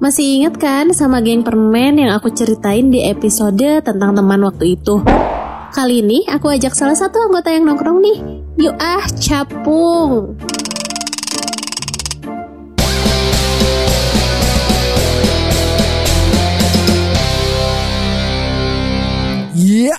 Masih 0.00 0.40
ingat 0.40 0.56
kan 0.56 0.88
sama 0.96 1.20
geng 1.20 1.44
permen 1.44 2.00
yang 2.00 2.16
aku 2.16 2.32
ceritain 2.32 2.88
di 2.88 3.04
episode 3.04 3.84
tentang 3.84 4.16
teman 4.16 4.40
waktu 4.40 4.80
itu? 4.80 5.04
Kali 5.76 6.00
ini 6.00 6.24
aku 6.24 6.48
ajak 6.48 6.72
salah 6.72 6.96
satu 6.96 7.28
anggota 7.28 7.52
yang 7.52 7.68
nongkrong 7.68 8.00
nih. 8.00 8.18
Yuk 8.64 8.80
ah, 8.80 9.04
capung. 9.20 10.40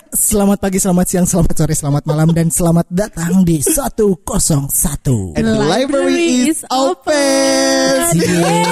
Selamat 0.09 0.57
pagi, 0.57 0.81
selamat 0.81 1.05
siang, 1.05 1.27
selamat 1.29 1.53
sore, 1.53 1.75
selamat 1.77 2.03
malam, 2.03 2.33
dan 2.33 2.49
selamat 2.49 2.89
datang 2.89 3.45
di 3.45 3.61
101 3.61 5.37
And 5.37 5.45
the 5.45 5.61
library 5.61 6.49
is 6.49 6.65
open. 6.73 8.17
Yeay, 8.17 8.65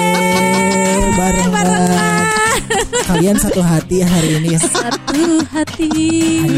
barengan. 1.14 2.26
Kalian 3.06 3.36
satu 3.38 3.62
hati 3.62 4.02
ya 4.02 4.06
hari 4.10 4.42
ini 4.42 4.58
ya. 4.58 4.60
satu 4.60 5.22
hati. 5.48 5.90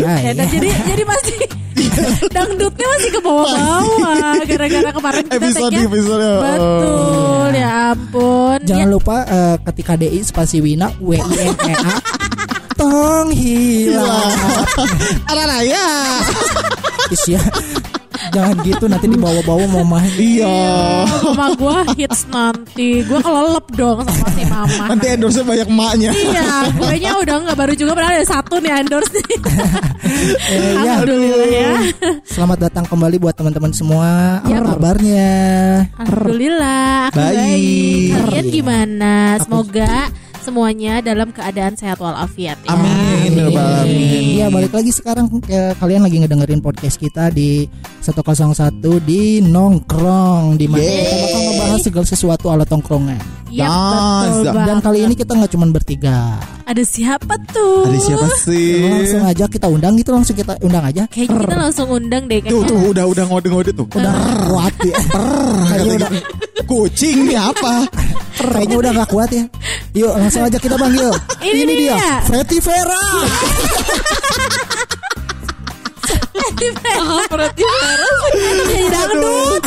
Ya, 0.00 0.32
dan 0.32 0.48
jadi 0.48 0.68
jadi 0.88 1.02
masih 1.04 1.36
dangdutnya 2.36 2.86
masih 2.88 3.10
ke 3.12 3.20
bawah-bawah 3.20 4.40
gara-gara 4.44 4.90
kemarin 4.90 5.24
kita 5.28 5.36
Episode 5.36 5.72
episode. 5.76 6.32
Betul, 6.40 7.48
ya 7.52 7.70
ampun. 7.92 8.58
Jangan 8.64 8.88
Ya, 8.88 8.88
lupa 8.88 9.16
eh, 9.28 9.56
ketika 9.68 9.92
DI 9.94 10.20
spasi 10.24 10.64
Wina 10.64 10.88
W 10.96 11.12
I 11.12 11.20
N 11.44 11.56
E 11.60 11.72
A 11.76 11.94
tong 12.74 13.28
hilang. 13.30 14.32
Ada 15.26 15.42
raya. 15.46 15.86
Is 17.08 17.24
ya. 17.28 17.42
Jangan 18.32 18.54
gitu 18.62 18.86
nanti 18.86 19.10
dibawa-bawa 19.10 19.64
mau 19.68 19.84
main. 19.84 20.08
Iya. 20.14 21.04
mama 21.26 21.52
gua 21.52 21.84
hits 21.92 22.24
nanti. 22.30 23.02
Gua 23.04 23.18
kelelep 23.18 23.66
dong 23.74 24.06
sama 24.06 24.28
si 24.30 24.42
mama. 24.46 24.84
Nanti 24.88 25.06
endorse 25.10 25.40
banyak 25.42 25.68
maknya. 25.68 26.10
Iya, 26.14 26.70
gue 26.72 27.12
udah 27.26 27.34
nggak 27.44 27.58
baru 27.58 27.72
juga 27.74 27.92
padahal 27.92 28.16
ada 28.16 28.28
satu 28.28 28.56
nih 28.56 28.72
endorse 28.78 29.12
nih. 29.12 29.36
Eh, 30.48 30.72
ya, 30.76 30.96
Alhamdulillah 30.98 31.48
ya. 31.48 31.70
selamat 32.24 32.58
datang 32.68 32.84
kembali 32.86 33.16
buat 33.16 33.34
teman-teman 33.34 33.72
semua. 33.72 34.38
Apa 34.40 34.48
Ya. 34.48 34.58
kabarnya? 34.60 35.32
Alhamdulillah, 35.98 37.10
aku 37.10 37.16
Baik. 37.18 37.36
baik. 37.36 38.08
Kalian 38.12 38.46
gimana? 38.48 39.14
Semoga 39.40 39.92
semuanya 40.42 40.98
dalam 40.98 41.30
keadaan 41.30 41.72
sehat 41.72 41.96
walafiat 41.96 42.58
ya. 42.60 42.68
Amin. 42.68 43.30
ya 43.32 43.46
Alamin. 43.48 44.22
Iya 44.32 44.46
balik 44.48 44.72
lagi 44.72 44.90
sekarang 44.90 45.30
eh, 45.46 45.72
kalian 45.74 46.02
lagi 46.02 46.18
ngedengerin 46.18 46.58
podcast 46.58 46.96
kita 46.96 47.30
di 47.30 47.64
101 48.02 48.20
di 49.00 49.40
nongkrong 49.40 50.54
di 50.54 50.66
mana 50.66 50.82
kita 50.82 51.16
bakal 51.16 51.40
ngebahas 51.42 51.80
segala 51.80 52.06
sesuatu 52.06 52.46
ala 52.48 52.64
tongkrongan. 52.64 53.20
Iya, 53.48 53.62
Yes. 53.62 53.68
betul 53.68 54.32
Dan 54.40 54.54
banget. 54.54 54.66
Dan 54.66 54.78
kali 54.80 54.98
ini 55.02 55.14
kita 55.14 55.32
nggak 55.34 55.50
cuma 55.50 55.66
bertiga. 55.68 56.18
ada 56.62 56.82
siapa 56.82 57.34
tuh? 57.52 57.84
Ada 57.84 57.98
siapa 58.00 58.26
sih? 58.40 58.80
Langsung 58.82 59.22
aja 59.22 59.44
kita 59.44 59.66
undang 59.68 59.92
gitu 59.94 60.08
langsung 60.08 60.32
kita 60.32 60.56
undang 60.58 60.80
aja. 60.82 61.04
Kayaknya 61.04 61.36
kita 61.38 61.56
langsung 61.60 61.86
undang 61.86 62.24
deh 62.24 62.40
Tuh 62.40 62.48
kayaknya. 62.48 62.70
tuh 62.72 62.80
udah 62.90 63.04
udah 63.06 63.24
ngode-ngode 63.28 63.70
tuh. 63.72 63.86
Udah 63.92 64.12
kuat 64.48 64.74
ya. 64.80 64.96
Udah 65.84 66.10
Kucing 66.64 67.28
nih 67.28 67.36
apa? 67.36 67.84
kayaknya 68.32 68.76
udah 68.80 68.90
gak 68.96 69.10
kuat 69.12 69.28
ya. 69.28 69.44
Yuk 69.92 70.16
langsung 70.16 70.31
aja 70.40 70.56
kita 70.56 70.80
panggil. 70.80 71.12
Ini 71.44 71.72
dia. 71.76 72.24
Freddy 72.24 72.64
Vera. 72.64 73.02
Berarti 77.28 77.62
Jadi 77.62 78.86
dangdut. 78.88 79.62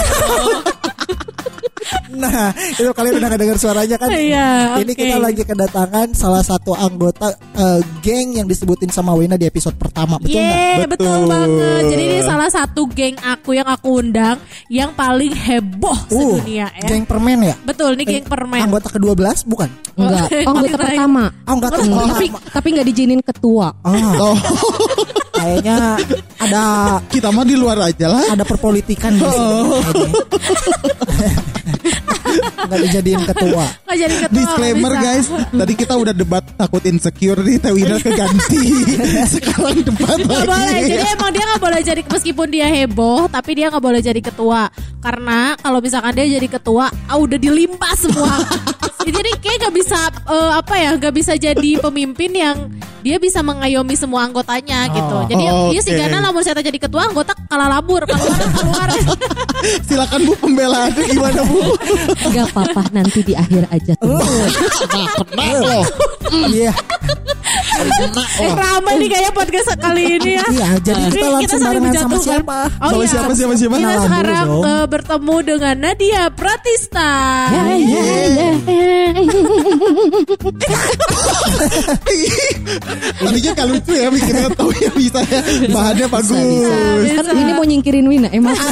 Nah, 2.15 2.49
itu 2.71 2.89
kalian 2.89 3.19
udah 3.19 3.29
dengar 3.35 3.57
suaranya 3.59 3.99
kan? 3.99 4.07
Iya, 4.09 4.79
Ini 4.79 4.93
kita 4.95 5.19
lagi 5.19 5.43
kedatangan 5.43 6.15
salah 6.15 6.41
satu 6.41 6.71
anggota 6.73 7.29
eh, 7.53 7.81
geng 7.99 8.33
yang 8.33 8.47
disebutin 8.47 8.87
sama 8.87 9.11
Wina 9.13 9.35
di 9.35 9.43
episode 9.43 9.75
pertama, 9.75 10.15
betul 10.17 10.39
nggak? 10.39 10.57
Yeay, 10.57 10.87
betul. 10.87 11.05
Betul. 11.05 11.27
banget. 11.27 11.81
Jadi 11.91 12.03
ini 12.07 12.19
salah 12.23 12.49
satu 12.49 12.81
geng 12.87 13.19
aku 13.19 13.53
yang 13.53 13.67
aku 13.67 13.99
undang 13.99 14.39
yang 14.67 14.95
paling 14.95 15.29
heboh 15.29 15.93
Uh, 16.07 16.39
sedunia 16.39 16.71
ya. 16.71 16.87
geng 16.87 17.03
permen 17.05 17.39
ya? 17.43 17.55
Betul, 17.61 17.93
ini 17.93 18.03
geng 18.07 18.25
permen. 18.25 18.63
Anggota 18.63 18.87
ke-12 18.89 19.21
bukan? 19.45 19.69
Enggak, 19.95 20.27
Oh, 20.31 20.39
oh, 20.41 20.51
anggota 20.55 20.77
pertama. 20.79 21.23
Oh, 21.45 21.53
enggak 21.53 21.71
tahu. 21.71 21.83
Tapi 22.09 22.25
tapi 22.49 22.67
nggak 22.73 22.87
dijinin 22.87 23.21
ketua. 23.21 23.67
Ah, 23.83 23.93
Oh, 24.17 24.35
kayaknya 25.35 25.77
ada 26.39 26.63
kita 27.11 27.27
mah 27.29 27.45
di 27.45 27.55
luar 27.55 27.77
aja 27.83 28.07
lah. 28.07 28.23
ada 28.31 28.43
perpolitikan 28.43 29.11
di 29.13 29.21
sini. 29.21 29.59
kayaknya. 29.85 31.43
Enggak 32.65 32.79
dijadiin 32.89 33.23
ketua. 33.29 33.65
Nggak 33.85 33.97
jadi 34.01 34.15
ketua. 34.25 34.35
Disclaimer 34.35 34.91
nggak 34.91 35.03
bisa. 35.05 35.13
guys, 35.13 35.25
tadi 35.53 35.73
kita 35.77 35.93
udah 35.95 36.13
debat 36.15 36.43
takut 36.57 36.83
insecure 36.83 37.39
nih, 37.45 37.57
Tewina 37.61 37.95
keganti. 38.01 38.61
Sekarang 39.37 39.77
debat 39.85 40.17
Gak 40.17 40.43
boleh, 40.49 40.69
lagi. 40.73 40.89
jadi 40.89 41.05
emang 41.13 41.31
dia 41.31 41.43
gak 41.45 41.61
boleh 41.61 41.81
jadi 41.85 42.01
meskipun 42.09 42.47
dia 42.49 42.67
heboh, 42.67 43.29
tapi 43.29 43.51
dia 43.61 43.69
gak 43.69 43.83
boleh 43.83 44.01
jadi 44.01 44.17
ketua. 44.19 44.67
Karena 44.99 45.53
kalau 45.61 45.79
misalkan 45.79 46.17
dia 46.17 46.25
jadi 46.25 46.47
ketua, 46.49 46.89
ah, 46.89 47.17
udah 47.21 47.37
dilimpah 47.37 47.93
semua. 47.95 48.33
Jadi 49.07 49.29
kayak 49.37 49.57
gak 49.61 49.75
bisa 49.75 49.99
eh, 50.25 50.51
apa 50.55 50.75
ya, 50.75 50.91
gak 50.95 51.13
bisa 51.13 51.33
jadi 51.35 51.71
pemimpin 51.77 52.31
yang 52.31 52.57
dia 53.05 53.21
bisa 53.21 53.45
mengayomi 53.45 53.93
semua 53.93 54.25
anggotanya 54.25 54.89
gitu. 54.89 55.17
Jadi 55.29 55.43
Oh, 55.45 55.69
dia 55.69 55.77
sih 55.77 55.93
oke. 55.93 56.01
karena 56.01 56.25
lamun 56.25 56.41
saya 56.41 56.57
jadi 56.57 56.79
ketua, 56.81 57.05
anggota 57.05 57.37
kalah 57.45 57.69
labur, 57.69 58.01
keluar 58.01 58.33
keluar. 58.49 58.87
Silakan 59.87 60.25
Bu 60.25 60.33
pembelaannya 60.41 61.03
gimana 61.05 61.41
Bu? 61.45 61.61
Enggak 62.25 62.45
apa-apa 62.49 62.81
nanti 62.89 63.21
di 63.21 63.37
akhir 63.37 63.69
aja 63.69 63.93
tuh. 64.01 64.17
Kena 64.89 65.45
loh. 65.61 65.85
Iya, 66.49 66.73
Ramai 68.55 68.97
nih 68.97 69.07
kayaknya 69.07 69.31
podcast 69.31 69.69
kali 69.77 70.17
ini 70.17 70.31
ya. 70.39 70.45
iya. 70.49 70.67
Jadi 70.81 71.01
kita 71.11 71.27
langsung 71.29 71.59
saling 71.61 71.83
barengan 71.85 72.03
sama 72.09 72.17
siapa? 72.17 72.57
Oh 72.81 72.89
Sama 72.89 73.03
iya. 73.03 73.11
siapa, 73.11 73.31
siapa, 73.35 73.53
siapa? 73.53 73.75
Kita 73.77 73.95
sekarang 74.01 74.45
eh, 74.65 74.85
bertemu 74.89 75.35
dengan 75.45 75.75
Nadia 75.77 76.23
Pratista. 76.33 77.11
Ya, 77.53 77.63
ya, 77.77 78.03
ya. 78.33 78.49
Tadinya 83.15 83.51
gak 83.53 83.67
lucu 83.69 83.91
ya 83.93 84.07
mikirnya 84.09 84.49
tahu 84.53 84.71
ya 84.77 84.89
bisa 84.93 85.19
ya. 85.27 85.39
Bahannya 85.69 86.07
bagus. 86.09 86.35
Bisa. 86.35 86.75
Kan 87.21 87.35
ini 87.35 87.51
mau 87.53 87.65
nyingkirin 87.65 88.05
Wina 88.07 88.29
emang. 88.31 88.55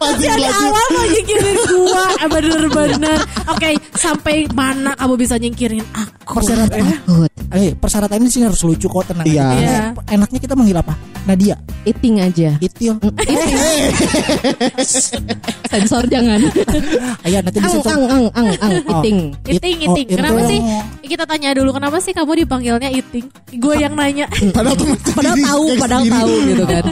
Pasti 0.00 0.26
dari 0.26 0.42
lagi. 0.42 0.66
awal 0.66 0.86
mau 0.90 1.04
nyingkirin 1.06 1.56
gua 1.62 2.04
bener-bener 2.26 3.18
Oke 3.46 3.70
sampai 3.94 4.42
mana 4.50 4.98
kamu 4.98 5.14
bisa 5.14 5.38
nyingkirin 5.38 5.84
aku 5.94 6.42
Persyaratan, 6.42 6.82
Takut. 6.82 7.30
eh, 7.54 7.70
persyaratan 7.74 8.18
ini 8.22 8.30
sih 8.30 8.42
harus 8.42 8.62
lucu 8.62 8.86
kok 8.86 9.02
tenang. 9.06 9.26
Iya. 9.26 9.46
aja. 9.46 9.58
Iya. 9.58 9.80
Enaknya 10.10 10.38
kita 10.38 10.54
manggil 10.54 10.78
apa? 10.78 10.94
Nadia, 11.20 11.52
Eating 11.84 12.16
aja. 12.18 12.56
Itil. 12.58 12.96
Sensor 15.70 16.02
jangan. 16.08 16.40
Ayo 17.22 17.38
nanti 17.44 17.58
disensor. 17.60 17.89
Ang 17.90 18.04
ang 18.06 18.24
ang 18.32 18.48
ang 18.56 18.72
eating. 18.94 19.18
Iting, 19.42 19.76
Oh, 19.82 19.92
iting 19.92 20.06
itu 20.06 20.14
Kenapa 20.14 20.38
yang- 20.38 20.48
sih 20.48 20.60
Kita 21.02 21.24
tanya 21.24 21.50
dulu 21.50 21.70
Kenapa 21.72 21.98
sih 21.98 22.12
kamu 22.12 22.32
dipanggilnya 22.40 22.86
Iting 22.88 23.26
Gue 23.56 23.74
yang 23.76 23.92
nanya 23.92 24.30
Padahal 24.56 24.76
teman 24.76 24.98
Padahal 25.18 25.36
tahu, 25.36 25.64
padahal 25.76 26.04
tahu 26.06 26.34
gitu 26.46 26.64
kan. 26.64 26.84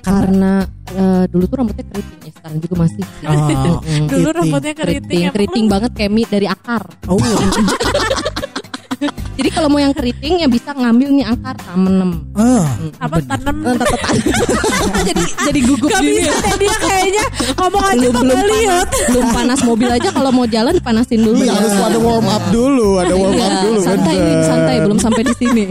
Karena 0.00 0.52
eh, 0.88 1.24
dulu 1.28 1.44
tuh 1.44 1.56
rambutnya 1.58 1.84
keriting 1.84 2.20
ya, 2.22 2.32
sekarang 2.32 2.58
juga 2.58 2.74
masih. 2.78 3.04
Oh, 3.20 3.76
Dulu 4.08 4.24
Iting. 4.24 4.36
rambutnya 4.40 4.72
keriting 4.72 5.04
keriting, 5.04 5.24
keriting 5.30 5.66
banget 5.68 5.90
mie 6.08 6.24
dari 6.24 6.46
akar. 6.48 6.82
Oh, 7.04 7.20
Jadi 9.38 9.48
kalau 9.48 9.68
mau 9.68 9.78
yang 9.78 9.92
keriting 9.92 10.42
ya 10.42 10.48
bisa 10.48 10.70
ngambil 10.72 11.08
nih 11.12 11.24
akar 11.24 11.54
tamenem. 11.56 12.10
ah, 12.34 12.66
Apa 12.98 13.22
tanam 13.22 13.54
jadi 15.08 15.22
jadi 15.46 15.60
gugup 15.62 15.88
Gak 15.88 16.00
gini. 16.00 16.20
bisa 16.20 16.50
dia 16.56 16.76
kayaknya 16.76 17.24
Ngomong 17.54 17.84
aja 17.86 18.06
belum 18.08 18.14
belum 18.20 18.40
lihat 18.44 18.88
panas, 18.88 19.06
belum 19.08 19.26
panas 19.30 19.58
mobil 19.62 19.88
aja 19.88 20.08
kalau 20.10 20.30
mau 20.30 20.44
jalan 20.44 20.72
dipanasin 20.72 21.20
dulu 21.20 21.38
Iya, 21.38 21.46
ya. 21.46 21.54
harus 21.54 21.72
ada 21.78 21.98
warm 21.98 22.26
up 22.26 22.44
dulu, 22.50 22.88
ada 22.98 23.14
warm 23.14 23.32
up 23.32 23.46
Iya, 23.48 23.62
dulu. 23.62 23.80
santai 23.80 24.16
santai 24.42 24.76
belum 24.80 24.98
sampai 24.98 25.22
di 25.22 25.34
sini. 25.36 25.62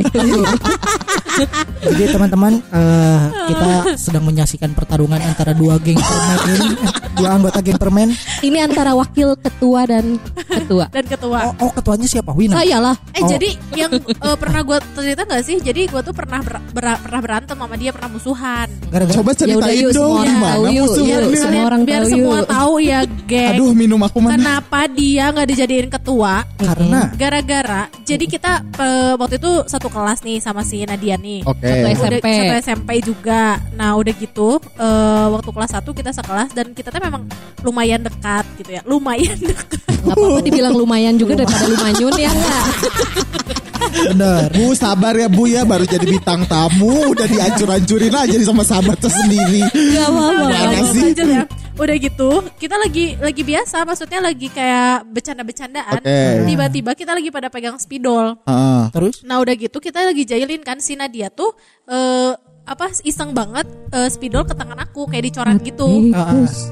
Jadi 1.80 2.04
teman-teman 2.08 2.54
eh, 2.66 3.20
kita 3.48 3.68
sedang 3.96 4.24
menyaksikan 4.24 4.72
pertarungan 4.72 5.20
antara 5.20 5.52
dua 5.52 5.78
geng 5.78 5.98
permen 5.98 6.40
ini, 6.50 6.70
dua 7.14 7.30
anggota 7.32 7.60
geng 7.60 7.78
permen. 7.78 8.10
Ini 8.42 8.58
antara 8.64 8.92
wakil 8.94 9.38
ketua 9.38 9.86
dan 9.86 10.18
ketua. 10.48 10.86
Dan 10.90 11.06
ketua 11.06 11.38
Oh, 11.48 11.54
oh 11.62 11.72
ketuanya 11.72 12.08
siapa? 12.08 12.32
Wina. 12.32 12.56
Saya 12.56 12.78
lah. 12.82 12.96
Eh 13.12 13.22
Oh. 13.22 13.30
jadi 13.30 13.50
yang 13.74 13.92
eh, 13.94 14.38
pernah 14.38 14.62
gue 14.62 14.78
cerita 14.94 15.22
nggak 15.24 15.44
sih? 15.44 15.58
Jadi 15.58 15.82
gue 15.86 16.02
tuh 16.02 16.12
pernah 16.12 16.40
ber- 16.40 16.64
ber- 16.72 17.00
pernah 17.00 17.22
berantem 17.22 17.56
sama 17.56 17.76
dia, 17.76 17.92
pernah 17.92 18.10
musuhan. 18.10 18.68
Gara-gara 18.88 19.16
Coba 19.18 19.32
Ya 19.38 19.54
udah 19.54 19.68
ceritain 19.68 19.78
yuk 19.78 19.92
dong 19.92 19.98
semua 19.98 20.18
orang 20.18 20.28
gimana 20.30 20.48
tahu 20.48 20.64
yuk, 20.68 20.88
semua 20.88 21.18
orang 21.64 21.82
biar 21.84 22.00
tahu 22.00 22.10
semua 22.10 22.38
yuk. 22.38 22.48
tahu 22.48 22.74
ya, 22.80 23.00
geng. 23.26 23.52
Aduh 23.54 23.72
minum 23.72 24.00
aku 24.00 24.18
mana? 24.18 24.34
Kenapa 24.34 24.80
dia 24.88 25.24
nggak 25.30 25.48
dijadiin 25.48 25.90
ketua? 25.90 26.34
karena 26.58 27.00
Gara-gara 27.14 27.82
jadi 28.02 28.26
kita 28.26 28.52
eh, 28.74 29.14
waktu 29.16 29.36
itu 29.38 29.52
satu 29.66 29.88
kelas 29.88 30.20
nih 30.22 30.38
sama 30.38 30.62
si 30.62 30.82
Nadia 30.82 31.16
nih. 31.16 31.44
Oke. 31.44 31.64
Satu 31.64 31.84
Udah, 31.84 31.92
SMP. 31.94 32.28
satu 32.30 32.54
SMP 32.62 32.90
juga. 33.02 33.44
Nah 33.74 33.94
udah 33.94 34.14
gitu 34.14 34.50
eh, 34.60 35.28
waktu 35.30 35.50
kelas 35.50 35.72
1 35.74 35.84
kita 35.84 36.12
sekelas 36.12 36.50
dan 36.52 36.72
kita 36.72 36.90
tuh 36.90 37.00
memang 37.00 37.24
lumayan 37.62 38.00
dekat 38.00 38.46
gitu 38.56 38.72
ya. 38.72 38.82
Lumayan 38.84 39.38
dekat. 39.50 39.80
Gak 39.98 40.14
apa-apa 40.14 40.40
dibilang 40.40 40.74
lumayan 40.74 41.16
juga 41.16 41.36
daripada 41.36 41.68
lumanyun 41.68 42.14
ya 42.16 42.30
enggak? 42.30 42.64
bener. 43.92 44.48
Bu 44.54 44.76
sabar 44.76 45.14
ya 45.16 45.28
Bu 45.28 45.48
ya 45.48 45.64
baru 45.64 45.88
jadi 45.88 46.06
bintang 46.06 46.44
tamu 46.46 47.12
udah 47.12 47.28
dihancur-hancurin 47.28 48.14
aja 48.14 48.36
sama 48.44 48.64
sahabatnya 48.64 49.10
sendiri. 49.10 49.62
Gak 49.68 50.08
apa-apa. 50.08 50.46
Sih? 50.94 51.12
ya. 51.16 51.44
Udah 51.78 51.94
gitu, 52.02 52.42
kita 52.58 52.74
lagi 52.74 53.14
lagi 53.22 53.46
biasa, 53.46 53.86
maksudnya 53.86 54.18
lagi 54.18 54.50
kayak 54.50 55.06
bercanda-bercandaan. 55.14 56.02
Oke. 56.02 56.22
Tiba-tiba 56.50 56.92
kita 56.98 57.14
lagi 57.14 57.30
pada 57.30 57.54
pegang 57.54 57.78
spidol. 57.78 58.34
Heeh. 58.50 58.84
Terus 58.90 59.22
Nah 59.22 59.38
udah 59.44 59.54
gitu 59.54 59.78
kita 59.78 60.02
lagi 60.10 60.26
jahilin 60.26 60.66
kan 60.66 60.82
si 60.82 60.98
Nadia 60.98 61.30
tuh 61.30 61.54
eh 61.86 62.34
apa 62.68 62.92
iseng 63.08 63.32
banget 63.32 63.64
eh, 63.96 64.12
spidol 64.12 64.44
ke 64.44 64.52
tangan 64.52 64.76
aku 64.84 65.08
kayak 65.08 65.32
dicoret 65.32 65.56
gitu. 65.64 66.12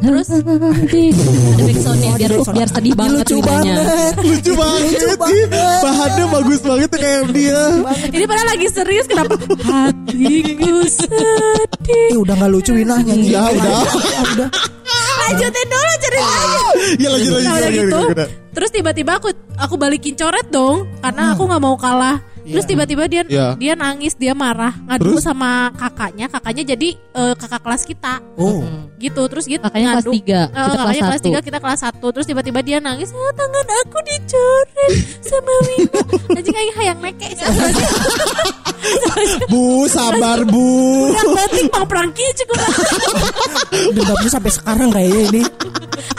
Terus 0.04 0.28
ada 0.28 0.52
backsoundnya 1.56 2.12
biar 2.20 2.32
biar 2.36 2.68
sedih 2.68 2.94
banget 3.00 3.24
lucu 3.24 3.38
banget. 3.40 4.14
Lucu 4.20 4.52
banget. 4.60 4.92
Ih, 5.32 5.46
Bahannya 5.80 6.26
bagus 6.28 6.60
banget 6.60 6.88
tuh 6.92 7.00
kayak 7.00 7.24
dia. 7.32 7.62
Ini 8.12 8.26
padahal 8.28 8.48
lagi 8.52 8.68
serius 8.68 9.08
kenapa? 9.08 9.40
Hatiku 9.40 10.84
sedih. 10.84 12.12
Eh 12.12 12.20
udah 12.20 12.36
nggak 12.44 12.52
lucu 12.52 12.76
Wina 12.76 13.00
nyanyi. 13.00 13.32
Ya, 13.32 13.48
udah. 13.48 13.80
Ya, 13.88 14.22
udah. 14.36 14.50
Lanjutin 15.26 15.68
dulu 15.72 15.94
ceritanya. 16.04 16.60
Ya 17.00 17.08
lanjut 17.08 17.32
lanjut. 17.40 18.28
Terus 18.52 18.70
tiba-tiba 18.76 19.12
aku 19.16 19.32
aku 19.56 19.80
balikin 19.80 20.20
coret 20.20 20.52
dong, 20.52 20.92
karena 21.00 21.32
aku 21.32 21.48
nggak 21.48 21.64
mau 21.64 21.80
kalah. 21.80 22.20
Terus 22.46 22.66
tiba-tiba 22.66 23.04
dia 23.06 23.22
Iya. 23.24 23.48
dia 23.56 23.74
nangis, 23.74 24.14
dia 24.14 24.32
marah, 24.32 24.70
ngadu 24.86 25.18
Terus? 25.18 25.24
sama 25.24 25.74
kakaknya, 25.74 26.26
kakaknya 26.28 26.64
jadi 26.68 26.90
eh, 26.94 27.34
kakak 27.34 27.60
kelas 27.60 27.84
kita. 27.84 28.22
Oh. 28.36 28.62
Gitu, 28.96 29.22
terus 29.26 29.46
gitu 29.46 29.60
Kakaknya 29.60 29.90
kelas 29.92 30.06
ngadu. 30.06 30.12
tiga, 30.14 30.42
Eh, 30.42 30.48
kita 30.48 30.62
kelas 30.62 30.78
kakaknya 30.78 31.02
kelas 31.04 31.20
satu. 31.20 31.30
3, 31.32 31.40
kita 31.42 31.58
kelas 31.60 31.80
1 31.82 32.08
Terus 32.12 32.26
tiba-tiba 32.26 32.60
dia 32.62 32.78
nangis, 32.80 33.10
"Ah, 33.12 33.34
tangan 33.34 33.66
aku 33.82 33.98
dicoret 34.00 34.92
sama 35.20 35.54
Wina. 35.66 36.02
Nanti 36.36 36.50
kayak 36.50 36.74
hayang 36.76 37.00
meke. 37.00 37.28
Bu 39.46 39.64
sabar 39.88 40.46
Bu. 40.46 40.66
Yang 41.12 41.30
penting 41.36 41.66
bang 41.68 41.86
Prangki 41.86 42.26
cukup 42.36 42.58
Dendamnya 43.96 44.30
sampai 44.30 44.52
sekarang 44.52 44.90
kayaknya 44.90 45.22
ini. 45.28 45.42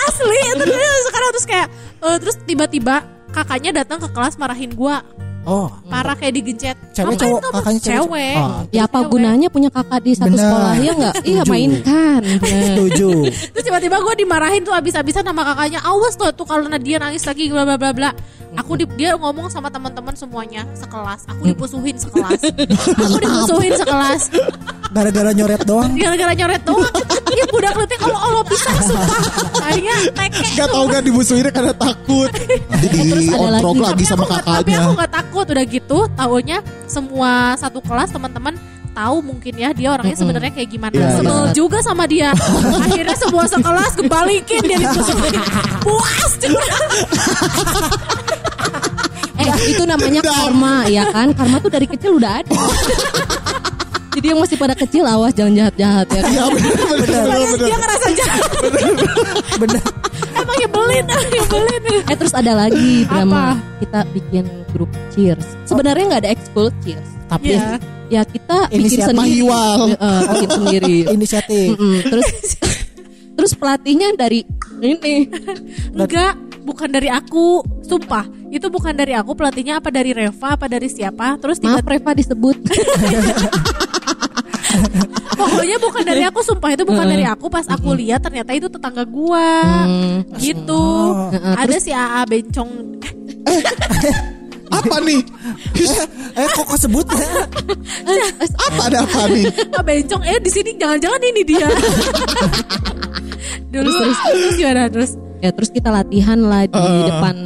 asli. 0.02 0.38
Terus 0.56 0.75
sekarang 1.06 1.28
terus 1.31 1.46
kayak 1.46 1.67
eh, 2.02 2.17
terus 2.19 2.37
tiba-tiba 2.43 2.94
kakaknya 3.31 3.70
datang 3.76 3.99
ke 4.00 4.08
kelas 4.11 4.34
marahin 4.37 4.73
gua. 4.73 5.02
Oh. 5.47 5.71
parah 5.87 6.13
kayak 6.13 6.35
digencet 6.35 6.75
Cewek 6.91 7.15
Ngapain 7.15 7.21
cowok 7.23 7.39
kamu? 7.39 7.55
kakaknya 7.55 7.81
cewek. 7.81 7.95
cewek 8.03 8.37
Oh, 8.37 8.61
Ya 8.69 8.83
apa 8.83 8.99
Cewek. 8.99 9.09
gunanya 9.09 9.49
punya 9.49 9.71
kakak 9.71 10.01
di 10.01 10.13
satu 10.13 10.27
Benar. 10.29 10.43
sekolah 10.43 10.73
ya 10.77 10.93
enggak? 10.93 11.15
Iya 11.23 11.43
mainkan. 11.47 12.21
setuju. 12.67 13.09
terus 13.55 13.65
tiba-tiba 13.65 13.97
gue 13.97 14.15
dimarahin 14.19 14.63
tuh 14.63 14.73
abis-abisan 14.73 15.23
sama 15.23 15.43
kakaknya 15.43 15.81
awas 15.81 16.15
tuh 16.15 16.29
tuh 16.31 16.43
kalau 16.43 16.67
dia 16.77 16.99
nangis 16.99 17.23
lagi 17.23 17.47
bla 17.47 17.63
bla 17.63 17.77
bla 17.77 17.91
bla 17.91 18.11
aku 18.55 18.79
di, 18.79 18.85
dia 18.95 19.19
ngomong 19.19 19.51
sama 19.51 19.67
teman-teman 19.67 20.15
semuanya 20.15 20.63
sekelas. 20.73 21.27
Aku 21.27 21.43
dipusuhin 21.45 21.97
sekelas. 21.99 22.41
Aku 23.03 23.19
dipusuhin 23.19 23.73
sekelas. 23.75 24.23
Gara-gara 24.95 25.31
nyoret 25.35 25.63
doang. 25.67 25.91
gara-gara 25.99 26.33
nyoret 26.33 26.63
doang. 26.63 26.95
Ya 27.35 27.45
budak 27.51 27.75
letik 27.75 27.99
kalau 27.99 28.17
Allah 28.17 28.45
bisa 28.47 28.71
sumpah. 28.81 29.21
Kayaknya 29.61 29.95
teke 30.15 30.47
Gak 30.57 30.69
tau 30.71 30.85
gak 30.87 31.03
dimusuhinnya 31.05 31.53
karena 31.53 31.75
takut. 31.75 32.31
Jadi 32.71 33.29
ontrok 33.35 33.77
lagi. 33.77 33.85
lagi 33.93 34.05
sama 34.07 34.25
nggak- 34.25 34.45
tapi 34.47 34.71
kakaknya. 34.71 34.79
aku 34.81 34.93
nggak 34.97 35.13
takut. 35.13 35.45
Udah 35.47 35.65
gitu 35.67 35.99
taunya 36.15 36.59
semua 36.87 37.31
satu 37.59 37.79
kelas 37.83 38.09
teman-teman 38.15 38.55
tahu 38.97 39.17
mungkin 39.21 39.53
ya 39.55 39.71
dia 39.71 39.93
orangnya 39.93 40.17
sebenarnya 40.17 40.49
kayak 40.51 40.69
gimana 40.69 40.95
Iya, 40.95 41.09
sebel 41.15 41.37
iya. 41.39 41.53
juga 41.53 41.79
sama 41.81 42.05
dia 42.05 42.33
akhirnya 42.85 43.13
semua 43.15 43.45
sekelas 43.45 43.93
kebalikin 43.95 44.63
dia 44.65 44.79
dipusuhin 44.81 45.37
puas 45.85 46.33
juga 46.41 46.65
Eh 49.37 49.53
itu 49.69 49.85
namanya 49.85 50.25
karma 50.25 50.89
ya 50.89 51.13
kan? 51.13 51.29
Karma 51.31 51.61
tuh 51.61 51.69
dari 51.69 51.85
kecil 51.85 52.17
udah 52.17 52.41
ada. 52.41 52.57
Jadi 54.17 54.33
yang 54.33 54.41
masih 54.41 54.57
pada 54.57 54.73
kecil 54.73 55.05
awas 55.05 55.37
jangan 55.37 55.53
jahat-jahat 55.53 56.07
ya. 56.09 56.21
kan? 56.25 56.33
Ya 56.33 56.45
bener 56.49 56.73
bener 56.73 56.97
bener 56.97 57.25
bener. 57.53 57.61
dia 57.61 57.77
ngerasa 57.77 58.09
jahat 58.17 58.43
Bener. 59.61 59.83
emang 60.33 60.57
nyebelin 60.57 61.05
nyebelin 61.05 61.83
Eh 62.09 62.17
terus 62.17 62.33
ada 62.33 62.53
lagi 62.57 63.05
drama 63.05 63.61
Apa? 63.61 63.61
kita 63.77 64.01
bikin 64.17 64.45
grup 64.73 64.89
cheers. 65.13 65.45
Sebenarnya 65.69 66.05
nggak 66.09 66.23
ada 66.25 66.31
ekskul 66.33 66.73
cheers. 66.81 67.09
Tapi 67.29 67.61
Iya. 67.61 67.77
Ya 68.06 68.23
kita 68.23 68.69
bikin 68.69 68.81
Inisiatif. 68.81 69.06
sendiri. 69.08 69.19
Mahiwal. 69.19 69.81
Eh, 69.93 70.23
bikin 70.31 70.50
sendiri. 70.53 70.97
inisiatif. 71.14 71.69
Mm-mm. 71.75 71.99
Terus 72.05 72.29
terus 73.37 73.53
pelatihnya 73.53 74.14
dari 74.14 74.47
ini. 74.79 75.26
enggak 75.93 76.32
bukan 76.62 76.88
dari 76.88 77.06
aku 77.06 77.62
sumpah 77.81 78.25
itu 78.49 78.67
bukan 78.67 78.91
dari 78.91 79.12
aku 79.12 79.32
pelatihnya 79.32 79.79
apa 79.79 79.88
dari 79.88 80.11
Reva 80.11 80.55
apa 80.55 80.67
dari 80.67 80.87
siapa 80.87 81.38
terus 81.38 81.58
tiba 81.58 81.79
Maaf 81.79 81.87
Reva 81.87 82.11
disebut. 82.12 82.56
pokoknya 85.37 85.76
bukan 85.79 86.02
dari 86.02 86.23
aku 86.23 86.41
sumpah 86.43 86.70
itu 86.73 86.82
bukan 86.82 87.06
dari 87.06 87.23
aku 87.23 87.47
pas 87.47 87.67
aku 87.67 87.93
lihat 87.93 88.19
ternyata 88.20 88.50
itu 88.50 88.67
tetangga 88.67 89.05
gua 89.05 89.62
Hmm. 89.87 90.25
gitu 90.37 90.85
ada 91.55 91.76
si 91.76 91.91
AA 91.91 92.23
bencong 92.25 92.70
Apa 94.69 94.97
nih? 95.01 95.21
Eh 96.35 96.47
kok 96.49 96.65
kok 96.65 96.79
sebut? 96.79 97.07
Apa 97.07 98.83
ada 98.85 98.99
apa 99.01 99.21
nih? 99.29 99.45
Ah 99.71 99.81
bencong 99.81 100.23
eh 100.23 100.39
di 100.39 100.49
sini 100.49 100.75
jangan-jangan 100.75 101.21
ini 101.25 101.43
dia 101.43 101.67
dulu 103.67 103.91
terus, 103.91 104.19
terus 104.23 104.55
gimana 104.57 104.83
terus 104.89 105.11
Ya 105.37 105.53
terus 105.53 105.69
kita 105.69 105.91
latihan 105.91 106.41
lah 106.41 106.65
di 106.65 106.73
Eh. 106.75 107.05
depan 107.07 107.37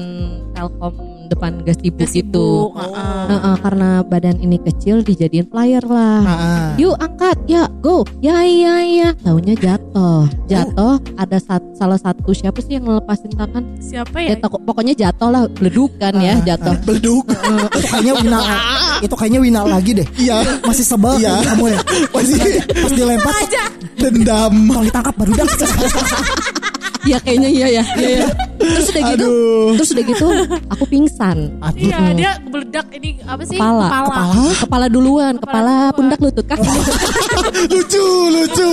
Telkom 0.52 0.94
depan 1.30 1.62
gazebo 1.62 2.02
gitu. 2.04 2.48
heeh. 2.74 3.24
Heeh, 3.30 3.54
karena 3.60 3.88
badan 4.02 4.36
ini 4.36 4.58
kecil 4.58 5.00
dijadiin 5.00 5.46
player 5.46 5.80
lah. 5.82 6.20
Ah. 6.20 6.68
Yuk 6.74 6.98
angkat, 6.98 7.38
ya 7.46 7.70
go, 7.78 8.02
ya 8.18 8.42
ya 8.42 8.82
ya. 8.82 9.08
Taunya 9.16 9.54
jatuh, 9.54 10.26
jatuh. 10.44 10.98
Ada 11.14 11.38
sat- 11.38 11.70
salah 11.72 11.96
satu 11.96 12.30
siapa 12.30 12.58
sih 12.58 12.76
yang 12.76 12.84
ngelepasin 12.84 13.30
tangan? 13.30 13.62
siapa 13.78 14.18
Ya, 14.20 14.34
ya 14.34 14.42
pokoknya 14.42 14.92
jatuh 14.92 15.30
lah, 15.30 15.46
beledukan 15.48 16.12
ya 16.18 16.34
jatuh. 16.44 16.74
Beleduk. 16.82 17.24
itu 17.70 17.86
kayaknya 17.86 18.12
Wina 18.16 18.40
itu 19.06 19.14
kayaknya 19.14 19.40
Wina 19.40 19.60
lagi 19.64 19.90
deh. 19.94 20.06
Iya. 20.18 20.60
Masih 20.60 20.84
sebel 20.84 21.14
Iya. 21.16 21.38
kamu 21.46 21.64
ya. 21.70 21.78
Masih 22.10 22.40
Pas 22.66 22.90
dilempar 22.92 23.32
kok 23.46 23.70
dendam. 23.96 24.52
kalau 24.66 24.84
ditangkap 24.84 25.14
baru 25.14 25.32
dah. 25.32 25.46
Iya 27.00 27.18
kayaknya 27.18 27.48
iya 27.48 27.66
ya. 27.70 27.84
Iya, 27.96 28.08
iya. 28.20 28.26
Terus 28.60 28.86
udah 28.92 29.02
gitu, 29.08 29.24
Aduh. 29.24 29.68
terus 29.80 29.90
udah 29.96 30.04
gitu, 30.04 30.26
aku 30.68 30.84
pingsan. 30.84 31.38
iya 31.74 32.12
dia 32.12 32.30
meledak 32.44 32.86
ini 32.92 33.16
apa 33.24 33.42
sih 33.42 33.56
Kepala. 33.56 33.88
kepala, 33.88 34.24
Kepala 34.60 34.86
duluan, 34.86 35.34
kepala, 35.40 35.72
duluan. 35.88 35.96
pundak 35.96 36.18
lutut 36.20 36.44
kaki. 36.44 36.60
lucu 37.72 38.04
lucu. 38.30 38.70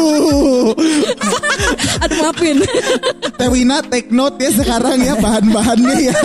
Aduh 2.03 2.17
maafin. 2.21 2.57
Tewina 3.39 3.77
take 3.85 4.11
note 4.11 4.37
ya 4.37 4.51
sekarang 4.51 4.99
ya 4.99 5.15
bahan-bahannya 5.15 5.95
ya. 6.11 6.15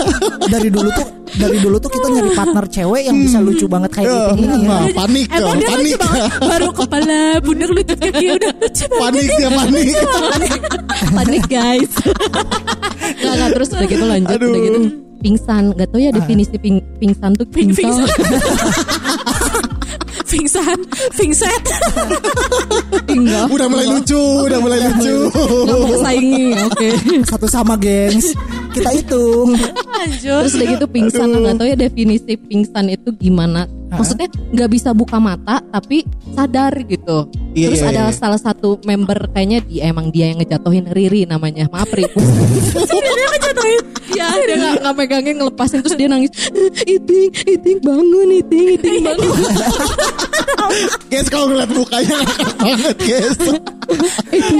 Dari 0.50 0.68
dulu 0.68 0.90
tuh 0.90 1.06
dari 1.32 1.58
dulu 1.58 1.76
tuh 1.76 1.90
kita 1.90 2.06
nyari 2.08 2.30
partner 2.32 2.64
cewek 2.66 3.02
yang 3.02 3.16
bisa 3.16 3.38
lucu 3.38 3.64
banget 3.64 3.90
kayak 3.92 4.04
Ya, 4.04 4.16
gitu 4.28 4.34
ini 4.38 4.56
ya. 4.58 4.68
nah, 4.68 4.86
panik 4.94 5.26
emang 5.28 5.56
dia 5.56 5.68
panik 5.68 5.84
lucu 5.86 5.98
banget 5.98 6.22
baru 6.42 6.68
kepala 6.70 7.18
pundak 7.40 7.70
lutut 7.70 7.98
kaki 7.98 8.26
udah 8.32 8.52
lucu 8.54 8.84
banget 8.86 9.00
panik 9.00 9.28
ya 9.34 9.48
panik. 9.50 9.88
Panik 11.12 11.42
guys. 11.46 11.92
Gak, 13.14 13.32
gak, 13.34 13.48
terus 13.52 13.68
udah 13.70 13.86
gitu 13.86 14.04
lanjut 14.04 14.34
Aduh. 14.34 14.48
udah 14.48 14.60
gitu 14.62 14.78
pingsan. 15.18 15.64
Gak 15.72 15.88
tau 15.88 15.98
ya 15.98 16.10
definisi 16.10 16.56
ping, 16.56 16.78
pingsan 16.98 17.30
tuh 17.32 17.46
Ping- 17.46 17.70
pingsan. 17.70 18.06
pingsan 20.32 20.78
pingset 21.20 21.62
Enggak. 23.12 23.46
Udah 23.52 23.66
mulai 23.68 23.86
lucu, 23.88 24.22
udah 24.48 24.58
mulai 24.60 24.78
lucu. 24.88 25.16
Saingi. 26.00 26.56
Oke. 26.64 26.88
Satu 27.28 27.46
sama 27.48 27.76
gengs. 27.76 28.32
Kita 28.72 28.90
hitung. 28.92 29.52
lanjut 29.92 30.48
Terus 30.48 30.54
udah 30.56 30.68
gitu 30.76 30.86
pingsan. 30.88 31.28
Gak 31.28 31.56
tau 31.60 31.66
ya 31.68 31.76
definisi 31.76 32.32
pingsan 32.40 32.88
itu 32.88 33.12
gimana. 33.16 33.68
Maksudnya 33.92 34.32
nggak 34.32 34.70
bisa 34.72 34.96
buka 34.96 35.20
mata 35.20 35.60
tapi 35.68 36.08
sadar 36.32 36.72
gitu. 36.88 37.28
Iya, 37.52 37.68
Terus 37.68 37.80
iya, 37.84 37.88
ada 37.92 38.04
iya. 38.08 38.16
salah 38.16 38.40
satu 38.40 38.80
member 38.88 39.28
kayaknya 39.36 39.60
dia 39.68 39.92
emang 39.92 40.08
dia 40.08 40.32
yang 40.32 40.40
ngejatuhin 40.40 40.88
Riri 40.88 41.28
namanya. 41.28 41.68
Maaf 41.68 41.92
Ri. 41.92 42.08
ngejatuhin 43.62 43.84
Iya, 44.12 44.28
dia 44.44 44.56
nggak 44.58 44.72
setengah 44.76 44.94
megangnya 44.98 45.32
ngelepasin 45.40 45.78
terus 45.80 45.96
dia 45.96 46.08
nangis. 46.10 46.32
Iting, 46.94 47.30
iting 47.48 47.78
bangun, 47.80 48.28
iting, 48.44 48.66
iting 48.76 48.96
bangun. 49.00 49.40
Guys 51.08 51.28
kalau 51.32 51.46
ngeliat 51.48 51.70
mukanya 51.72 52.16
banget 52.60 52.96
guys. 53.00 53.38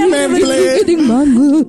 Memble. 0.07 0.53
iting 0.83 1.01
bangun. 1.05 1.63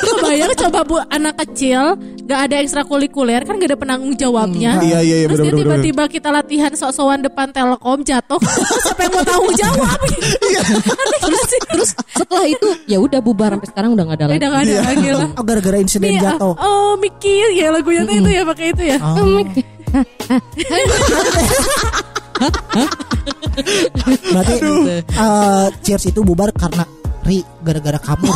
Kebayang 0.00 0.52
coba 0.56 0.80
bu 0.86 0.96
anak 1.08 1.34
kecil 1.46 1.96
gak 2.22 2.40
ada 2.48 2.62
ekstrakurikuler 2.62 3.42
kan 3.42 3.58
gak 3.58 3.70
ada 3.74 3.78
penanggung 3.78 4.14
jawabnya. 4.14 4.78
Iya, 4.80 4.98
iya, 5.02 5.16
iya, 5.24 5.28
Terus 5.28 5.52
tiba-tiba 5.52 6.04
kita 6.06 6.28
latihan 6.30 6.72
sok-sokan 6.72 7.26
depan 7.26 7.50
Telkom 7.50 8.00
jatuh. 8.06 8.38
Siapa 8.86 9.00
yang 9.04 9.12
mau 9.12 9.24
tanggung 9.26 9.54
jawab? 9.58 9.98
Iya. 10.42 10.62
terus 11.22 11.50
Terus 11.72 11.90
setelah 12.14 12.46
itu 12.46 12.68
ya 12.86 12.98
udah 13.00 13.20
bubar 13.24 13.56
sampai 13.56 13.68
sekarang 13.68 13.90
udah 13.96 14.04
nggak 14.06 14.18
ada 14.18 14.26
lagi. 14.28 14.38
udah 14.38 14.48
gak 14.48 14.62
ada 14.62 14.74
lagi 14.82 15.08
lah. 15.10 15.28
Oh, 15.36 15.44
gara-gara 15.44 15.76
insiden 15.80 16.10
Nih, 16.14 16.20
jatuh. 16.22 16.54
oh 16.56 16.92
mikir 17.00 17.46
ya 17.56 17.68
lagunya 17.72 18.02
itu 18.06 18.30
ya 18.30 18.42
pakai 18.46 18.66
itu 18.72 18.82
ya. 18.86 18.98
Oh. 19.00 19.42
Berarti 24.32 24.56
eh, 24.96 25.66
cheers 25.82 26.04
itu 26.08 26.20
bubar 26.22 26.50
karena 26.52 26.84
Ri 27.22 27.38
gara-gara 27.62 28.02
kamu. 28.02 28.26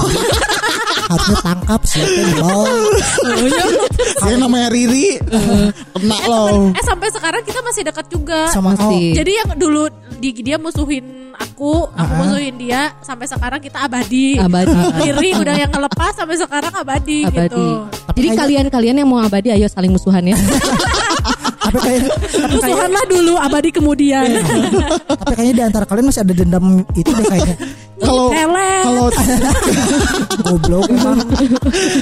Harusnya 1.07 1.39
tangkap 1.43 1.81
siapa 1.87 2.11
yang 2.13 2.35
bawa. 2.39 2.67
Saya 4.19 4.37
namanya 4.39 4.69
Riri. 4.71 5.19
Kena 5.91 6.17
loh. 6.27 6.71
Eh 6.71 6.85
sampai 6.87 7.11
sekarang 7.11 7.43
kita 7.43 7.63
masih 7.63 7.83
dekat 7.83 8.07
juga. 8.11 8.47
Sama 8.51 8.75
Masih. 8.75 9.15
Jadi 9.15 9.33
yang 9.35 9.51
dulu 9.55 9.91
di, 10.19 10.31
dia 10.39 10.59
musuhin 10.59 11.35
aku, 11.35 11.87
aku 11.91 12.13
musuhin 12.17 12.55
dia, 12.59 12.91
sampai 13.03 13.27
sekarang 13.27 13.59
kita 13.59 13.87
abadi. 13.87 14.39
Abadi. 14.39 14.75
Kiri 15.03 15.31
udah 15.35 15.55
yang 15.59 15.71
ngelepas 15.71 16.13
sampai 16.15 16.37
sekarang 16.39 16.73
abadi, 16.75 17.27
Abadi. 17.27 17.39
gitu. 17.39 17.65
Jadi 18.17 18.27
kayaknya- 18.27 18.39
kalian-kalian 18.43 18.97
yang 19.03 19.09
mau 19.11 19.21
abadi 19.21 19.51
ayo 19.51 19.67
saling 19.67 19.91
musuhan 19.91 20.27
ya. 20.27 20.39
Tapi 21.67 21.79
kayak 21.83 22.01
Musuhanlah 22.47 23.05
dulu, 23.11 23.35
abadi 23.35 23.71
kemudian. 23.75 24.27
tapi 25.09 25.33
kayaknya 25.35 25.55
di 25.55 25.65
antara 25.67 25.85
kalian 25.85 26.07
masih 26.07 26.23
ada 26.23 26.35
dendam 26.35 26.87
itu 26.95 27.11
deh 27.11 27.27
kayaknya. 27.27 27.57
Kalau 27.97 28.29
kalau 28.29 29.07
Goblok 30.47 30.85
emang. 30.87 31.17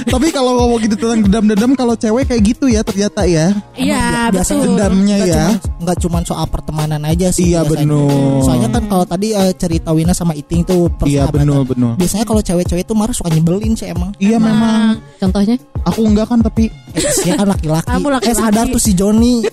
tapi 0.05 0.27
kalau 0.29 0.51
ngomong 0.57 0.79
gitu 0.81 0.95
tentang 0.97 1.23
dendam-dendam 1.23 1.71
kalau 1.73 1.95
cewek 1.95 2.27
kayak 2.27 2.43
gitu 2.45 2.67
ya 2.67 2.81
ternyata 2.81 3.23
ya. 3.23 3.55
Iya, 3.73 4.29
betul. 4.29 4.59
Dendamnya 4.65 5.17
ya. 5.19 5.35
cuman- 5.47 5.61
nggak 5.77 5.97
cuma 5.99 6.17
soal 6.21 6.45
pertemanan 6.45 7.01
aja 7.01 7.29
sih 7.29 7.53
Iya, 7.53 7.63
bener. 7.63 8.41
soalnya 8.41 8.69
kan 8.69 8.83
kalau 8.85 9.05
tadi 9.05 9.31
eh, 9.31 9.53
cerita 9.53 9.89
Wina 9.89 10.11
sama 10.11 10.33
Iting 10.33 10.61
tuh 10.63 10.89
Iya 11.01 11.29
benar 11.29 11.61
benar. 11.63 11.93
biasanya 11.95 12.25
kalau 12.25 12.41
cewek-cewek 12.41 12.83
tuh 12.83 12.93
marah 12.93 13.13
suka 13.13 13.29
nyebelin 13.29 13.73
sih 13.73 13.87
emang 13.87 14.11
Iya 14.17 14.35
memang. 14.35 14.97
Contohnya 15.15 15.55
Aku 15.85 16.01
enggak 16.01 16.25
kan 16.25 16.41
tapi 16.41 16.67
eh, 16.91 17.05
kan 17.31 17.45
laki-laki 17.45 17.85
Kamu 17.87 18.07
laki-laki. 18.09 18.27
eh 18.27 18.35
sadar 18.35 18.65
tuh 18.67 18.81
si 18.81 18.91
Joni 18.91 19.45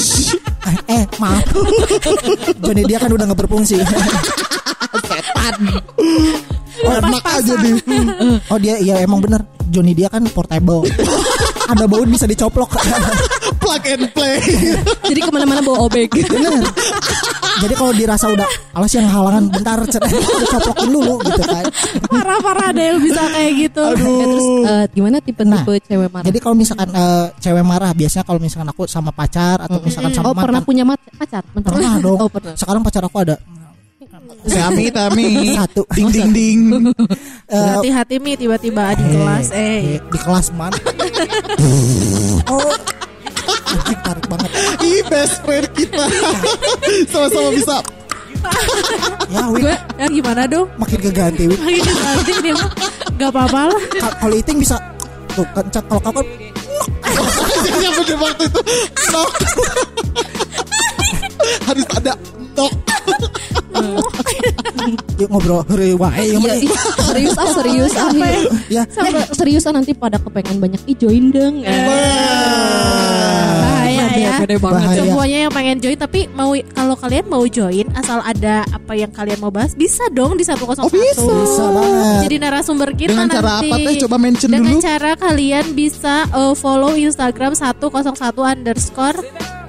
eh, 0.68 0.76
eh 1.00 1.04
maaf. 1.20 1.44
Joni 2.64 2.82
dia 2.88 2.98
kan 2.98 3.10
udah 3.12 3.24
nggak 3.28 3.40
berfungsi 3.44 3.76
oh, 6.84 6.94
enak 6.98 7.24
aja 7.24 7.54
nih. 7.60 7.74
oh 8.50 8.58
dia 8.58 8.74
iya 8.80 9.00
emang 9.04 9.20
bener. 9.22 9.44
Joni 9.72 9.96
dia 9.96 10.06
kan 10.12 10.22
portable. 10.30 10.86
Ada 11.66 11.88
baut 11.88 12.06
bisa 12.06 12.28
dicoplok 12.28 12.76
Plug 13.64 13.84
and 13.88 14.06
play. 14.12 14.36
jadi 15.10 15.20
ke 15.24 15.30
mana-mana 15.32 15.60
bawa 15.64 15.88
obek. 15.88 16.12
bener 16.12 16.60
jadi 17.62 17.74
kalau 17.78 17.92
dirasa 17.94 18.26
udah 18.34 18.48
alas 18.74 18.92
yang 18.92 19.06
halangan 19.06 19.44
bentar 19.46 19.78
dicoplokin 19.86 20.90
dulu 20.90 21.14
gitu 21.22 21.42
kan 21.46 21.64
Parah-parah 22.10 22.66
ada 22.74 22.82
yang 22.82 22.98
bisa 22.98 23.22
kayak 23.30 23.52
gitu. 23.68 23.84
Eh, 23.84 23.94
terus 23.94 24.46
eh, 24.66 24.84
gimana 24.94 25.16
tipe-tipe 25.22 25.72
cewek 25.86 26.08
marah? 26.10 26.26
Jadi 26.26 26.38
kalau 26.42 26.56
misalkan 26.58 26.88
eh, 26.90 27.26
cewek 27.38 27.64
marah 27.64 27.90
biasanya 27.94 28.24
kalau 28.26 28.40
misalkan 28.42 28.68
aku 28.70 28.82
sama 28.90 29.10
pacar 29.14 29.62
atau 29.62 29.78
misalkan 29.82 30.10
sama 30.10 30.30
oh 30.30 30.34
pernah 30.34 30.62
punya 30.62 30.82
pacar? 31.14 31.42
Bentar. 31.54 31.70
pernah 31.74 31.92
dong. 32.04 32.18
Oh 32.18 32.28
pernah. 32.30 32.54
Sekarang 32.58 32.82
pacar 32.82 33.02
aku 33.06 33.18
ada 33.22 33.36
Tami 34.44 34.84
Tami. 34.92 35.26
Satu. 35.56 35.82
Ding 35.94 36.10
ding 36.12 36.30
ding. 36.34 36.60
eh, 37.54 37.68
Hati-hati 37.74 38.16
mi 38.20 38.36
tiba-tiba 38.36 38.92
di 38.96 39.04
kelas 39.08 39.48
eh. 39.54 39.98
di 40.00 40.18
kelas 40.20 40.46
man. 40.54 40.72
oh. 42.52 43.03
Ih 44.80 45.00
best 45.04 45.40
friend 45.40 45.66
kita. 45.72 46.04
Sama-sama 47.10 47.50
bisa. 47.50 47.76
Ya, 49.26 49.40
Gue 49.48 49.72
ya 49.96 50.06
gimana 50.06 50.44
dong? 50.44 50.68
makin 50.76 51.00
keganti. 51.00 51.48
Lagi 51.48 51.80
nanti 51.80 52.32
dia 52.40 52.54
mah 52.54 52.70
gak 53.16 53.30
apa-apa 53.30 53.60
lah. 53.68 53.80
Ka- 53.94 54.16
Kalau 54.18 54.34
Iting 54.34 54.58
bisa 54.58 54.76
tuh 55.30 55.46
kencang 55.50 55.84
kalau 55.88 56.02
kan 56.02 56.12
Yang 57.74 57.94
bener 57.98 58.16
waktu 58.18 58.44
itu. 58.44 58.60
Nok. 59.10 59.30
Harus 61.64 61.86
ada 61.94 62.12
nok. 62.52 62.72
yuk 65.14 65.28
ngobrol 65.28 65.60
hari 65.64 65.94
wae 65.94 66.24
yang 66.28 66.42
Iya, 66.42 66.54
ih, 66.60 66.70
serius 67.00 67.34
ah 67.34 67.48
serius 67.50 67.92
ah. 67.94 68.10
Ya, 68.68 68.82
Eh, 68.84 69.26
serius 69.32 69.64
ah 69.64 69.72
nanti 69.72 69.92
pada 69.92 70.16
kepengen 70.16 70.58
banyak 70.58 70.82
i 70.84 70.94
join 70.94 71.30
dong. 71.30 71.62
Eh. 71.62 71.72
Ya. 74.34 74.42
Gede 74.42 74.56
banget. 74.58 74.80
Bahaya. 74.82 75.00
Semuanya 75.00 75.38
yang 75.46 75.52
pengen 75.52 75.76
join 75.78 75.94
tapi 75.94 76.20
mau 76.30 76.50
kalau 76.70 76.94
kalian 76.94 77.24
mau 77.26 77.44
join 77.46 77.86
asal 77.94 78.18
ada 78.20 78.66
apa 78.68 78.92
yang 78.92 79.10
kalian 79.10 79.38
mau 79.38 79.48
bahas 79.48 79.72
bisa 79.72 80.02
dong 80.10 80.34
di 80.34 80.42
101. 80.42 80.58
Oh, 80.80 80.90
bisa. 80.90 81.22
bisa 81.22 81.64
banget. 81.70 82.16
Jadi 82.26 82.36
narasumber 82.38 82.90
kita 82.92 83.10
Dengan 83.12 83.26
nanti. 83.30 83.38
cara 83.38 83.50
apa 83.62 83.76
teh? 83.78 83.94
Coba 84.02 84.16
mention 84.18 84.50
Dengan 84.50 84.74
dulu. 84.74 84.82
cara 84.82 85.10
kalian 85.14 85.64
bisa 85.72 86.14
uh, 86.30 86.52
follow 86.52 86.92
Instagram 86.92 87.54
101 87.54 88.10
underscore 88.34 89.18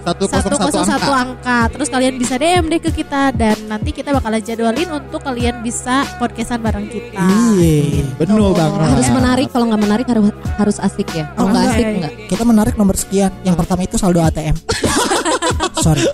101 0.06 0.30
101 0.30 0.86
angka. 0.86 1.10
angka. 1.18 1.60
Terus 1.74 1.88
kalian 1.90 2.14
bisa 2.16 2.36
DM 2.36 2.66
deh 2.68 2.78
ke 2.78 2.92
kita 2.92 3.34
dan 3.34 3.58
nanti 3.66 3.90
kita 3.90 4.14
bakalan 4.14 4.38
jadwalin 4.40 4.90
untuk 4.94 5.20
kalian 5.20 5.60
bisa 5.60 6.06
podcastan 6.16 6.62
bareng 6.62 6.86
kita. 6.86 7.26
Iya. 7.58 8.06
Betul 8.16 8.54
banget. 8.54 8.80
Harus 8.86 9.10
menarik 9.10 9.48
kalau 9.50 9.66
nggak 9.68 9.82
menarik 9.82 10.06
harus 10.06 10.30
harus 10.56 10.78
asik 10.80 11.10
ya. 11.12 11.26
Kalau 11.34 11.50
nggak 11.50 11.64
Oh, 11.64 11.72
asik 11.72 11.82
iya. 11.82 11.94
enggak. 11.98 12.12
Kita 12.30 12.44
menarik 12.44 12.74
nomor 12.76 12.96
sekian. 12.96 13.32
Yang 13.42 13.56
pertama 13.60 13.82
itu 13.82 13.96
saldo 13.98 14.22
ATM. 14.22 14.56
Sorry. 15.86 16.06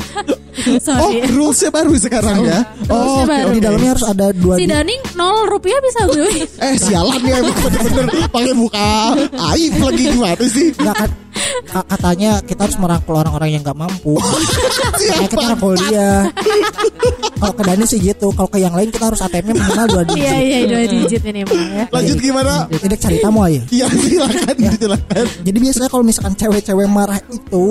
Oh, 0.61 0.77
Sorry. 0.77 1.23
rulesnya 1.31 1.71
baru 1.71 1.95
sekarang 1.95 2.43
ya. 2.43 2.59
Oh, 2.85 3.23
baru. 3.23 3.55
Di 3.55 3.59
dalamnya 3.59 3.95
harus 3.95 4.05
ada 4.05 4.29
dua 4.29 4.59
Si 4.59 4.67
Daning 4.67 4.99
0 5.15 5.47
rupiah 5.47 5.79
bisa 5.79 6.05
gue. 6.05 6.27
eh 6.67 6.75
sialan 6.75 7.21
ya 7.23 7.39
bener-bener 7.39 8.27
pakai 8.27 8.53
buka 8.53 9.15
aib 9.55 9.73
lagi 9.79 10.03
gimana 10.11 10.45
sih? 10.45 10.67
Nggak 10.75 10.95
kan 10.95 11.09
ka- 11.09 11.19
katanya 11.65 12.31
kita 12.43 12.67
harus 12.67 12.77
merangkul 12.77 13.15
orang-orang 13.17 13.57
yang 13.57 13.61
nggak 13.61 13.77
mampu. 13.77 14.17
Kayak 15.01 15.29
kita 15.29 15.35
rangkul 15.53 15.73
dia. 15.87 16.29
Kalau 17.41 17.53
ke 17.57 17.63
Dani 17.65 17.85
sih 17.89 17.99
gitu. 18.01 18.27
Kalau 18.33 18.49
ke 18.49 18.57
yang 18.61 18.73
lain 18.73 18.89
kita 18.93 19.09
harus 19.09 19.21
ATM-nya 19.21 19.53
minimal 19.57 19.85
dua 19.89 20.03
digit. 20.05 20.21
Iya 20.21 20.35
iya 20.39 20.57
dua 20.67 20.81
digit 20.85 21.21
minimal 21.25 21.57
ya. 21.57 21.83
Lanjut 21.89 22.17
gimana? 22.21 22.53
Ini 22.69 22.97
cari 22.97 23.17
tamu 23.21 23.39
aja. 23.41 23.61
Iya 23.69 23.85
silakan 23.89 24.55
silakan. 24.77 25.25
Jadi 25.41 25.57
biasanya 25.57 25.89
kalau 25.89 26.03
misalkan 26.05 26.33
cewek-cewek 26.37 26.87
marah 26.89 27.19
itu 27.29 27.65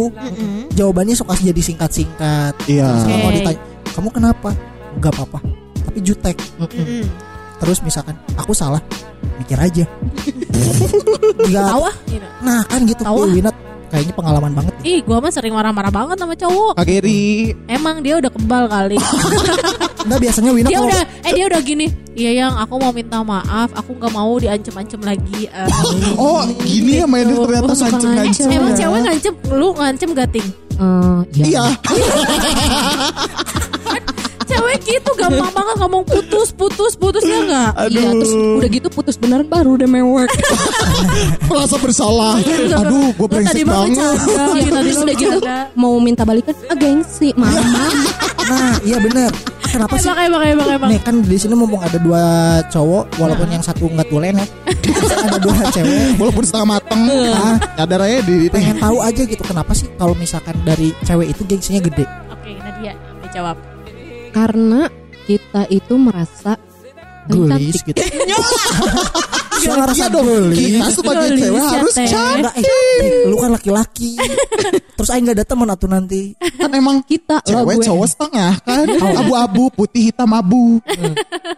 jawabannya 0.74 1.14
suka 1.14 1.34
jadi 1.38 1.62
singkat-singkat. 1.62 2.54
Iya. 2.66 2.88
Oke. 2.90 3.12
kalau 3.14 3.32
ditanya, 3.34 3.60
kamu 3.94 4.08
kenapa? 4.10 4.50
Gak 4.98 5.12
apa-apa. 5.14 5.38
Tapi 5.86 5.98
jutek. 6.02 6.36
Terus 7.60 7.78
misalkan 7.84 8.16
aku 8.40 8.56
salah, 8.56 8.80
mikir 9.36 9.60
aja. 9.60 9.84
Tahu 11.50 11.82
ah. 11.84 11.94
gitu. 12.08 12.26
Nah 12.40 12.60
kan 12.64 12.80
gitu. 12.88 13.02
Tahu 13.04 13.20
ah. 13.28 13.60
Kayaknya 13.90 14.14
pengalaman 14.14 14.52
banget. 14.54 14.72
Ih, 14.80 15.02
gua 15.02 15.18
mah 15.18 15.28
sering 15.28 15.50
marah-marah 15.50 15.90
banget 15.90 16.16
sama 16.16 16.32
cowok. 16.32 16.72
Kak 16.74 16.86
Geri. 16.86 17.52
Emang 17.66 18.00
dia 18.00 18.16
udah 18.16 18.30
kebal 18.30 18.64
kali. 18.66 18.96
Enggak 20.00 20.20
biasanya 20.22 20.50
Winat 20.50 20.70
dia 20.70 20.78
kalau 20.78 20.88
udah 20.88 21.04
eh 21.20 21.32
dia 21.34 21.44
udah 21.44 21.60
gini. 21.60 21.86
Iya 22.10 22.30
yang 22.38 22.52
aku 22.56 22.74
mau 22.76 22.88
minta 22.88 23.20
maaf, 23.20 23.68
aku 23.72 23.92
nggak 23.94 24.08
mau 24.10 24.32
diancem-ancem 24.34 25.00
lagi. 25.00 25.44
Eh, 25.44 25.68
Oh 26.16 26.40
gini 26.60 26.98
ya 26.98 27.06
mainnya 27.06 27.30
Gitu. 27.30 27.44
ternyata 27.44 27.66
Oh, 27.66 27.76
ngancem-ngancem. 27.76 28.10
ngancem. 28.16 28.48
Emang 28.50 28.72
ya. 28.72 28.78
cewek 28.80 29.00
ngancem, 29.04 29.32
lu 29.52 29.68
ngancem 29.74 30.08
gak 30.10 30.28
ting? 30.32 30.48
Eh, 30.72 31.20
ya. 31.36 31.44
Iya. 31.44 31.64
Cewek 34.60 34.78
gitu 34.84 35.10
gampang 35.16 35.50
banget 35.56 35.76
ngomong 35.80 36.02
putus, 36.04 36.48
putus, 36.52 36.92
putus 36.92 37.24
ya 37.24 37.40
nggak? 37.40 37.70
Iya, 37.88 38.12
terus 38.12 38.32
udah 38.36 38.68
gitu 38.68 38.88
putus 38.92 39.16
beneran 39.16 39.48
baru 39.48 39.80
udah 39.80 39.88
mewek. 39.88 40.28
Merasa 41.48 41.76
bersalah. 41.80 42.36
Aduh, 42.44 43.08
gue 43.16 43.28
tadi 43.32 43.64
brengsek 43.64 43.64
banget. 43.64 43.96
bercanda, 44.20 44.60
gitu, 44.60 44.70
tadi 44.76 44.90
udah 44.92 45.14
gitu 45.16 45.38
bercanda. 45.40 45.56
mau 45.72 45.96
minta 45.96 46.22
balikan, 46.28 46.52
ah 46.68 46.76
gengsi, 46.76 47.32
mama. 47.32 47.88
Nah 48.50 48.74
iya 48.82 48.98
bener 48.98 49.30
Kenapa 49.70 49.94
sih 49.94 50.10
Emang, 50.10 50.26
emang, 50.26 50.42
emang, 50.42 50.68
emang. 50.74 50.90
Nih 50.90 50.98
kan 50.98 51.22
di 51.22 51.38
sini 51.38 51.54
mumpung 51.54 51.78
ada 51.78 51.94
dua 52.02 52.58
cowok 52.66 53.14
Walaupun 53.22 53.46
yang 53.46 53.62
satu 53.62 53.86
nggak 53.86 54.10
tulen 54.10 54.34
ya 54.34 54.46
Ada 55.30 55.38
dua 55.38 55.54
cewek 55.70 56.18
Walaupun 56.18 56.42
setengah 56.42 56.68
mateng. 56.74 57.00
Ah, 57.30 57.54
Cadar 57.78 58.02
aja 58.02 58.18
di 58.26 58.50
Pengen 58.50 58.82
tahu 58.82 58.98
aja 58.98 59.22
gitu 59.22 59.42
Kenapa 59.46 59.70
sih 59.70 59.86
kalau 59.94 60.18
misalkan 60.18 60.58
dari 60.66 60.90
cewek 61.06 61.30
itu 61.30 61.46
gengsinya 61.46 61.78
gede 61.86 62.02
Oke, 62.34 62.58
Nadia, 62.58 62.98
dijawab. 63.22 63.69
Karena 64.30 64.86
kita 65.24 65.66
itu 65.68 65.94
merasa 65.94 66.54
Gelis 67.22 67.78
cantik. 67.78 67.94
gitu 67.94 68.00
Saya 69.60 69.74
ngerasa 69.76 70.04
Iya 70.08 70.08
dong. 70.10 70.26
gelis 70.26 70.58
Kita 70.72 70.86
sebagai 70.90 71.28
cewek 71.30 71.52
ya, 71.52 71.68
harus 71.68 71.94
cantik. 71.94 72.34
Enggak, 72.40 72.54
eh, 72.58 72.64
lu 73.24 73.36
kan 73.36 73.50
laki-laki. 73.52 74.10
Terus 74.96 75.08
aing 75.10 75.24
gak 75.24 75.36
ada 75.36 75.44
teman 75.44 75.68
atuh 75.68 75.86
nanti. 75.86 76.22
Kan 76.34 76.70
emang 76.72 76.96
Kita 77.02 77.38
cewek 77.42 77.76
gue. 77.76 77.84
cowok 77.86 78.06
setengah 78.08 78.52
kan 78.60 78.86
abu-abu 79.14 79.70
putih 79.70 80.08
hitam 80.08 80.32
abu 80.32 80.80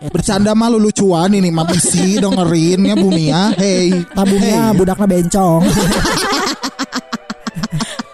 bercanda 0.09 0.53
mah 0.53 0.69
lu 0.69 0.79
lucuan 0.81 1.31
ini 1.31 1.49
mah 1.49 1.65
bisi 1.65 2.19
dengerin 2.19 2.81
ya 2.85 2.95
Bumia 2.95 3.43
hey 3.55 4.03
Tabungnya 4.09 4.69
Hey. 4.69 4.77
budaknya 4.77 5.07
bencong. 5.09 5.63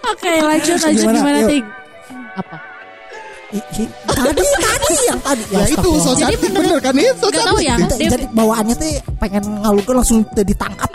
Oke 0.08 0.32
lanjut 0.38 0.78
lanjut 0.78 1.02
Gimana? 1.02 1.18
gimana 1.18 1.40
ting? 1.44 1.64
Apa? 2.36 2.56
Tadi 3.48 3.84
tadi 4.60 4.94
yang 5.02 5.20
tadi 5.20 5.42
ya 5.48 5.64
itu 5.64 5.80
so 5.96 6.12
astagfirullah. 6.12 6.20
cantik 6.20 6.40
bener 6.52 6.78
kan 6.78 6.94
itu 6.94 7.16
so 7.24 7.28
tahu 7.32 7.58
ya. 7.58 7.74
Jadi- 7.80 8.04
jadi 8.06 8.24
bawaannya 8.30 8.74
tuh 8.74 8.90
pengen 9.16 9.44
ngalungkan 9.58 9.94
langsung 9.96 10.18
ditangkap 10.34 10.90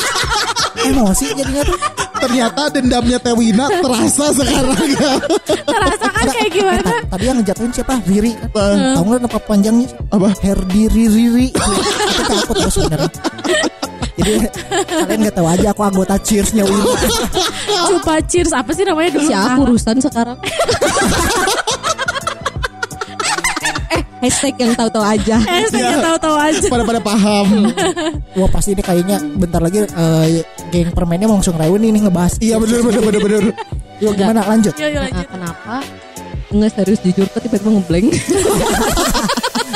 emosi 0.86 1.24
jadinya 1.34 1.62
tuh 1.62 1.78
ternyata 2.16 2.62
dendamnya 2.70 3.18
Tewina 3.18 3.66
terasa 3.74 4.32
sekarang 4.32 4.80
ya 4.90 5.12
Terasa 5.60 6.06
kan 6.06 6.24
kayak 6.26 6.50
gimana? 6.50 6.80
ta- 6.82 7.04
tadi 7.10 7.24
yang 7.26 7.36
ngejatuhin 7.38 7.70
siapa 7.70 8.00
Riri 8.02 8.32
Apa? 8.42 8.64
tahu 8.94 9.04
nggak 9.06 9.20
nama 9.22 9.40
panjangnya 9.42 9.88
Apa? 10.08 10.28
Herdi 10.38 10.82
Riri 10.88 11.48
itu 11.50 11.72
takut 12.22 12.54
terus 12.58 12.74
sebenarnya 12.74 13.08
jadi 14.14 14.32
kalian 14.86 15.18
nggak 15.20 15.34
tahu 15.34 15.46
aja 15.48 15.66
aku 15.68 15.82
anggota 15.82 16.14
cheersnya 16.18 16.62
Wina 16.62 16.84
Coba 17.66 18.14
cheers 18.22 18.52
apa 18.52 18.70
sih 18.70 18.82
namanya 18.82 19.10
dulu? 19.12 19.26
Si 19.26 19.34
aku 19.34 19.60
urusan 19.66 19.96
sekarang. 19.98 20.38
eh, 23.94 24.02
hashtag 24.20 24.54
yang 24.56 24.72
tahu-tahu 24.72 25.00
aja. 25.02 25.36
Eh, 25.54 25.66
saya 25.66 25.96
tahu-tahu 25.98 26.36
aja. 26.36 26.66
pada 26.66 26.82
pada 26.82 27.00
paham 27.00 27.46
wah 28.38 28.50
pasti 28.50 28.72
ini 28.72 28.82
kayaknya 28.82 29.16
bentar 29.34 29.58
lagi 29.58 29.82
eh, 29.82 30.42
geng 30.68 30.90
permennya 30.90 31.24
mau 31.24 31.36
langsung 31.36 31.54
reuni 31.54 31.88
nih 31.88 32.02
ngebahas 32.02 32.34
iya 32.38 32.56
bener 32.56 32.80
bener 32.80 33.00
bener 33.00 33.20
bener 33.20 33.42
yuk 33.98 34.12
gimana 34.12 34.42
lanjut 34.44 34.74
Yuk, 34.74 34.88
yuk 34.88 34.96
Nah, 34.96 35.06
lanjut. 35.06 35.26
kenapa? 35.28 35.74
Enggak 36.46 36.70
serius 36.72 37.00
jujur 37.00 37.26
kok 37.26 37.40
tiba-tiba 37.40 37.70
ngeblank. 37.72 38.06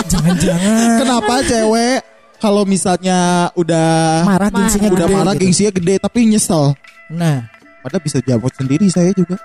jangan-jangan 0.08 0.88
kenapa 0.98 1.34
cewek 1.42 1.98
kalau 2.38 2.62
misalnya 2.62 3.18
udah 3.54 4.22
marah 4.24 4.48
gengsinya 4.48 4.88
udah 4.88 4.98
gede 5.00 5.16
marah 5.16 5.34
gitu. 5.34 5.42
gengsinya 5.42 5.72
gede 5.74 5.94
tapi 5.98 6.18
nyesel 6.26 6.64
nah 7.08 7.44
padahal 7.80 8.02
bisa 8.02 8.18
jawab 8.22 8.50
sendiri 8.52 8.86
saya 8.88 9.12
juga 9.12 9.36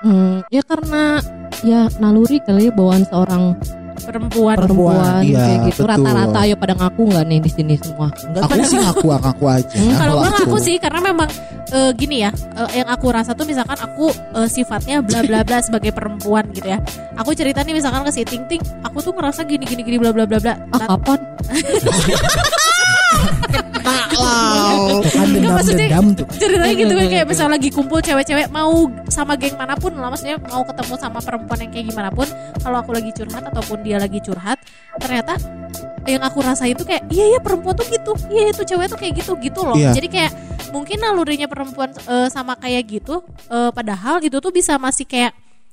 Hmm, 0.00 0.40
ya 0.48 0.64
karena 0.64 1.20
ya 1.60 1.84
naluri 2.00 2.40
kali 2.40 2.66
ya 2.66 2.72
bawaan 2.72 3.04
seorang 3.04 3.52
Perempuan. 4.00 4.56
perempuan 4.56 5.20
Iya, 5.20 5.38
kayak 5.38 5.58
gitu. 5.68 5.82
betul. 5.82 5.90
Rata-rata 6.04 6.38
ayo 6.40 6.54
pada 6.54 6.74
ngaku 6.74 7.02
nggak 7.06 7.24
nih 7.24 7.38
di 7.38 7.50
sini 7.50 7.74
semua? 7.76 8.08
enggak 8.10 8.42
aku 8.42 8.58
sih 8.62 8.78
ngaku 8.78 9.06
ngaku 9.14 9.44
aja 9.46 9.76
Hmm, 9.76 9.94
Kalau 9.94 10.14
gue 10.14 10.24
aku. 10.24 10.36
ngaku 10.40 10.56
sih 10.58 10.76
karena 10.76 11.00
memang 11.02 11.28
eh, 11.70 11.90
gini 11.92 12.16
ya, 12.18 12.30
eh, 12.32 12.70
yang 12.74 12.88
aku 12.88 13.06
rasa 13.08 13.30
tuh 13.32 13.44
misalkan 13.44 13.76
aku 13.76 14.08
eh, 14.10 14.46
sifatnya 14.46 15.00
bla 15.00 15.22
bla 15.22 15.40
bla 15.40 15.58
sebagai 15.62 15.90
perempuan 15.90 16.50
gitu 16.50 16.66
ya. 16.66 16.78
Aku 17.16 17.30
cerita 17.32 17.60
nih 17.60 17.72
misalkan 17.72 18.02
ke 18.02 18.10
si 18.10 18.22
Ting 18.22 18.44
Ting, 18.46 18.58
aku 18.80 18.98
tuh 19.00 19.12
ngerasa 19.12 19.44
gini 19.44 19.62
gini 19.62 19.80
gini 19.80 19.96
bla 19.96 20.10
bla 20.10 20.24
bla 20.24 20.36
bla. 20.36 20.54
Ah 20.70 20.80
kapan? 20.88 21.18
Wow. 24.10 25.00
kan 25.02 25.26
dendam 25.26 25.52
maksudnya- 25.54 25.88
dendam 25.88 26.06
tuh 26.12 26.26
ceritanya 26.30 26.74
gitu 26.76 26.92
kan 26.92 27.06
kayak 27.08 27.26
misalnya 27.26 27.52
lagi 27.56 27.68
kumpul 27.70 27.98
cewek-cewek 27.98 28.46
mau 28.48 28.72
sama 29.06 29.32
geng 29.34 29.54
mana 29.54 29.74
pun 29.74 29.92
lah 29.92 30.08
maksudnya 30.08 30.36
mau 30.42 30.62
ketemu 30.62 30.94
sama 30.96 31.18
perempuan 31.18 31.58
yang 31.58 31.70
kayak 31.70 31.86
gimana 31.88 32.10
pun 32.10 32.26
kalau 32.58 32.76
aku 32.78 32.90
lagi 32.92 33.10
curhat 33.10 33.42
ataupun 33.42 33.78
dia 33.80 33.96
lagi 33.96 34.18
curhat 34.20 34.58
ternyata 34.96 35.34
yang 36.04 36.20
aku 36.20 36.38
rasain 36.40 36.74
tuh 36.74 36.84
kayak 36.84 37.06
iya 37.08 37.24
iya 37.28 37.38
perempuan 37.38 37.72
tuh 37.72 37.86
gitu 37.86 38.12
iya 38.28 38.50
itu 38.50 38.62
cewek 38.62 38.86
tuh 38.88 38.98
kayak 38.98 39.14
gitu 39.16 39.32
gitu 39.38 39.60
loh 39.62 39.74
Iya. 39.74 39.94
jadi 39.94 40.08
kayak 40.08 40.32
mungkin 40.70 40.96
nalurinya 40.98 41.46
perempuan 41.46 41.90
eh, 41.94 42.28
sama 42.28 42.54
kayak 42.54 42.84
gitu 42.90 43.22
eh, 43.48 43.70
padahal 43.70 44.20
itu 44.20 44.36
tuh 44.36 44.50
bisa 44.50 44.76
masih 44.76 45.04
kayak 45.04 45.32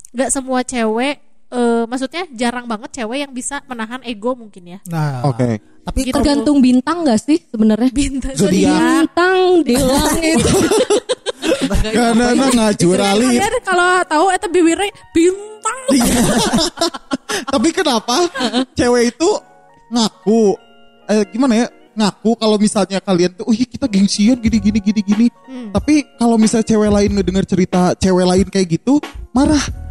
nggak 0.10 0.29
semua 0.29 0.63
cewek 0.63 1.19
eh, 1.48 1.84
maksudnya 1.88 2.24
jarang 2.36 2.66
banget 2.68 3.04
cewek 3.04 3.24
yang 3.24 3.32
bisa 3.32 3.63
menahan 3.66 4.01
ego 4.04 4.36
mungkin 4.36 4.77
ya 4.77 4.80
nah 4.88 5.24
Oke. 5.27 5.60
tapi 5.88 6.00
Gitu. 6.04 6.16
Tergantung 6.20 6.60
bintang 6.60 7.08
gak 7.08 7.20
sih 7.24 7.39
sebenarnya? 7.48 7.88
bintang 7.96 8.36
Zodiak. 8.36 9.08
Bintang 9.08 9.39
di 9.63 9.75
langit. 9.88 10.38
Karena 11.96 12.36
na 12.36 12.48
ngajur 12.51 13.00
ali. 13.00 13.39
kalian 13.39 13.56
kalau 13.63 14.04
tahu 14.04 14.25
itu 14.36 14.48
bibirnya 14.51 14.92
bintang 15.16 15.80
Tapi 17.48 17.70
kenapa 17.72 18.27
cewek 18.75 19.16
itu 19.16 19.30
ngaku 19.88 20.60
eh, 21.08 21.24
gimana 21.32 21.54
ya? 21.56 21.68
Ngaku 21.98 22.36
kalau 22.38 22.60
misalnya 22.62 23.00
kalian 23.01 23.34
tuh, 23.34 23.50
oh 23.50 23.56
iya 23.56 23.66
kita 23.66 23.89
gengsian 23.89 24.38
gini 24.38 24.60
gini 24.62 24.80
gini 24.84 25.01
gini. 25.01 25.27
Hmm. 25.50 25.72
Tapi 25.74 26.06
kalau 26.20 26.38
misalnya 26.38 26.68
cewek 26.68 26.92
lain 26.94 27.10
ngedenger 27.16 27.46
cerita 27.48 27.96
cewek 27.98 28.25
lain 28.27 28.48
kayak 28.51 28.68
gitu, 28.75 29.00
marah. 29.34 29.87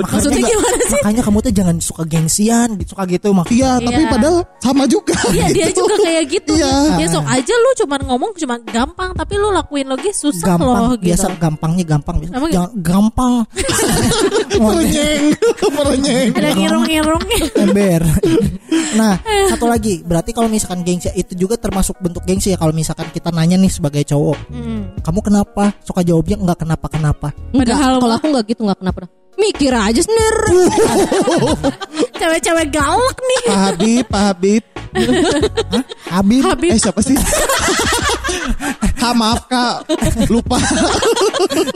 Maksudnya 0.00 0.38
juga- 0.38 0.50
gimana 0.52 0.78
sih? 0.84 0.98
makanya 0.98 1.22
kamu 1.22 1.38
tuh 1.40 1.52
jangan 1.52 1.76
suka 1.78 2.02
gengsian 2.04 2.68
gitu 2.76 2.88
suka 2.92 3.04
gitu. 3.04 3.28
Mak 3.30 3.46
Iya, 3.48 3.72
tapi 3.78 4.00
Iya. 4.00 4.10
padahal 4.10 4.36
sama 4.58 4.84
juga. 4.86 5.16
Iya 5.34 5.46
dia 5.50 5.66
gitu. 5.68 5.82
juga 5.82 5.94
kayak 5.98 6.24
gitu. 6.28 6.52
Iya. 6.54 6.72
Ya 6.96 7.06
sok 7.08 7.26
aja 7.26 7.54
lu 7.54 7.70
cuman 7.78 8.00
ngomong 8.04 8.30
cuma 8.34 8.56
gampang 8.60 9.10
Tapi 9.10 9.34
lu 9.34 9.48
lakuin 9.50 9.86
lagi 9.86 10.10
susah 10.10 10.54
gampang. 10.54 10.68
loh 10.68 10.90
gitu. 10.94 11.04
biasa 11.10 11.26
gampangnya 11.36 11.84
gampang. 11.84 12.16
Biasa 12.18 12.32
Emang- 12.32 12.52
jangan 12.52 12.70
gampang. 12.76 13.34
Merenyeng, 14.58 15.24
merenyeng. 15.76 16.28
Ada 16.34 16.50
ngirung-ngirungnya 16.52 17.38
ember. 17.58 18.02
Nah 18.94 19.14
satu 19.48 19.66
lagi. 19.66 20.02
Berarti 20.02 20.30
kalau 20.32 20.48
misalkan 20.48 20.82
gengsi 20.82 21.08
itu 21.12 21.32
juga 21.36 21.54
termasuk 21.54 21.98
bentuk 21.98 22.24
gengsi 22.24 22.50
ya 22.50 22.58
kalau 22.58 22.72
misalkan 22.72 23.08
kita 23.08 23.30
nanya 23.30 23.56
nih 23.56 23.70
sebagai 23.70 24.02
cowok. 24.04 24.38
Hmm. 24.50 24.82
kamu 25.00 25.20
kenapa? 25.22 25.64
Suka 25.80 26.00
jawabnya 26.00 26.36
enggak 26.36 26.58
kenapa 26.60 26.86
kenapa 26.86 27.28
Enggak, 27.50 27.74
Padahal 27.74 27.92
kalau 27.98 28.14
aku 28.16 28.26
nggak 28.28 28.44
gitu 28.46 28.60
nggak 28.62 28.78
kenapa. 28.78 29.00
Mikir 29.38 29.70
aja 29.70 30.00
sendiri. 30.02 30.66
Cewek-cewek 32.18 32.66
galak 32.74 33.16
nih 33.22 33.40
Pak 33.46 33.58
Habib, 33.62 34.04
Pak 34.10 34.22
Habib. 34.34 34.62
Habib 36.10 36.42
Habib 36.42 36.70
Eh 36.74 36.80
siapa 36.80 36.98
sih? 37.04 37.14
ha 39.02 39.14
maaf 39.14 39.46
kak, 39.46 39.86
lupa. 40.26 40.58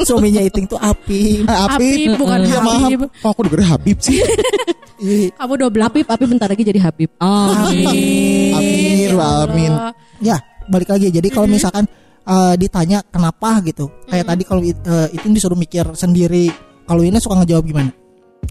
suaminya 0.02 0.42
Iting 0.42 0.66
tuh 0.66 0.80
api 0.80 1.46
Habib, 1.46 2.18
bukan 2.18 2.42
Iya 2.42 2.58
maaf. 2.58 2.82
Habib. 2.90 3.00
Kok 3.22 3.30
aku 3.30 3.40
dengernya 3.46 3.68
Habib 3.78 3.96
sih? 4.02 4.18
Ih, 5.02 5.30
Kamu 5.34 5.54
double 5.58 5.82
Habib, 5.82 6.06
Habib 6.10 6.28
bentar 6.30 6.50
lagi 6.50 6.62
jadi 6.66 6.80
Habib. 6.82 7.10
Amin. 7.22 8.54
Amin, 8.54 9.08
wa 9.14 9.26
amin. 9.46 9.72
ya 10.18 10.38
balik 10.66 10.94
lagi 10.94 11.10
jadi 11.10 11.28
kalau 11.30 11.46
misalkan 11.50 11.86
eh, 12.26 12.54
ditanya 12.58 13.02
kenapa 13.06 13.58
gitu 13.66 13.90
kayak 14.06 14.26
tadi 14.30 14.42
kalau 14.46 14.62
eh, 14.62 15.08
itu 15.10 15.26
disuruh 15.30 15.58
mikir 15.58 15.82
sendiri 15.98 16.50
kalau 16.84 17.02
ini 17.02 17.18
suka 17.18 17.40
ngejawab 17.42 17.64
gimana 17.64 17.90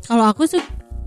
Kalau 0.08 0.26
aku 0.26 0.48
sih 0.48 0.62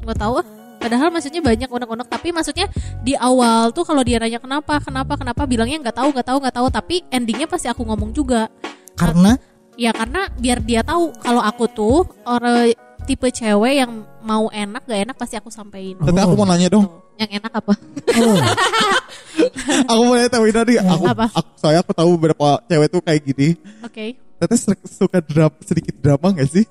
nggak 0.04 0.18
tahu 0.18 0.34
ah. 0.40 0.46
Padahal 0.84 1.08
maksudnya 1.08 1.40
banyak 1.40 1.64
unek-unek 1.72 2.08
Tapi 2.12 2.28
maksudnya 2.28 2.68
di 3.00 3.16
awal 3.16 3.72
tuh 3.72 3.88
kalau 3.88 4.04
dia 4.04 4.20
nanya 4.20 4.36
kenapa 4.36 4.76
Kenapa, 4.84 5.16
kenapa 5.16 5.48
Bilangnya 5.48 5.80
nggak 5.80 5.96
tahu, 5.96 6.08
nggak 6.12 6.28
tahu, 6.28 6.38
nggak 6.44 6.56
tahu 6.60 6.68
Tapi 6.68 6.94
endingnya 7.08 7.48
pasti 7.48 7.72
aku 7.72 7.88
ngomong 7.88 8.12
juga 8.12 8.52
karena 8.92 9.40
Ya 9.80 9.96
karena 9.96 10.28
biar 10.36 10.60
dia 10.60 10.84
tahu 10.84 11.16
Kalau 11.24 11.40
aku 11.40 11.64
tuh 11.72 12.04
orang 12.28 12.76
tipe 13.08 13.28
cewek 13.32 13.80
yang 13.80 14.04
mau 14.24 14.48
enak 14.48 14.84
gak 14.84 15.00
enak 15.08 15.16
pasti 15.16 15.36
aku 15.40 15.48
sampein 15.48 15.96
Tapi 16.00 16.18
aku 16.20 16.36
mau 16.36 16.48
nanya 16.48 16.72
dong. 16.72 16.88
Yang 17.20 17.30
enak 17.38 17.52
apa? 17.52 17.72
oh, 18.16 18.36
Aku 19.92 20.00
mau 20.08 20.14
nanya 20.16 20.30
Tewina 20.32 20.60
nih. 20.66 20.80
Aku, 20.82 21.04
Apa? 21.06 21.26
aku, 21.30 21.48
soalnya 21.60 21.80
aku 21.84 21.92
tahu 21.94 22.08
beberapa 22.16 22.58
cewek 22.66 22.88
tuh 22.90 23.00
kayak 23.04 23.20
gini. 23.22 23.48
Oke 23.84 24.16
Teteh 24.40 24.58
ser- 24.58 24.88
suka 24.88 25.22
drama, 25.22 25.54
sedikit 25.62 25.94
drama 26.00 26.34
gak 26.34 26.48
sih? 26.50 26.64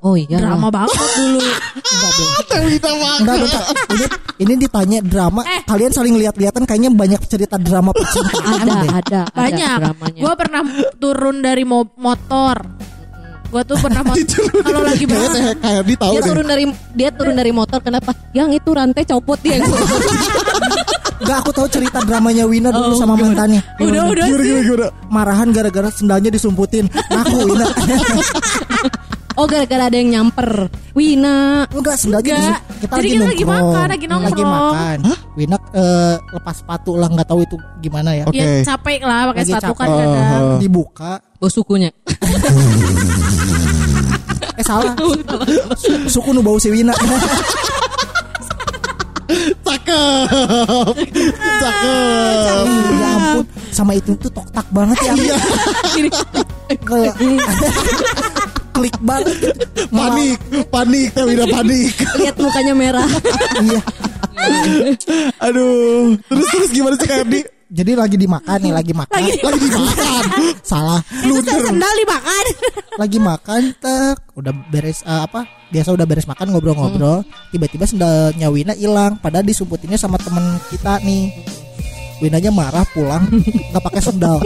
Oh 0.00 0.14
iya. 0.14 0.36
Drama 0.36 0.68
banget 0.68 0.96
dulu 1.14 1.40
enggak 1.76 2.10
Bel. 2.10 2.28
Tewina 2.42 2.80
banget. 2.90 3.20
enggak 3.20 3.36
bentar. 3.38 3.62
ini 3.90 4.06
ini 4.40 4.52
ditanya 4.58 4.98
drama 5.02 5.40
Eh. 5.42 5.60
kalian 5.62 5.90
saling 5.90 6.16
lihat-lihatan 6.16 6.64
kayaknya 6.64 6.90
banyak 6.90 7.20
cerita 7.22 7.56
drama 7.56 7.92
percintaan 7.96 8.56
Ada, 8.58 8.72
deh 8.74 8.90
ada, 8.90 8.90
ada 8.90 9.20
Banyak. 9.30 9.78
Gue 10.16 10.34
pernah 10.34 10.62
turun 10.96 11.36
dari 11.38 11.62
mo- 11.62 11.92
motor 11.94 12.56
Gue 13.46 13.62
tuh 13.62 13.76
pernah 13.76 14.00
mo- 14.00 14.14
Kalau 14.64 14.80
lagi 14.80 15.04
banget 15.04 15.30
kayak 15.58 15.82
di 15.82 15.94
tahu 15.94 16.10
dia 16.10 16.18
deh. 16.18 16.28
turun 16.28 16.46
dari 16.46 16.64
dia 16.94 17.10
turun 17.10 17.34
dari 17.34 17.50
motor 17.50 17.78
kenapa? 17.80 18.10
Yang 18.30 18.48
itu 18.56 18.70
rantai 18.70 19.04
copot 19.04 19.36
dia 19.38 19.60
enggak 21.20 21.36
aku 21.38 21.52
tahu 21.52 21.68
cerita 21.68 22.00
dramanya 22.00 22.48
Wina 22.48 22.70
dulu 22.70 22.96
sama 22.96 23.12
mantannya 23.12 23.60
Udah 23.76 24.08
udah 24.08 24.24
Gimana, 24.24 24.40
sih 24.40 24.48
gimana, 24.48 24.64
gimana? 24.64 24.86
marahan 25.06 25.48
gara-gara 25.50 25.90
sendalnya 25.90 26.30
disumputin 26.30 26.88
aku 27.10 27.36
Wina 27.44 27.66
Oh 29.40 29.48
gara-gara 29.48 29.88
ada 29.88 29.96
yang 29.96 30.10
nyamper. 30.12 30.68
Wina. 30.92 31.64
enggak 31.70 31.96
sendalnya 31.96 32.36
Enggak. 32.36 32.60
kita 32.76 32.92
Jadi 32.92 33.08
lagi 33.08 33.16
kita 33.16 33.24
lagi 33.24 33.44
makan, 33.46 33.86
lagi 33.88 34.04
nongkrong. 34.04 34.28
lagi 34.28 34.44
makan 34.44 34.98
Wina 35.32 35.56
eh, 35.72 36.16
lepas 36.30 36.54
sepatu 36.56 36.92
lah 36.92 37.08
nggak 37.08 37.24
tahu 37.24 37.40
itu 37.40 37.56
gimana 37.78 38.10
ya 38.12 38.24
Oke. 38.26 38.36
Ya 38.36 38.60
capek 38.66 39.00
lah 39.00 39.30
pakai 39.30 39.40
Lagi 39.40 39.52
sepatu 39.54 39.72
kan 39.74 39.88
kadang 39.88 40.18
Oh. 40.42 40.58
dibuka 40.58 41.12
Oh 41.38 41.48
sukunya. 41.48 41.88
eh 44.52 44.64
salah 44.66 44.92
Su- 45.74 46.04
suku 46.10 46.28
nu 46.30 46.42
bau 46.42 46.58
si 46.58 46.68
Wina 46.68 46.92
Cakep. 49.62 50.26
Cakep. 51.56 52.66
ya 52.92 53.08
ampun 53.14 53.44
sama 53.70 53.92
itu 53.94 54.10
tuh 54.16 54.28
tok 54.28 54.44
tak 54.50 54.66
banget 54.68 54.98
ya 55.00 55.12
Gini, 55.94 56.10
Kayak- 56.82 57.16
klik 58.70 58.96
banget. 59.02 59.36
Panik, 59.90 60.38
panik, 60.70 61.08
tapi 61.12 61.34
udah 61.34 61.48
panik. 61.50 61.92
Lihat 62.20 62.36
mukanya 62.38 62.74
merah. 62.74 63.08
iya. 63.66 63.80
Aduh, 65.42 66.16
terus 66.30 66.46
terus 66.48 66.70
gimana 66.72 66.94
sih 66.96 67.10
Erdi? 67.10 67.42
jadi 67.70 67.94
lagi 67.94 68.18
dimakan 68.18 68.58
nih 68.66 68.72
lagi 68.74 68.90
makan. 68.90 69.20
Lagi 69.22 69.68
dimakan. 69.70 70.22
salah 70.66 71.00
Itu 71.22 71.38
sendal 71.46 71.92
dimakan. 72.02 72.44
lagi 72.98 73.18
makan 73.22 73.62
tek. 73.78 74.16
Udah 74.34 74.52
beres 74.74 75.06
eh, 75.06 75.22
apa? 75.22 75.46
Biasa 75.70 75.94
udah 75.94 76.06
beres 76.06 76.26
makan 76.26 76.50
ngobrol-ngobrol. 76.50 77.22
Tiba-tiba 77.54 77.86
sendalnya 77.86 78.50
Wina 78.50 78.74
hilang. 78.74 79.22
Padahal 79.22 79.46
disumputinnya 79.46 79.96
sama 79.96 80.18
temen 80.18 80.58
kita 80.66 80.98
nih 81.06 81.30
Winanya 82.20 82.52
marah 82.52 82.84
pulang 82.92 83.24
nggak 83.72 83.82
pakai 83.82 84.02
sendal. 84.04 84.38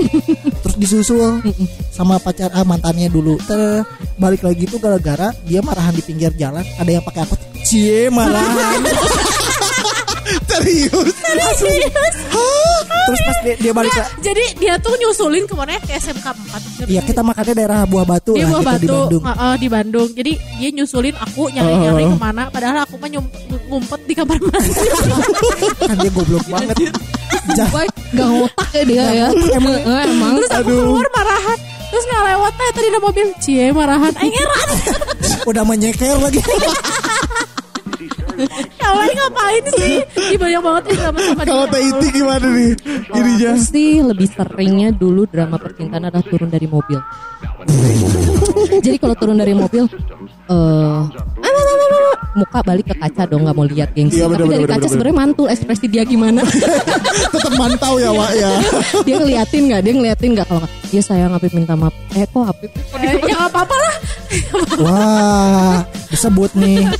Terus 0.62 0.76
disusul 0.78 1.42
sama 1.90 2.22
pacar 2.22 2.50
ah, 2.54 2.62
mantannya 2.62 3.10
dulu. 3.10 3.38
Ter 3.42 3.82
balik 4.18 4.46
lagi 4.46 4.64
tuh 4.70 4.78
gara-gara 4.78 5.34
dia 5.44 5.60
marahan 5.60 5.94
di 5.94 6.02
pinggir 6.02 6.30
jalan 6.38 6.62
ada 6.78 6.90
yang 6.90 7.04
pakai 7.04 7.26
angkot. 7.26 7.40
Cie 7.66 8.08
marahan 8.08 8.80
Serius. 10.24 11.14
terus 13.04 13.20
pas 13.20 13.38
dia, 13.44 13.54
dia 13.60 13.72
balik 13.76 13.92
ke 13.92 14.02
Jadi 14.24 14.44
dia 14.56 14.74
tuh 14.80 14.96
nyusulin 14.96 15.44
ke 15.44 15.52
mana? 15.52 15.76
Ke 15.84 16.00
SMK 16.00 16.26
4. 16.84 16.88
Iya 16.88 17.00
kita 17.04 17.20
makannya 17.20 17.52
daerah 17.52 17.84
Buah 17.84 18.06
Batu 18.08 18.32
Dia 18.32 18.48
lah 18.48 18.64
buah 18.64 18.80
gitu 18.80 18.80
batu 18.80 18.80
di 18.80 18.88
Bandung 18.88 19.22
Heeh, 19.28 19.54
di 19.60 19.68
Bandung. 19.68 20.08
Jadi 20.16 20.32
dia 20.60 20.70
nyusulin 20.72 21.14
aku 21.20 21.42
nyari-nyari 21.52 22.04
ke 22.08 22.16
mana. 22.16 22.42
Padahal 22.48 22.76
aku 22.88 22.96
mah 22.96 23.08
ngumpet 23.68 24.00
di 24.08 24.14
kamar 24.16 24.38
mandi. 24.40 24.72
kan 25.88 25.96
dia 26.00 26.10
goblok 26.12 26.44
banget 26.48 26.76
gak 28.14 28.28
ngotak 28.30 28.68
ya 28.72 28.82
dia 28.86 29.04
ya. 29.10 29.28
Emang, 29.52 29.76
emang. 29.84 30.34
Terus 30.40 30.52
aku 30.54 30.72
keluar 30.72 31.08
marahan. 31.12 31.58
Terus 31.92 32.04
nggak 32.10 32.22
lewat 32.26 32.52
teh 32.58 32.70
tadi 32.74 32.86
ada 32.90 33.00
mobil 33.00 33.26
cie 33.38 33.66
marahan. 33.70 34.12
Aing 34.18 34.34
heran. 34.34 34.68
udah 35.50 35.62
menyeker 35.68 36.16
lagi 36.24 36.40
Kalian 38.80 39.14
ngapain 39.14 39.64
sih? 39.78 39.94
Ih 40.34 40.38
banyak 40.38 40.60
banget 40.60 40.82
ya 40.90 40.96
sama-sama 41.08 41.42
Kalau 41.46 41.64
dia. 41.66 41.72
Teh 41.72 41.82
Iti 41.88 42.06
gimana 42.10 42.46
nih? 42.50 42.72
Ininya. 43.14 43.50
Aku 43.54 43.62
sih 43.62 43.90
lebih 44.02 44.28
seringnya 44.30 44.88
dulu 44.94 45.22
drama 45.28 45.56
percintaan 45.56 46.10
adalah 46.10 46.24
turun 46.26 46.50
dari 46.50 46.66
mobil. 46.66 46.98
Jadi 48.84 48.96
kalau 48.98 49.14
turun 49.16 49.38
dari 49.38 49.54
mobil, 49.56 49.88
eh 50.50 51.00
muka 52.34 52.58
balik 52.66 52.90
ke 52.90 52.94
kaca 52.98 53.22
dong 53.30 53.46
nggak 53.46 53.56
mau 53.56 53.64
lihat 53.64 53.90
gengsi. 53.94 54.18
Iya, 54.18 54.26
Tapi 54.26 54.34
bener, 54.42 54.50
dari 54.50 54.64
bener, 54.66 54.74
kaca 54.74 54.86
sebenarnya 54.90 55.16
mantul 55.16 55.46
ekspresi 55.46 55.86
dia 55.86 56.02
gimana. 56.02 56.42
Tetap 57.32 57.54
mantau 57.54 57.94
ya, 58.02 58.10
Wak 58.10 58.32
ya. 58.34 58.50
dia 59.06 59.16
ngeliatin 59.22 59.62
nggak? 59.70 59.80
Dia 59.86 59.92
ngeliatin 59.94 60.30
nggak 60.34 60.46
kalau 60.50 60.66
dia 60.90 61.02
sayang 61.02 61.32
Apip 61.32 61.54
minta 61.54 61.78
maaf. 61.78 61.94
Eh 62.18 62.26
kok 62.26 62.44
Apip? 62.50 62.70
Eh, 62.74 63.06
ya 63.06 63.14
nggak 63.22 63.40
apa-apa 63.54 63.76
lah. 63.78 63.96
wah 64.82 65.78
disebut 66.10 66.50
nih 66.58 66.90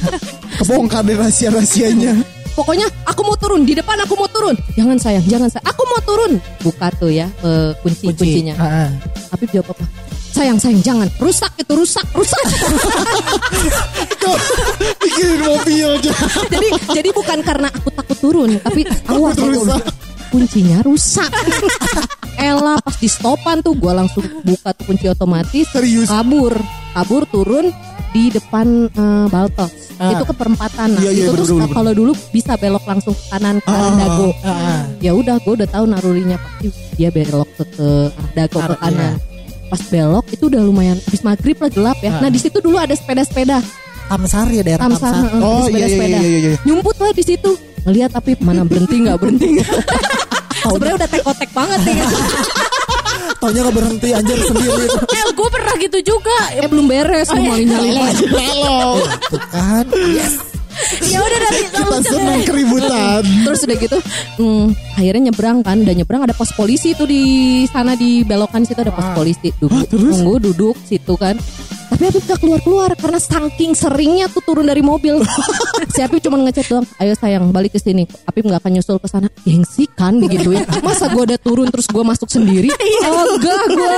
Kebongkar 0.62 1.02
deh 1.02 1.18
rahasia-rahasianya. 1.18 2.14
Pokoknya 2.54 2.86
aku 3.02 3.26
mau 3.26 3.34
turun 3.34 3.66
di 3.66 3.74
depan 3.74 3.98
aku 4.06 4.14
mau 4.14 4.30
turun. 4.30 4.54
Jangan 4.78 4.94
sayang, 5.02 5.26
jangan 5.26 5.50
sayang. 5.50 5.66
Aku 5.66 5.82
mau 5.90 6.00
turun. 6.06 6.38
Buka 6.62 6.86
tuh 6.94 7.10
ya 7.10 7.26
eh, 7.42 7.74
kunci 7.82 8.06
kunci 8.06 8.22
kuncinya. 8.22 8.54
Ah, 8.54 8.86
ah. 8.86 8.88
Apip 9.34 9.50
jawab 9.50 9.74
apa? 9.74 10.13
Sayang, 10.34 10.58
sayang, 10.58 10.82
jangan. 10.82 11.08
Rusak 11.16 11.54
itu, 11.56 11.72
rusak, 11.72 12.02
rusak. 12.10 12.42
Bikin 14.98 15.28
mobil 15.40 15.86
aja. 15.94 16.12
jadi 16.50 16.68
jadi 16.90 17.08
bukan 17.14 17.38
karena 17.40 17.68
aku 17.70 17.88
takut 17.92 18.18
turun, 18.18 18.50
tapi 18.58 18.82
awas 19.06 19.38
rusak. 19.38 19.82
kuncinya 20.28 20.82
rusak. 20.82 21.30
Ella 22.34 22.82
pas 22.82 22.98
di 22.98 23.06
stopan 23.06 23.62
tuh 23.62 23.78
gue 23.78 23.92
langsung 23.94 24.26
buka 24.42 24.74
tuh 24.74 24.90
kunci 24.90 25.06
otomatis 25.06 25.70
Serius? 25.70 26.10
kabur 26.10 26.50
kabur 26.90 27.22
turun 27.30 27.70
di 28.10 28.26
depan 28.28 28.90
eh, 28.90 29.26
Baltos 29.30 29.70
Ah. 29.94 30.10
itu 30.10 30.26
ke 30.26 30.34
perempatan 30.34 30.90
nah 30.90 30.98
Iya, 30.98 31.10
iya, 31.14 31.24
itu 31.30 31.38
bener, 31.38 31.54
bener. 31.54 31.70
kalau 31.70 31.92
dulu 31.94 32.12
bisa 32.34 32.58
belok 32.58 32.82
langsung 32.82 33.14
ke 33.14 33.24
kanan 33.30 33.62
ke 33.62 33.70
Ah, 33.70 33.94
Dago 33.94 34.34
ah, 34.42 34.50
ah. 34.50 34.80
ya 34.98 35.14
udah 35.14 35.38
gue 35.38 35.54
udah 35.54 35.68
tahu 35.70 35.84
narurinya 35.86 36.34
pasti 36.34 36.66
dia 36.98 37.14
belok 37.14 37.46
ke, 37.54 37.64
ke 37.78 37.86
Dago 38.34 38.58
ke 38.58 38.74
kanan 38.74 39.14
pas 39.74 39.82
belok 39.84 40.30
itu 40.30 40.46
udah 40.46 40.62
lumayan 40.62 40.94
habis 40.96 41.20
maghrib 41.20 41.58
lah 41.58 41.66
gelap 41.68 41.98
ya 41.98 42.10
Ah. 42.12 42.22
nah 42.22 42.30
di 42.30 42.38
situ 42.38 42.62
dulu 42.62 42.78
ada 42.78 42.94
sepeda-sepeda 42.94 43.58
Tamsar 44.04 44.46
ya 44.48 44.62
daerah 44.62 44.84
Tamsar, 44.84 45.10
Tamsar. 45.10 45.40
Oh, 45.40 45.64
di 45.66 45.74
iya, 45.74 45.82
iya, 45.82 45.88
sepeda-sepeda. 45.88 46.08
iya, 46.14 46.20
iya, 46.22 46.38
iya. 46.46 46.58
Nyumput 46.62 46.92
lah 46.94 47.10
di 47.10 47.24
situ. 47.24 47.50
Ngelihat 47.82 48.10
tapi 48.12 48.36
mana 48.38 48.60
berhenti 48.62 49.00
nggak 49.00 49.16
berhenti. 49.16 49.48
Sebenarnya 50.62 50.94
udah 50.94 51.08
tek-otek 51.08 51.50
banget 51.50 51.80
nih. 51.82 51.96
Taunya 53.34 53.60
gak 53.62 53.74
berhenti 53.74 54.08
anjir 54.10 54.38
sendiri 54.38 54.84
Eh 55.16 55.24
gue 55.26 55.48
pernah 55.50 55.74
gitu 55.78 55.98
juga. 56.06 56.36
eh 56.52 56.64
belum 56.64 56.84
beres 56.84 57.28
mau 57.28 57.40
nyali 57.42 57.64
nyali 57.64 57.90
lagi. 57.92 58.24
Tuh 59.26 59.42
kan 59.48 59.84
yes 60.12 60.34
Ya 61.04 61.18
udah 61.22 61.38
dari 61.38 61.60
Kita 61.70 61.98
senang 62.02 62.42
keributan. 62.42 63.22
Terus 63.46 63.60
udah 63.64 63.76
gitu, 63.78 63.98
hmm, 64.40 64.66
akhirnya 64.98 65.22
nyebrang 65.30 65.58
kan, 65.62 65.76
udah 65.82 65.94
nyebrang 65.94 66.22
ada 66.26 66.34
pos 66.34 66.50
polisi 66.54 66.92
tuh 66.94 67.06
di 67.08 67.22
sana 67.70 67.94
di 67.94 68.22
belokan 68.26 68.66
situ 68.66 68.80
ada 68.82 68.94
pos 68.94 69.06
polisi. 69.14 69.50
Duduk, 69.58 69.88
tunggu 69.90 70.34
duduk 70.42 70.76
situ 70.86 71.14
kan. 71.14 71.38
Tapi 71.94 72.10
Apip 72.10 72.26
gak 72.26 72.40
keluar-keluar 72.42 72.90
karena 72.98 73.22
saking 73.22 73.72
seringnya 73.78 74.26
tuh 74.26 74.42
turun 74.42 74.66
dari 74.66 74.82
mobil. 74.82 75.22
si 75.94 76.02
Apip 76.02 76.18
cuma 76.26 76.42
ngechat 76.42 76.66
doang, 76.66 76.82
ayo 76.98 77.14
sayang 77.14 77.54
balik 77.54 77.76
ke 77.76 77.78
sini. 77.78 78.02
Apip 78.26 78.50
gak 78.50 78.58
akan 78.58 78.74
nyusul 78.74 78.98
ke 78.98 79.06
sana. 79.06 79.30
Gengsi 79.46 79.86
kan 79.94 80.18
digituin. 80.18 80.66
Masa 80.86 81.06
gue 81.06 81.22
udah 81.22 81.38
turun 81.38 81.70
terus 81.70 81.86
gue 81.86 82.02
masuk 82.02 82.26
sendiri? 82.26 82.66
Oh 83.06 83.38
enggak 83.38 83.62
gue 83.70 83.94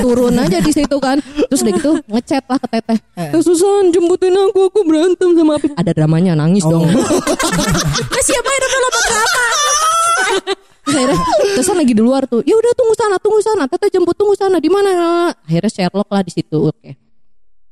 turun 0.00 0.34
aja 0.40 0.56
di 0.64 0.72
situ 0.72 0.96
kan. 0.96 1.20
Terus 1.20 1.60
udah 1.60 1.72
gitu 1.76 1.90
ngechat 2.08 2.44
lah 2.48 2.56
ke 2.56 2.68
teteh. 2.72 2.98
Eh, 3.12 3.42
Susan 3.44 3.92
jemputin 3.92 4.32
aku, 4.32 4.72
aku 4.72 4.80
berantem 4.88 5.36
sama 5.36 5.60
Apip. 5.60 5.76
Ada 5.76 5.92
dramanya 6.14 6.38
nangis 6.38 6.62
dong. 6.62 6.86
Nah, 6.86 8.22
siapa 8.30 8.46
yang 8.46 8.62
udah 8.62 8.80
lompat? 8.86 9.02
Terus 10.84 10.94
akhirnya 10.94 11.18
Tesan 11.58 11.76
lagi 11.80 11.92
di 11.96 12.02
luar 12.04 12.22
tuh. 12.30 12.38
Ya 12.46 12.54
udah 12.54 12.72
tunggu 12.78 12.94
sana, 12.94 13.16
tunggu 13.18 13.40
sana. 13.42 13.66
Teteh 13.66 13.90
jemput 13.90 14.14
tunggu 14.14 14.38
sana. 14.38 14.62
Di 14.62 14.70
mana? 14.70 14.90
Akhirnya 15.42 15.70
Sherlock 15.74 16.06
lah 16.06 16.22
di 16.22 16.30
situ. 16.30 16.70
Oke. 16.70 16.94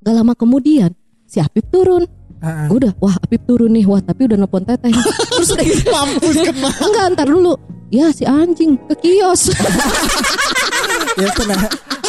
Gak 0.02 0.14
lama 0.16 0.34
kemudian 0.34 0.90
si 1.22 1.38
Apip 1.38 1.70
turun. 1.70 2.02
Ah. 2.42 2.66
Udah, 2.66 2.90
wah 2.98 3.14
Apip 3.22 3.46
turun 3.46 3.70
nih. 3.78 3.86
Wah 3.86 4.02
tapi 4.02 4.26
udah 4.26 4.34
nelpon 4.34 4.66
Teteh. 4.66 4.90
Terus 5.38 5.54
udah 5.54 5.66
gitu. 5.70 5.86
Mampus 5.94 6.36
kena. 6.42 6.68
Enggak, 6.82 7.04
ntar 7.14 7.28
dulu. 7.30 7.54
Ya 7.94 8.10
si 8.10 8.26
anjing 8.26 8.74
ke 8.90 8.94
kios. 8.98 9.54
Ya 11.14 11.28
kena 11.36 11.54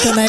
Kena 0.01 0.25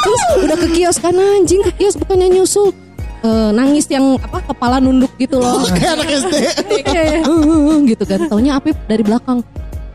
Terus 0.00 0.22
udah 0.48 0.56
ke 0.56 0.68
kios 0.72 0.96
kan 0.96 1.12
anjing 1.12 1.60
ke 1.60 1.72
kios 1.76 1.98
bukannya 2.00 2.40
nyusul. 2.40 2.72
Eh, 3.20 3.50
nangis 3.52 3.84
yang 3.92 4.16
apa 4.16 4.40
kepala 4.40 4.80
nunduk 4.80 5.12
gitu 5.20 5.36
loh. 5.36 5.60
Kayak 5.76 6.00
anak 6.00 6.08
SD. 6.08 6.34
Kayak, 6.88 7.20
gitu 7.84 8.04
kan. 8.08 8.20
Taunya 8.32 8.56
Apip 8.56 8.76
dari 8.88 9.04
belakang. 9.04 9.44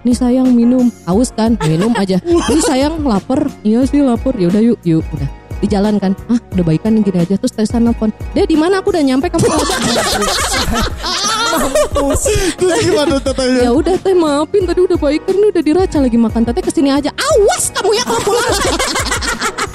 Nih 0.06 0.14
sayang 0.14 0.54
minum, 0.54 0.94
haus 1.10 1.34
kan? 1.34 1.58
Minum 1.66 1.90
aja. 1.98 2.22
Nih 2.54 2.62
sayang 2.62 3.02
lapar. 3.02 3.50
Iya 3.66 3.82
sih 3.90 4.06
lapar. 4.06 4.38
Ya 4.38 4.54
udah 4.54 4.62
yuk, 4.62 4.78
yuk. 4.86 5.02
Udah 5.10 5.26
di 5.58 5.66
jalan 5.66 5.98
kan. 5.98 6.14
Ah, 6.30 6.38
udah 6.54 6.66
baikan 6.70 7.02
gini 7.02 7.18
aja. 7.18 7.34
Terus 7.34 7.58
Tesan 7.58 7.90
nelfon. 7.90 8.14
Dia 8.38 8.46
di 8.46 8.54
mana? 8.54 8.86
Aku 8.86 8.94
udah 8.94 9.02
nyampe 9.02 9.26
kamu. 9.34 9.50
Terus 12.62 12.78
gimana 12.84 13.16
ya 13.64 13.72
udah 13.72 13.96
teh 13.96 14.12
maafin 14.12 14.68
tadi 14.68 14.84
udah 14.84 14.98
baikan 15.00 15.40
udah 15.40 15.64
diraca 15.64 15.98
lagi 16.04 16.18
makan 16.20 16.44
teteh 16.46 16.62
ke 16.62 16.70
sini 16.70 16.94
aja. 16.94 17.10
Awas 17.16 17.74
kamu 17.74 17.92
ya 17.96 18.04
kalau 18.06 18.22
pulang. 18.22 18.54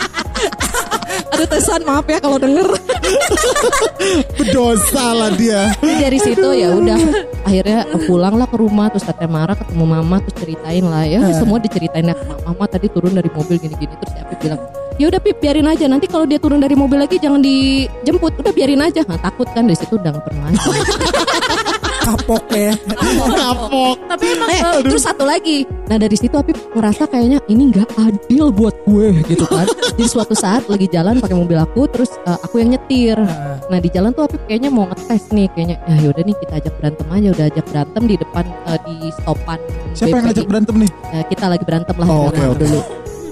Tesan 1.48 1.80
maaf 1.88 2.04
ya 2.10 2.18
kalau 2.20 2.36
denger. 2.36 2.66
Berdosa 4.38 5.06
lah 5.16 5.30
dia. 5.36 5.72
Jadi 5.80 5.94
dari 5.96 6.18
situ 6.20 6.48
ya 6.56 6.74
udah 6.76 6.98
akhirnya 7.44 7.88
pulang 8.04 8.34
lah 8.36 8.46
ke 8.46 8.56
rumah 8.60 8.92
terus 8.92 9.04
teteh 9.04 9.26
marah 9.26 9.56
ketemu 9.56 9.84
mama 9.88 10.22
terus 10.22 10.36
ceritain 10.38 10.84
lah 10.86 11.02
ya 11.08 11.18
semua 11.34 11.58
diceritain 11.58 12.12
ya 12.12 12.14
mama 12.46 12.64
tadi 12.68 12.86
turun 12.86 13.16
dari 13.16 13.26
mobil 13.32 13.56
gini-gini 13.58 13.90
terus 13.96 14.12
Apip 14.20 14.38
bilang 14.38 14.60
ya 15.00 15.08
udah 15.08 15.20
Pip 15.24 15.40
biarin 15.40 15.64
aja 15.64 15.88
nanti 15.88 16.04
kalau 16.04 16.28
dia 16.28 16.36
turun 16.36 16.60
dari 16.60 16.76
mobil 16.76 17.00
lagi 17.00 17.16
jangan 17.16 17.40
dijemput 17.40 18.36
udah 18.36 18.52
biarin 18.52 18.84
aja 18.84 19.00
nggak 19.00 19.22
takut 19.24 19.48
kan 19.50 19.64
dari 19.64 19.78
situ 19.80 19.96
udah 19.96 20.12
nggak 20.12 20.24
pernah. 20.28 20.48
kapok 22.00 22.44
ya 22.50 22.72
Kapok. 23.40 23.96
Tapi 24.06 24.24
emang 24.30 24.48
Eh, 24.50 24.62
terus 24.82 25.02
satu 25.02 25.22
lagi. 25.22 25.62
Nah 25.86 25.96
dari 25.96 26.14
situ 26.14 26.32
Apip 26.32 26.56
ngerasa 26.70 27.04
kayaknya 27.04 27.38
ini 27.46 27.70
nggak 27.70 27.88
adil 27.94 28.50
buat 28.50 28.74
gue 28.84 29.20
gitu 29.26 29.44
kan. 29.44 29.66
Jadi 29.90 30.04
suatu 30.06 30.32
saat 30.32 30.66
lagi 30.66 30.86
jalan 30.86 31.18
pakai 31.18 31.36
mobil 31.36 31.56
aku, 31.56 31.84
terus 31.86 32.10
eh, 32.22 32.38
aku 32.38 32.58
yang 32.58 32.72
nyetir. 32.72 33.18
Nah 33.66 33.78
di 33.78 33.88
jalan 33.88 34.10
tuh 34.10 34.24
Apip 34.24 34.40
kayaknya 34.44 34.68
mau 34.68 34.86
ngetes 34.86 35.28
nih, 35.30 35.46
kayaknya 35.50 35.76
ya 35.82 35.96
yaudah 36.00 36.22
nih 36.22 36.36
kita 36.38 36.52
ajak 36.58 36.74
berantem 36.76 37.06
aja, 37.08 37.28
udah 37.30 37.46
ajak 37.46 37.66
berantem 37.66 38.02
di 38.04 38.16
depan 38.16 38.44
eh, 38.66 38.78
di 38.80 38.94
stopan. 39.14 39.58
Siapa 39.92 40.08
yang 40.10 40.16
BPI. 40.16 40.26
ngajak 40.26 40.46
berantem 40.46 40.74
nih? 40.78 40.90
Eh, 41.12 41.24
kita 41.28 41.44
lagi 41.46 41.64
berantem 41.64 41.96
lah 41.96 42.06
Oh, 42.06 42.28
dalam 42.28 42.50
oke. 42.50 42.60
dulu. 42.60 42.80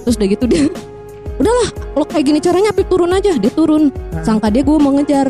Terus 0.03 0.15
udah 0.15 0.29
gitu 0.31 0.45
dia, 0.45 0.65
udahlah 1.37 1.69
kalau 1.93 2.07
kayak 2.07 2.25
gini 2.27 2.39
caranya 2.39 2.71
Apip 2.71 2.87
turun 2.87 3.11
aja, 3.11 3.33
dia 3.33 3.51
turun. 3.51 3.91
Sangka 4.21 4.49
dia 4.49 4.61
gue 4.61 4.77
mau 4.77 4.93
ngejar. 4.93 5.29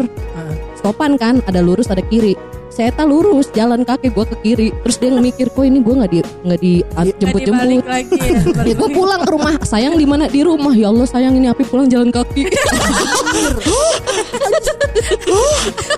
Stopan 0.74 1.14
kan, 1.14 1.42
ada 1.42 1.58
lurus 1.58 1.86
ada 1.86 1.98
kiri. 2.00 2.38
Saya 2.78 2.94
tak 2.94 3.10
lurus 3.10 3.50
jalan 3.50 3.82
kaki 3.82 4.14
gue 4.14 4.22
ke 4.22 4.36
kiri. 4.46 4.68
Terus 4.86 5.02
dia 5.02 5.10
mikir 5.10 5.50
kok 5.50 5.66
ini 5.66 5.82
gue 5.82 5.94
nggak 5.98 6.10
di 6.14 6.20
nggak 6.22 6.58
di 6.62 6.72
jemput 7.18 7.42
dibalik 7.42 7.82
jemput 7.82 8.54
ya. 8.54 8.62
ya 8.70 8.74
gue 8.78 8.88
pulang 8.94 9.20
ke 9.26 9.30
rumah. 9.34 9.58
Sayang 9.66 9.98
di 9.98 10.06
mana? 10.06 10.30
Di 10.30 10.46
rumah. 10.46 10.70
Ya 10.78 10.94
Allah 10.94 11.02
sayang 11.10 11.34
ini 11.34 11.50
api 11.50 11.66
pulang 11.66 11.90
jalan 11.90 12.14
kaki. 12.14 12.46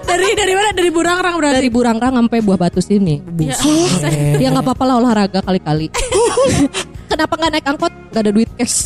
Dari 0.08 0.28
dari 0.36 0.52
mana? 0.56 0.70
Dari 0.72 0.90
Burangrang 0.92 1.34
berarti. 1.40 1.56
dari 1.60 1.68
Burangrang 1.72 2.14
sampai 2.14 2.38
Buah 2.40 2.58
Batu 2.58 2.80
sini. 2.80 3.20
Ya, 3.36 3.56
ya 4.42 4.48
nggak 4.48 4.64
apa-apa 4.64 4.84
lah 4.86 4.96
olahraga 5.02 5.40
kali-kali 5.44 5.90
kenapa 7.10 7.34
nggak 7.34 7.50
naik 7.52 7.66
angkot? 7.66 7.92
Nggak 8.10 8.22
ada 8.22 8.32
duit 8.32 8.50
cash 8.54 8.76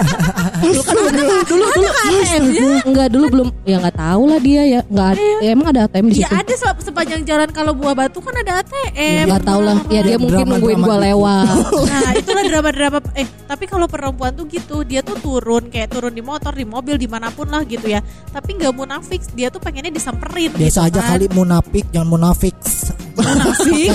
dulu 0.62 0.80
kan 0.82 0.94
dulu 0.94 1.34
dulu 1.48 1.88
ATM-nya? 1.90 2.62
nggak 2.84 3.08
dulu 3.08 3.26
belum. 3.28 3.48
Ya 3.64 3.76
nggak 3.78 3.96
tahu 3.96 4.22
lah 4.26 4.38
dia 4.38 4.62
ya. 4.64 4.80
Nggak 4.84 5.08
ada- 5.08 5.22
ya, 5.40 5.50
emang 5.50 5.66
ada 5.68 5.80
ATM 5.84 6.06
di 6.06 6.14
Ya 6.16 6.28
situ. 6.28 6.34
ada 6.36 6.54
se- 6.54 6.82
sepanjang 6.82 7.22
jalan 7.24 7.48
kalau 7.48 7.72
buah 7.72 7.94
batu 7.96 8.18
kan 8.18 8.34
ada 8.36 8.60
ATM. 8.60 9.26
nggak 9.26 9.42
tahu 9.42 9.60
lah. 9.60 9.76
Ya 9.88 10.00
dia 10.02 10.16
mungkin 10.16 10.44
nungguin 10.44 10.78
gua 10.78 10.96
gitu. 10.96 11.06
lewat. 11.06 11.46
Nah 11.90 12.10
itulah 12.12 12.44
drama-drama 12.44 12.98
Eh 13.12 13.26
tapi 13.44 13.64
kalau 13.64 13.86
perempuan 13.86 14.32
tuh 14.32 14.46
gitu 14.46 14.82
Dia 14.82 15.00
tuh 15.00 15.16
turun 15.16 15.66
Kayak 15.66 15.90
turun 15.90 16.10
di 16.10 16.20
motor 16.20 16.52
Di 16.52 16.62
mobil 16.62 16.94
Di 16.94 17.06
mana 17.06 17.28
pun 17.28 17.46
lah 17.46 17.62
gitu 17.62 17.86
ya. 17.86 17.98
Tapi 18.26 18.54
nggak 18.54 18.72
munafik 18.72 19.20
Dia 19.32 19.48
tuh 19.48 19.58
pengennya 19.58 19.90
disamperin 19.90 20.52
Biasa 20.52 20.62
gitu 20.86 20.88
aja 20.88 21.00
kan. 21.00 21.08
kali 21.10 21.26
munafik 21.28 21.84
jangan 21.88 22.08
munafik. 22.08 22.54
Munafik? 23.12 23.88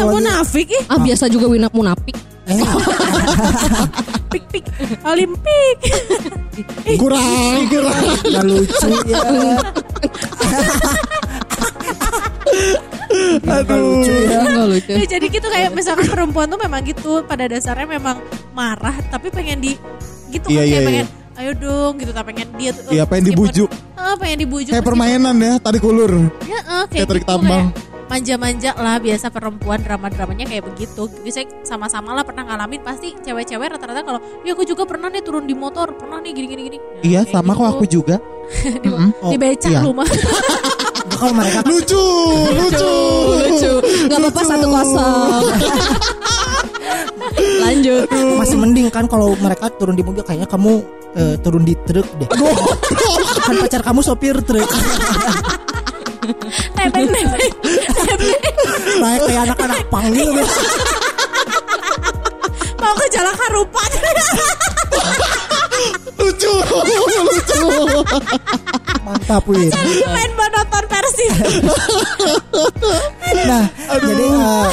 Munafik 0.00 0.66
ih. 0.68 0.82
Ah 0.86 0.98
biasa 0.98 1.24
juga 1.26 1.46
Wina 1.46 1.68
munafik 1.68 2.14
Pik 4.30 4.44
pik 4.50 4.64
Olimpik 5.02 5.76
Kurang, 6.94 7.58
kurang. 7.72 8.04
nggak 8.20 8.44
lucu 8.44 8.90
ya. 9.06 9.20
Nggak 13.14 13.60
lucu 13.70 14.12
ya. 14.26 14.40
lucu 14.66 14.90
Ya, 14.90 15.04
Jadi 15.06 15.26
gitu 15.30 15.46
kayak 15.46 15.70
Misalkan 15.72 16.06
perempuan 16.10 16.46
tuh 16.46 16.58
memang 16.58 16.82
gitu 16.82 17.22
Pada 17.24 17.46
dasarnya 17.46 17.86
memang 17.88 18.18
marah 18.52 18.94
Tapi 19.06 19.30
pengen 19.30 19.62
di 19.62 19.72
Gitu 20.28 20.46
Iya, 20.50 20.60
kan 20.60 20.66
iya, 20.66 20.68
Kayak 20.68 20.70
iya. 20.74 20.88
pengen 20.88 21.06
Ayo 21.34 21.50
dong 21.58 21.98
gitu 21.98 22.14
tak 22.14 22.24
pengen 22.30 22.46
dia 22.54 22.70
tuh 22.70 22.90
Iya, 22.94 23.04
pengen 23.06 23.24
dibujuk. 23.26 23.66
Ah, 23.94 24.14
pengen 24.14 24.38
dibujuk 24.40 24.70
Kayak 24.70 24.86
permainan 24.86 25.34
ya, 25.34 25.58
tarik 25.58 25.82
ulur. 25.82 26.30
Ya, 26.46 26.62
eh, 26.62 26.84
kayak 26.86 26.90
Kayak 26.94 27.06
tarik 27.10 27.24
gitu, 27.26 27.32
tambang. 27.34 27.64
kayak 27.74 27.93
manja-manja 28.04 28.76
lah 28.76 29.00
biasa 29.00 29.28
perempuan 29.28 29.80
drama-dramanya 29.80 30.44
kayak 30.46 30.64
begitu. 30.68 31.08
Biasanya 31.22 31.64
sama-sama 31.64 32.12
lah 32.12 32.22
pernah 32.22 32.44
ngalamin 32.46 32.80
pasti 32.82 33.16
cewek-cewek 33.20 33.74
rata-rata 33.74 34.04
kalau 34.04 34.20
ya 34.42 34.52
aku 34.52 34.64
juga 34.64 34.84
pernah 34.84 35.08
nih 35.08 35.22
turun 35.24 35.44
di 35.44 35.54
motor, 35.56 35.92
pernah 35.96 36.20
nih 36.20 36.32
gini-gini 36.32 36.62
gini. 36.68 36.78
Nah, 36.78 37.02
Iya, 37.04 37.20
sama 37.28 37.52
gitu. 37.52 37.60
kok 37.60 37.68
aku 37.70 37.84
juga. 37.88 38.16
di, 38.84 38.88
Mm-mm. 38.92 39.10
di 39.32 39.36
becak 39.40 39.72
iya. 39.72 39.80
lu 39.80 39.92
mah. 39.96 40.08
Kalau 41.14 41.30
mereka 41.36 41.60
Lucu, 41.70 42.04
lucu. 42.48 42.94
lucu 43.38 43.72
nggak 44.08 44.18
apa-apa 44.18 44.40
satu 44.42 44.66
kosong 44.66 45.42
lanjut 47.60 48.08
masih 48.36 48.56
mending 48.58 48.88
kan 48.88 49.04
kalau 49.06 49.32
mereka 49.38 49.68
turun 49.74 49.94
di 49.94 50.02
mobil 50.02 50.20
kayaknya 50.20 50.48
kamu 50.48 50.80
eh, 51.14 51.34
turun 51.40 51.62
di 51.62 51.72
truk 51.86 52.08
deh. 52.18 52.28
kan 53.40 53.54
pacar 53.60 53.80
kamu 53.80 54.00
sopir 54.00 54.36
truk. 54.42 54.66
Nebeng 56.74 57.08
nebeng. 57.08 57.52
Naik 58.94 59.20
kayak 59.24 59.42
anak-anak 59.44 59.80
panggil 59.88 60.28
deh. 60.32 60.48
Mau 62.76 62.92
ke 62.94 63.06
jalan 63.10 63.34
harupan. 63.34 63.90
Lucu, 66.14 66.52
lucu. 67.26 67.64
Mantap 69.04 69.44
Win. 69.44 69.68
Main 70.06 70.30
mau 70.32 70.48
nonton 70.50 70.84
versi. 70.86 71.26
Nah, 73.44 73.64
jadi 73.90 74.26
eh, 74.26 74.68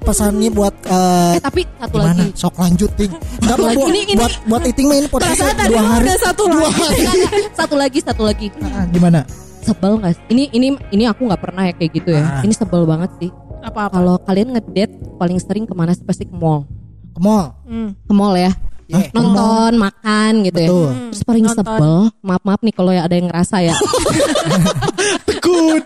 pesannya 0.00 0.48
buat 0.48 0.72
eh, 0.88 1.36
eh 1.36 1.42
tapi 1.42 1.60
satu 1.76 1.96
gimana? 1.96 2.16
lagi 2.16 2.26
Sok 2.32 2.54
lanjut 2.56 2.90
ting. 2.96 3.12
Enggak 3.44 3.56
buat, 3.58 3.74
Ini- 3.76 4.04
ini- 4.06 4.16
buat 4.16 4.32
buat 4.48 4.62
iting 4.64 4.86
main 4.88 5.04
podcast 5.06 5.40
dua 5.68 5.82
hari. 5.84 6.04
udah 6.08 6.18
satu 6.18 6.42
lagi. 6.48 7.04
satu 7.60 7.74
lagi 7.76 7.98
satu 8.00 8.22
lagi 8.24 8.46
Ah, 8.64 8.88
gimana? 8.88 9.20
Sebel 9.62 9.92
nggak 9.96 10.12
sih? 10.12 10.24
ini 10.28 10.44
ini 10.50 10.68
ini 10.90 11.04
aku 11.04 11.22
nggak 11.22 11.40
pernah 11.40 11.62
ya 11.62 11.72
kayak 11.72 11.92
gitu 11.94 12.10
ya 12.10 12.22
Ah. 12.22 12.40
ini 12.40 12.52
sebel 12.52 12.82
banget 12.84 13.10
sih 13.16 13.30
Apa-apa. 13.60 13.92
kalau 13.92 14.14
kalian 14.18 14.48
ngedate 14.52 14.90
paling 15.14 15.36
sering 15.36 15.64
ke 15.64 15.72
mana 15.72 15.90
sih 15.90 16.02
pasti 16.02 16.24
ke 16.24 16.32
mall 16.32 16.64
Ke 17.10 17.18
mall. 17.18 17.52
Hmm. 17.64 17.90
ke 17.98 18.12
mall 18.12 18.34
ya 18.34 18.52
Ya, 18.86 19.06
ke 19.06 19.14
mall. 19.14 19.30
nonton 19.30 19.72
makan 19.78 20.32
gitu 20.42 20.58
Betul. 20.60 20.82
ya 20.82 20.92
terus 21.08 21.22
paling 21.22 21.44
Nonton. 21.44 21.58
sebel 21.62 21.94
maaf 22.20 22.42
maaf 22.42 22.60
nih 22.60 22.72
kalau 22.72 22.90
ya 22.90 23.02
ada 23.02 23.14
yang 23.14 23.28
ngerasa 23.28 23.56
ya 23.62 23.74
Tekut, 25.22 25.82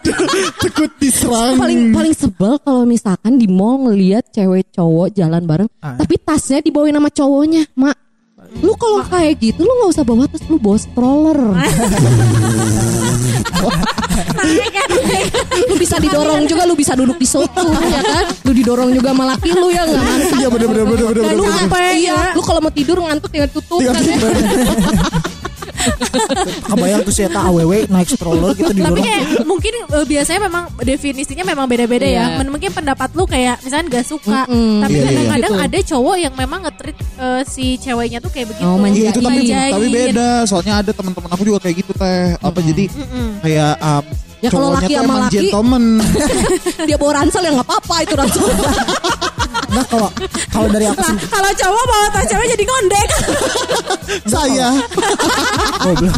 tekut 0.59 0.91
diserang. 0.99 1.55
paling 1.57 1.91
paling 1.91 2.13
sebel 2.13 2.57
kalau 2.59 2.85
misalkan 2.85 3.37
di 3.37 3.47
mall 3.47 3.79
ngelihat 3.83 4.25
cewek 4.29 4.71
cowok 4.71 5.13
jalan 5.13 5.43
bareng 5.43 5.69
Ah. 5.79 5.97
tapi 5.97 6.17
tasnya 6.17 6.61
dibawain 6.61 6.93
sama 6.93 7.09
cowoknya 7.09 7.63
mak 7.75 7.97
lu 8.63 8.73
kalau 8.79 9.03
kayak 9.03 9.41
gitu 9.43 9.65
lu 9.65 9.73
nggak 9.73 9.91
usah 9.91 10.05
bawa 10.07 10.25
tas 10.31 10.43
lu 10.47 10.57
bawa 10.61 10.79
stroller 10.79 11.39
kan. 14.75 14.89
lu 15.69 15.75
bisa 15.81 15.97
didorong 15.99 16.45
juga 16.47 16.63
lu 16.69 16.75
bisa 16.77 16.93
duduk 16.95 17.17
di 17.19 17.27
sofa 17.27 17.65
ya 17.65 18.01
kan 18.03 18.25
lu 18.45 18.53
didorong 18.53 18.91
juga 18.93 19.11
sama 19.11 19.25
laki 19.35 19.51
lu 19.57 19.69
ya 19.73 19.83
nggak 19.89 20.03
ngantuk 20.05 20.37
Iya 20.39 20.49
bener 20.53 20.69
bener 20.69 20.85
bener 20.85 21.05
bener 21.09 21.23
Dan 21.25 21.35
bener. 21.35 21.37
lu 21.41 21.45
ya 21.99 22.19
lu 22.37 22.43
kalau 22.45 22.61
mau 22.61 22.73
tidur 22.73 22.99
ngantuk 23.01 23.31
tinggal 23.33 23.51
tutup 23.51 23.79
Tinggal 23.81 23.95
kan 23.97 24.05
ya. 24.05 24.19
Kebayang 26.65 27.01
tuh 27.03 27.15
Eta 27.15 27.41
AWW 27.43 27.73
naik 27.87 28.09
stroller 28.11 28.53
gitu 28.53 28.71
di 28.71 28.81
Tapi 28.81 29.01
kayak 29.01 29.23
mungkin 29.45 29.73
eh, 29.83 30.05
biasanya 30.05 30.41
memang 30.43 30.65
definisinya 30.79 31.45
memang 31.45 31.67
beda-beda 31.67 32.05
Iya. 32.05 32.21
ya. 32.31 32.39
Men- 32.39 32.53
Mungkin 32.55 32.71
pendapat 32.71 33.11
lu 33.13 33.25
kayak 33.25 33.59
misalnya 33.61 33.91
gak 33.93 34.07
suka, 34.07 34.47
Mm-mm. 34.47 34.79
tapi 34.79 34.93
Iya, 34.93 34.95
iya, 34.95 35.03
iya. 35.03 35.09
kadang-kadang 35.11 35.53
Gitu. 35.53 35.65
ada 35.65 35.79
cowok 35.91 36.17
yang 36.17 36.35
memang 36.35 36.61
nge-treat 36.63 36.97
eh, 37.19 37.43
si 37.45 37.65
ceweknya 37.77 38.19
tuh 38.19 38.31
kayak 38.31 38.47
begitu. 38.49 38.63
Oh, 38.65 38.79
Iya 38.79 39.11
itu 39.11 39.21
tapi 39.21 39.37
Manjain. 39.43 39.73
tapi 39.73 39.87
beda. 39.89 40.29
Soalnya 40.45 40.75
ada 40.79 40.91
teman-teman 40.91 41.31
aku 41.31 41.43
juga 41.45 41.59
kayak 41.61 41.77
gitu 41.77 41.93
teh. 41.93 42.37
Apa 42.37 42.59
jadi 42.61 42.85
Mm-mm. 42.87 43.29
kayak 43.41 43.75
um, 43.79 44.05
Ya, 44.39 44.53
kalau 44.53 44.71
cowoknya 44.71 44.85
laki 44.85 44.95
sama 44.95 45.15
laki- 45.17 45.35
gentleman. 45.41 45.85
dia 46.87 46.97
bawa 46.97 47.13
ransel 47.17 47.43
ya 47.43 47.51
nggak 47.51 47.65
apa-apa 47.65 47.97
itu 47.99 48.13
ransel 48.15 48.45
Nah 49.75 49.85
kalau 49.91 50.09
kalau 50.55 50.69
dari 50.71 50.87
aku 50.87 51.03
sih 51.03 51.17
Kalau 51.27 51.51
cowok 51.51 51.85
bawa 51.91 52.07
tas 52.15 52.25
cewek 52.31 52.47
jadi 52.55 52.65
ngondek. 52.65 53.09
Saya. 54.31 54.69
goblok. 55.83 56.17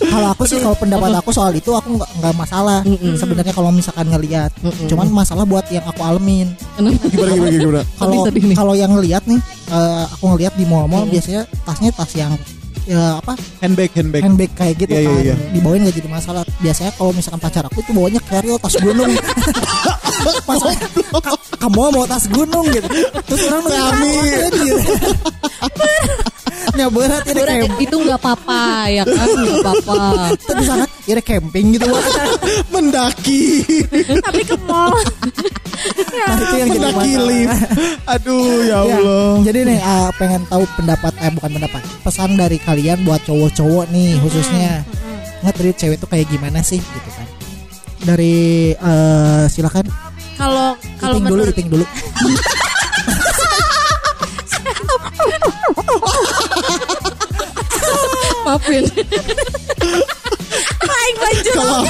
Kalau 0.00 0.28
aku 0.32 0.42
sih 0.48 0.58
kalau 0.58 0.76
pendapat 0.80 1.12
aku 1.12 1.30
soal 1.30 1.52
itu 1.54 1.70
aku 1.70 2.00
nggak 2.00 2.10
nggak 2.18 2.34
masalah 2.34 2.80
sebenarnya 3.14 3.54
kalau 3.54 3.70
misalkan 3.70 4.10
ngelihat. 4.10 4.50
Cuman 4.90 5.06
masalah 5.12 5.46
buat 5.46 5.64
yang 5.70 5.84
aku 5.86 6.00
alamin. 6.02 6.50
Kenapa? 6.74 7.06
Gimana 7.08 7.30
gimana 7.36 7.56
gimana. 7.56 7.82
Kalau 7.94 8.20
kalau 8.56 8.74
yang 8.74 8.90
ngelihat 8.96 9.22
nih 9.30 9.40
eh, 9.70 10.04
aku 10.18 10.24
ngelihat 10.34 10.54
di 10.58 10.64
mall-mall 10.66 11.06
biasanya 11.06 11.46
tasnya 11.62 11.90
tas 11.94 12.10
yang 12.16 12.32
ya 12.90 13.22
apa? 13.22 13.38
Handbag 13.62 13.94
handbag. 13.94 14.22
handbag 14.26 14.50
kayak 14.52 14.74
gitu 14.76 14.90
Iya, 14.90 15.00
iya, 15.00 15.06
kan. 15.06 15.22
iya. 15.22 15.34
dibawain 15.54 15.86
gak 15.86 15.94
jadi 15.94 16.10
masalah. 16.10 16.42
Biasanya 16.58 16.90
kalau 16.98 17.14
misalkan 17.14 17.38
pacar 17.38 17.62
aku 17.62 17.78
tuh 17.80 17.94
bawanya 17.94 18.18
carry 18.26 18.50
tas 18.58 18.74
gunung. 18.76 19.08
Ka- 21.22 21.38
kamu 21.60 21.92
mau 21.92 22.04
tas 22.04 22.24
gunung 22.26 22.66
gitu. 22.68 22.88
Terus 23.30 23.42
orang 23.46 23.62
nunggu 23.62 23.86
Kami. 23.86 24.10
anjir. 26.50 26.78
ya 26.78 26.86
berat 26.90 27.22
ini 27.24 27.40
Berat, 27.40 27.70
itu 27.78 27.96
nggak 27.96 28.18
apa-apa 28.18 28.62
ya 28.88 29.02
kan 29.06 29.28
nggak 29.28 29.58
apa-apa 29.62 29.98
terus 30.36 30.64
sana 30.66 30.84
ini 31.06 31.22
camping 31.22 31.66
gitu. 31.74 31.86
Mendaki. 32.72 33.42
tapi 34.22 34.42
ke 34.42 34.56
mall. 34.62 34.94
nah 36.28 36.36
itu 36.36 36.54
yang 36.56 36.68
jadi 36.70 36.80
Mendaki 36.86 37.12
lift. 37.18 37.58
Aduh 38.06 38.62
ya 38.62 38.78
Ya, 38.80 38.96
Allah. 39.00 39.32
jadi 39.42 39.58
nih 39.66 39.78
ah, 39.80 40.08
pengen 40.14 40.42
tahu 40.46 40.62
pendapat 40.74 41.12
eh 41.18 41.30
bukan 41.30 41.50
pendapat 41.56 41.82
pesan 42.00 42.34
dari 42.34 42.58
kalian 42.58 43.02
buat 43.02 43.20
cowok-cowok 43.24 43.90
nih 43.90 44.18
khususnya 44.20 44.82
nge-treat 45.40 45.76
cewek 45.76 45.96
tuh 45.96 46.06
kayak 46.06 46.28
gimana 46.28 46.60
sih 46.60 46.78
gitu 46.78 47.10
kan 47.10 47.26
dari 48.00 48.36
eh, 48.72 49.44
silakan 49.48 49.84
Kalau 50.36 50.72
kalau 50.96 51.20
dulu 51.20 51.44
iting 51.48 51.68
dulu 51.68 51.84
maafin 58.50 58.84
Aing 60.90 61.18
lanjut. 61.22 61.54
Kalau 61.54 61.86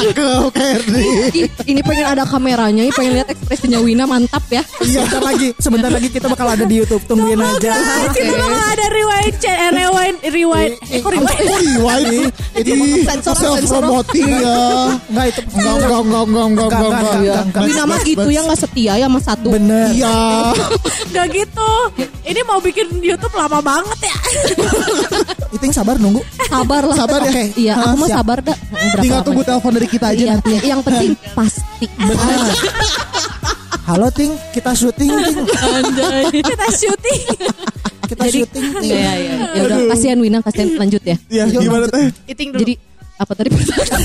Cakep 0.00 0.48
Kerdi. 0.50 1.08
Ih, 1.34 1.48
ini 1.66 1.80
pengen 1.80 2.06
ada 2.08 2.22
kameranya 2.22 2.82
ini 2.82 2.92
pengen 2.92 3.12
lihat 3.14 3.28
ekspresinya 3.28 3.78
Wina 3.78 4.04
mantap 4.04 4.44
ya 4.48 4.62
sebentar 4.78 5.18
lagi 5.20 5.48
sebentar 5.56 5.88
lagi 5.88 6.08
kita 6.08 6.26
bakal 6.26 6.46
ada 6.46 6.62
di 6.62 6.74
YouTube 6.76 7.02
tungguin 7.04 7.36
aja 7.36 7.72
Kita 8.08 8.32
bakal 8.32 8.64
ada 8.68 8.86
rewind, 8.88 9.34
eh, 9.40 9.70
rewind, 9.70 10.16
rewind. 10.24 10.72
Eh, 10.88 10.98
kok 10.98 11.10
rewind? 11.10 11.38
Oh 11.40 11.58
rewind. 11.58 12.30
Ini 12.54 12.74
Sensor, 13.04 13.34
self 13.34 13.56
sensor. 13.58 13.80
promoting 13.80 14.28
ya. 14.28 14.58
enggak 15.04 15.26
itu 15.28 15.40
Enggak 15.48 15.74
enggak 15.74 16.00
enggak 16.00 16.22
enggak 16.22 16.46
enggak 16.46 16.46
enggak 16.46 16.68
Enggak, 16.68 16.88
enggak. 16.88 17.14
enggak, 17.18 17.42
enggak. 17.42 17.62
Wina 17.64 17.82
mah 17.84 17.98
gitu 18.02 18.28
ya 18.28 18.40
nggak 18.42 18.58
setia 18.58 18.92
ya 18.94 19.06
sama 19.06 19.20
satu 19.20 19.48
bener 19.50 19.88
Iya. 19.90 20.18
Gak 21.08 21.26
gitu. 21.32 21.70
Ini 22.22 22.40
mau 22.44 22.58
bikin 22.58 23.00
YouTube 23.00 23.32
lama 23.32 23.58
banget 23.58 23.98
ya. 24.04 24.16
Iting 25.58 25.74
sabar 25.74 25.98
nunggu. 25.98 26.22
Sabar 26.46 26.86
lah. 26.86 26.94
Sabar 26.94 27.20
ya? 27.20 27.30
Oke, 27.34 27.44
Iya, 27.58 27.72
aku 27.74 27.96
mau 27.98 28.06
sabar 28.08 28.38
dah. 28.38 28.54
Berapa 28.54 29.02
Tinggal 29.02 29.22
tunggu 29.26 29.42
telepon 29.42 29.72
dari 29.74 29.88
kita 29.90 30.06
aja 30.08 30.22
Iya, 30.22 30.30
nanti. 30.38 30.50
iya. 30.54 30.60
yang 30.70 30.80
penting 30.80 31.10
pasti. 31.34 31.84
Benar. 31.98 32.38
Halo 33.82 34.06
Ting, 34.14 34.32
kita 34.54 34.70
syuting 34.70 35.10
Ting. 35.10 35.36
Kita 36.30 36.66
syuting. 36.70 37.20
Kita 38.06 38.24
syuting 38.30 38.64
Ting. 38.78 38.86
Iya, 38.86 39.12
iya. 39.18 39.34
Ya 39.50 39.62
udah, 39.66 39.78
kasihan 39.90 40.18
Wina, 40.22 40.38
kasihan 40.40 40.78
lanjut 40.78 41.02
ya. 41.02 41.16
Iya, 41.26 41.50
gimana 41.50 41.90
teh? 41.90 42.06
Iting 42.28 42.54
dulu. 42.54 42.60
Jadi 42.62 42.74
apa 43.18 43.32
tadi 43.34 43.48
pertanyaan? 43.50 43.98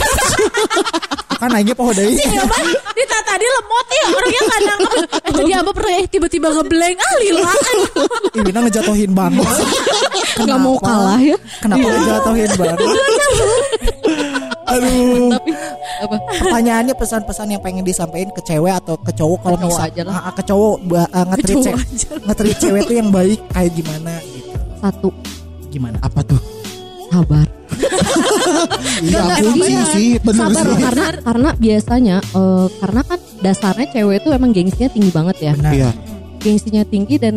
Kan 1.39 1.49
naiknya 1.51 1.75
pohon. 1.75 1.93
Ya, 2.03 2.43
Bang, 2.49 2.65
Ini 2.67 3.03
tak 3.05 3.21
tadi 3.29 3.45
lemot 3.45 3.87
ya 3.87 4.05
orangnya 4.09 4.41
nggak 4.41 4.61
nangkep. 4.65 4.97
Eh, 5.03 5.33
tadi 5.33 5.51
apa 5.53 5.71
pernah 5.75 5.93
eh, 5.99 6.05
tiba-tiba 6.09 6.47
ngeblank 6.49 6.95
ah 6.97 7.13
lila. 7.21 7.51
Ih, 8.33 8.41
Wina 8.41 8.59
ngejatuhin 8.65 9.11
banget. 9.13 9.47
Nggak 10.41 10.59
mau 10.59 10.75
kalah 10.81 11.19
ya. 11.21 11.37
Kenapa 11.61 11.85
ngejatuhin 11.85 12.51
banget? 12.57 12.79
Aduh. 14.63 15.29
Tapi 15.37 15.51
apa? 16.01 16.15
Pertanyaannya 16.41 16.95
pesan-pesan 16.97 17.47
yang 17.53 17.61
pengen 17.61 17.85
disampaikan 17.85 18.31
ke 18.33 18.41
cewek 18.41 18.73
atau 18.73 18.95
ke 18.97 19.11
cowok 19.13 19.39
kalau 19.45 19.57
Ke 19.57 19.61
cowok 19.61 19.77
misal 19.77 19.89
aja 19.91 20.01
lah. 20.01 20.13
Ah, 20.13 20.23
ah, 20.23 20.33
ke 20.33 20.43
cowok 20.43 20.75
nge-treat 20.81 21.45
cowok 21.45 21.65
cewek 21.65 21.83
aja. 21.85 22.07
nge-treat 22.25 22.57
cewek 22.57 22.81
tuh 22.89 22.95
yang 22.97 23.09
baik 23.13 23.39
kayak 23.53 23.71
gimana 23.77 24.11
gitu. 24.25 24.51
Satu, 24.81 25.09
Gimana? 25.69 25.97
Apa 26.01 26.21
tuh? 26.25 26.41
sabar. 27.13 27.45
Iya, 29.03 29.19
Benar, 29.19 29.37
kunci 29.41 29.59
benar. 29.73 29.87
sih, 29.91 30.09
bener 30.19 30.39
Sabar 30.49 30.65
sih. 30.65 30.77
karena 30.83 31.07
karena 31.21 31.49
biasanya 31.55 32.17
eh, 32.23 32.67
karena 32.79 33.01
kan 33.03 33.19
dasarnya 33.39 33.87
cewek 33.91 34.15
itu 34.23 34.29
emang 34.31 34.51
gengsinya 34.51 34.89
tinggi 34.89 35.11
banget 35.11 35.37
ya. 35.41 35.53
Benar. 35.55 35.73
Iya. 35.73 35.89
Gengsinya 36.39 36.83
tinggi 36.83 37.15
dan 37.17 37.35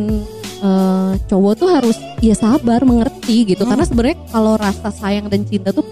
eh, 0.60 1.12
cowok 1.26 1.52
tuh 1.56 1.68
harus 1.70 1.96
ya 2.18 2.34
sabar, 2.34 2.80
mengerti 2.82 3.54
gitu. 3.54 3.62
Karena 3.62 3.84
sebenarnya 3.84 4.18
kalau 4.30 4.54
rasa 4.56 4.88
sayang 4.90 5.26
dan 5.26 5.42
cinta 5.44 5.70
tuh 5.70 5.84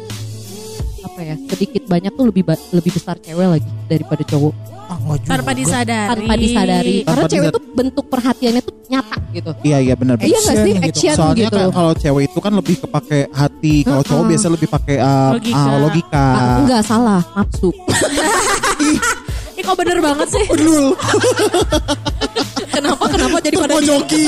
apa 1.05 1.21
ya 1.23 1.37
sedikit 1.47 1.87
banyak 1.87 2.11
tuh 2.11 2.27
lebih 2.27 2.43
lebih 2.73 2.91
besar 2.91 3.15
cewek 3.21 3.47
lagi 3.47 3.71
daripada 3.87 4.27
cowok 4.27 4.51
Juga. 4.85 5.31
Tanpa 5.31 5.53
disadari. 5.53 6.09
tanpa 6.09 6.35
disadari 6.35 6.97
Tanpa 6.99 7.09
karena 7.15 7.25
cewek 7.29 7.51
tuh 7.51 7.63
bentuk 7.71 8.05
perhatiannya 8.07 8.61
tuh 8.61 8.75
nyata 8.85 9.17
gitu 9.31 9.51
Iya, 9.63 9.79
iya 9.81 9.95
benar. 9.95 10.17
iya 10.19 10.37
nggak 10.37 10.57
sih 10.59 10.73
Action 10.73 10.83
gitu. 10.83 10.99
action 11.01 11.15
Soalnya 11.15 11.39
gitu 11.41 11.57
kan 11.57 11.69
kalau 11.71 11.93
cewek 11.95 12.23
itu 12.25 12.39
kan 12.39 12.53
lebih 12.53 12.77
kepake 12.79 13.19
hati, 13.31 13.75
kalau 13.83 14.03
cowok 14.03 14.17
Heeh. 14.19 14.31
biasa 14.31 14.47
lebih 14.51 14.69
pakai 14.69 14.97
uh, 14.99 15.31
Logika. 15.33 15.57
ah, 15.57 15.77
logika. 15.79 16.25
Ah, 16.31 16.57
enggak 16.59 16.83
salah 16.83 17.21
nafsu 17.33 17.69
Ih 19.55 19.63
kok 19.63 19.77
bener 19.77 19.99
banget 20.01 20.29
sih. 20.29 20.45
Betul. 20.45 20.99
kenapa 22.69 23.05
kenapa 23.07 23.37
jadi 23.39 23.55
pada 23.57 23.71
Terpojoki, 23.71 24.25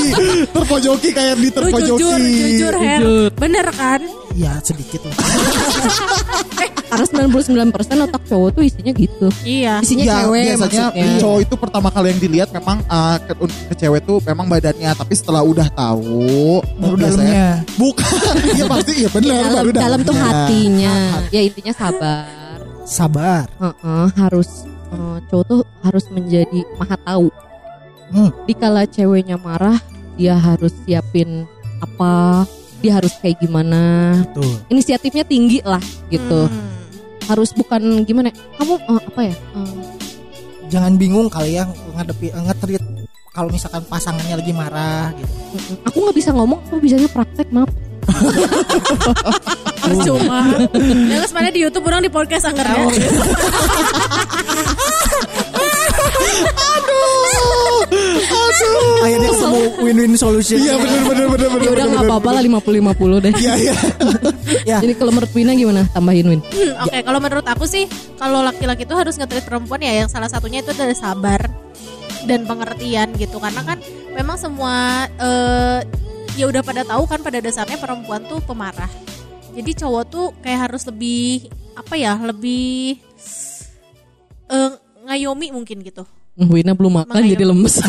terpojoki 0.47 1.09
kayak 1.11 1.35
di 1.37 1.49
Lu 1.49 1.53
terpojoki. 1.53 1.99
jujur, 1.99 2.21
jujur 2.23 2.75
Her. 2.77 3.03
Bener 3.35 3.67
kan? 3.71 4.01
Iya 4.33 4.63
sedikit 4.63 5.03
lah. 5.03 5.17
karena 6.87 7.05
99% 7.05 7.75
otak 8.01 8.23
cowok 8.25 8.51
tuh 8.53 8.63
isinya 8.63 8.93
gitu 8.93 9.27
Iya. 9.43 9.75
isinya 9.81 10.05
Ya, 10.05 10.15
cewek 10.21 10.43
biasanya 10.47 10.85
maksudnya 10.89 11.19
cowok 11.19 11.39
itu 11.41 11.55
pertama 11.57 11.89
kali 11.89 12.07
yang 12.09 12.21
dilihat 12.21 12.49
memang 12.51 12.79
uh, 12.85 13.17
ke, 13.19 13.33
ke 13.43 13.75
cewek 13.77 14.01
tuh 14.03 14.19
memang 14.23 14.47
badannya, 14.47 14.91
tapi 14.93 15.13
setelah 15.13 15.43
udah 15.43 15.69
tahu 15.69 16.63
Baru 16.77 16.95
biasanya- 16.95 17.27
dalamnya. 17.27 17.49
Bukan, 17.75 18.33
iya 18.57 18.65
pasti 18.67 18.93
iya 18.97 19.09
benar 19.09 19.35
dalam, 19.43 19.55
baru 19.57 19.71
dalam 19.73 20.01
tuh 20.01 20.13
dalamnya. 20.13 20.35
hatinya 20.39 20.95
ya 21.29 21.41
intinya 21.41 21.73
sabar 21.73 22.27
Sabar. 22.83 23.51
Heeh, 23.57 24.07
harus 24.17 24.49
eh, 24.89 25.19
cowok 25.27 25.45
tuh 25.45 25.61
harus 25.81 26.05
menjadi 26.09 26.61
maha 26.77 26.95
tahu 26.99 27.29
Hmm. 28.07 28.31
dikala 28.45 28.87
ceweknya 28.87 29.35
marah 29.35 29.83
dia 30.15 30.33
harus 30.33 30.71
siapin 30.81 31.43
apa 31.77 32.47
dia 32.79 32.95
harus 32.95 33.11
kayak 33.17 33.37
gimana 33.37 34.15
Tuh. 34.31 34.63
inisiatifnya 34.69 35.27
tinggi 35.27 35.59
lah 35.61 35.83
gitu 36.07 36.47
Hmm. 36.47 36.71
Harus 37.27 37.51
bukan 37.55 38.03
gimana 38.07 38.31
kamu 38.59 38.75
eh, 38.79 39.03
apa 39.03 39.21
ya 39.23 39.35
eh, 39.35 39.75
Jangan 40.67 40.99
bingung 40.99 41.31
kali 41.31 41.55
ya 41.59 41.65
ngadepi 41.95 42.35
eh, 42.35 42.43
nge-treat 42.43 42.85
kalau 43.31 43.53
misalkan 43.53 43.85
pasangannya 43.87 44.41
lagi 44.41 44.53
marah 44.57 45.13
gitu. 45.15 45.77
aku 45.85 45.97
nggak 46.09 46.17
bisa 46.17 46.31
ngomong 46.33 46.59
aku 46.67 46.81
bisanya 46.81 47.09
praktek 47.13 47.49
maaf 47.53 47.71
Percuma. 49.87 50.41
Jangan 51.11 51.27
sebenarnya 51.31 51.55
di 51.55 51.63
YouTube 51.63 51.87
orang 51.87 52.03
di 52.03 52.11
podcast 52.11 52.51
anggar 52.51 52.67
ya. 52.67 52.75
Akhirnya 58.97 59.29
ketemu 59.31 59.61
win-win 59.79 60.13
solution. 60.19 60.59
Iya 60.59 60.75
benar 60.77 61.01
benar 61.07 61.27
benar 61.31 61.49
benar. 61.55 61.63
ya 61.63 61.71
udah 61.71 61.87
nggak 61.87 62.05
apa-apa 62.11 62.29
lah 62.35 62.43
50-50 62.43 63.25
deh 63.25 63.33
Iya 63.39 63.53
iya. 63.61 63.75
Ya. 64.67 64.79
jadi 64.83 64.95
kalau 64.99 65.15
menurut 65.15 65.31
Wina 65.31 65.55
gimana 65.55 65.87
tambahin 65.91 66.27
Win 66.27 66.41
Hmm, 66.43 66.87
Oke, 66.87 66.99
kalau 67.03 67.19
menurut 67.19 67.47
aku 67.47 67.67
sih 67.67 67.87
kalau 68.19 68.43
laki-laki 68.43 68.83
itu 68.83 68.95
harus 68.95 69.15
nge-treat 69.15 69.47
perempuan 69.47 69.79
ya 69.79 70.03
yang 70.03 70.11
salah 70.11 70.27
satunya 70.27 70.63
itu 70.63 70.75
adalah 70.75 70.95
sabar 70.95 71.39
dan 72.27 72.43
pengertian 72.47 73.15
gitu 73.15 73.39
karena 73.39 73.63
kan 73.63 73.79
memang 74.11 74.35
semua 74.35 75.07
eh, 75.19 75.81
ya 76.35 76.51
udah 76.51 76.63
pada 76.67 76.83
tahu 76.83 77.07
kan 77.07 77.23
pada 77.23 77.39
dasarnya 77.39 77.79
perempuan 77.79 78.27
tuh 78.27 78.43
pemarah. 78.43 78.91
Jadi 79.55 79.71
cowok 79.79 80.05
tuh 80.11 80.27
kayak 80.43 80.71
harus 80.71 80.83
lebih 80.87 81.47
apa 81.79 81.95
ya, 81.95 82.19
lebih 82.19 82.99
eh, 84.47 84.71
ngayomi 85.07 85.55
mungkin 85.55 85.83
gitu. 85.83 86.03
Wina 86.37 86.77
belum 86.77 87.01
makan 87.01 87.17
Mengayomi. 87.17 87.33
jadi 87.33 87.45
lemes 87.49 87.75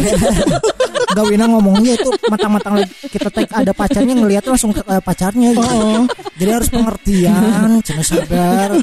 Gak 1.18 1.26
Wina 1.34 1.50
ngomongnya 1.50 1.98
itu 1.98 2.10
matang-matang 2.30 2.78
lagi 2.78 2.94
kita 3.10 3.34
tag 3.34 3.50
ada 3.50 3.72
pacarnya 3.74 4.14
ngelihat 4.14 4.44
langsung 4.46 4.70
eh, 4.76 5.02
pacarnya 5.02 5.50
gitu. 5.56 6.06
Jadi 6.38 6.52
harus 6.54 6.70
pengertian, 6.70 7.82
cuma 7.82 8.02
sabar. 8.06 8.78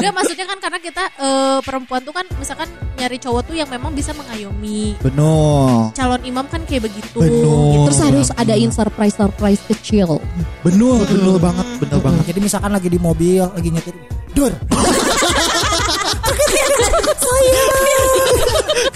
Enggak 0.00 0.12
maksudnya 0.16 0.46
kan 0.48 0.58
karena 0.62 0.78
kita 0.80 1.04
eh, 1.18 1.58
perempuan 1.60 2.00
tuh 2.06 2.14
kan 2.14 2.24
misalkan 2.40 2.70
nyari 2.96 3.20
cowok 3.20 3.52
tuh 3.52 3.54
yang 3.58 3.68
memang 3.68 3.92
bisa 3.92 4.16
mengayomi. 4.16 4.96
Benar. 5.04 5.92
Calon 5.92 6.22
imam 6.24 6.46
kan 6.48 6.64
kayak 6.64 6.88
begitu 6.88 7.20
gitu. 7.20 7.56
terus 7.90 8.00
harus 8.00 8.28
adain 8.38 8.70
surprise 8.72 9.16
surprise 9.18 9.60
kecil 9.68 10.22
Benar 10.64 11.04
benar 11.04 11.36
banget 11.36 11.66
benar 11.84 12.00
banget. 12.00 12.22
Jadi 12.32 12.40
misalkan 12.40 12.72
lagi 12.72 12.88
di 12.88 12.96
mobil, 12.96 13.44
lagi 13.44 13.68
nyetir, 13.68 13.94
dur. 14.32 14.52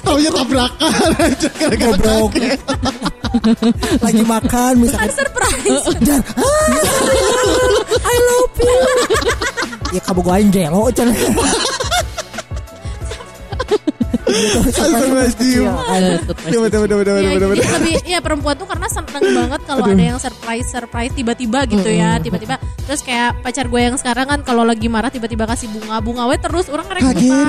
Taunya 0.03 0.31
tabrakan 0.31 1.11
aja 1.19 1.49
Goblok. 1.77 2.33
lagi 4.01 4.23
makan 4.25 4.73
misalkan 4.81 5.11
surprise. 5.13 5.85
dan 6.09 6.21
I 8.01 8.17
love 8.17 8.57
you. 8.63 8.81
ya 9.93 10.01
kamu 10.03 10.21
gue 10.23 10.35
aing 10.35 10.51
gelo 10.51 10.89
Coba 16.47 16.67
coba 16.67 16.87
coba 16.87 17.03
coba 17.03 17.19
Iya, 17.19 17.31
coba 17.37 17.55
lebih 17.57 17.95
ya 18.03 18.19
perempuan 18.19 18.55
tuh 18.55 18.67
karena 18.67 18.87
seneng 18.87 19.23
banget 19.23 19.61
kalau 19.63 19.85
ada 19.85 20.05
yang 20.05 20.19
surprise 20.19 20.67
surprise 20.67 21.13
tiba-tiba 21.13 21.59
gitu 21.67 21.89
ya 21.89 22.17
tiba-tiba 22.19 22.57
terus 22.83 23.01
kayak 23.01 23.41
pacar 23.41 23.67
gue 23.67 23.81
yang 23.81 23.97
sekarang 23.97 24.27
kan 24.27 24.41
kalau 24.41 24.63
lagi 24.63 24.87
marah 24.87 25.09
tiba-tiba 25.09 25.45
kasih 25.45 25.67
bunga 25.69 25.99
bunga 25.99 26.23
we 26.27 26.37
terus 26.37 26.67
orang 26.67 26.87
ngerek 26.87 27.03
bunga. 27.13 27.41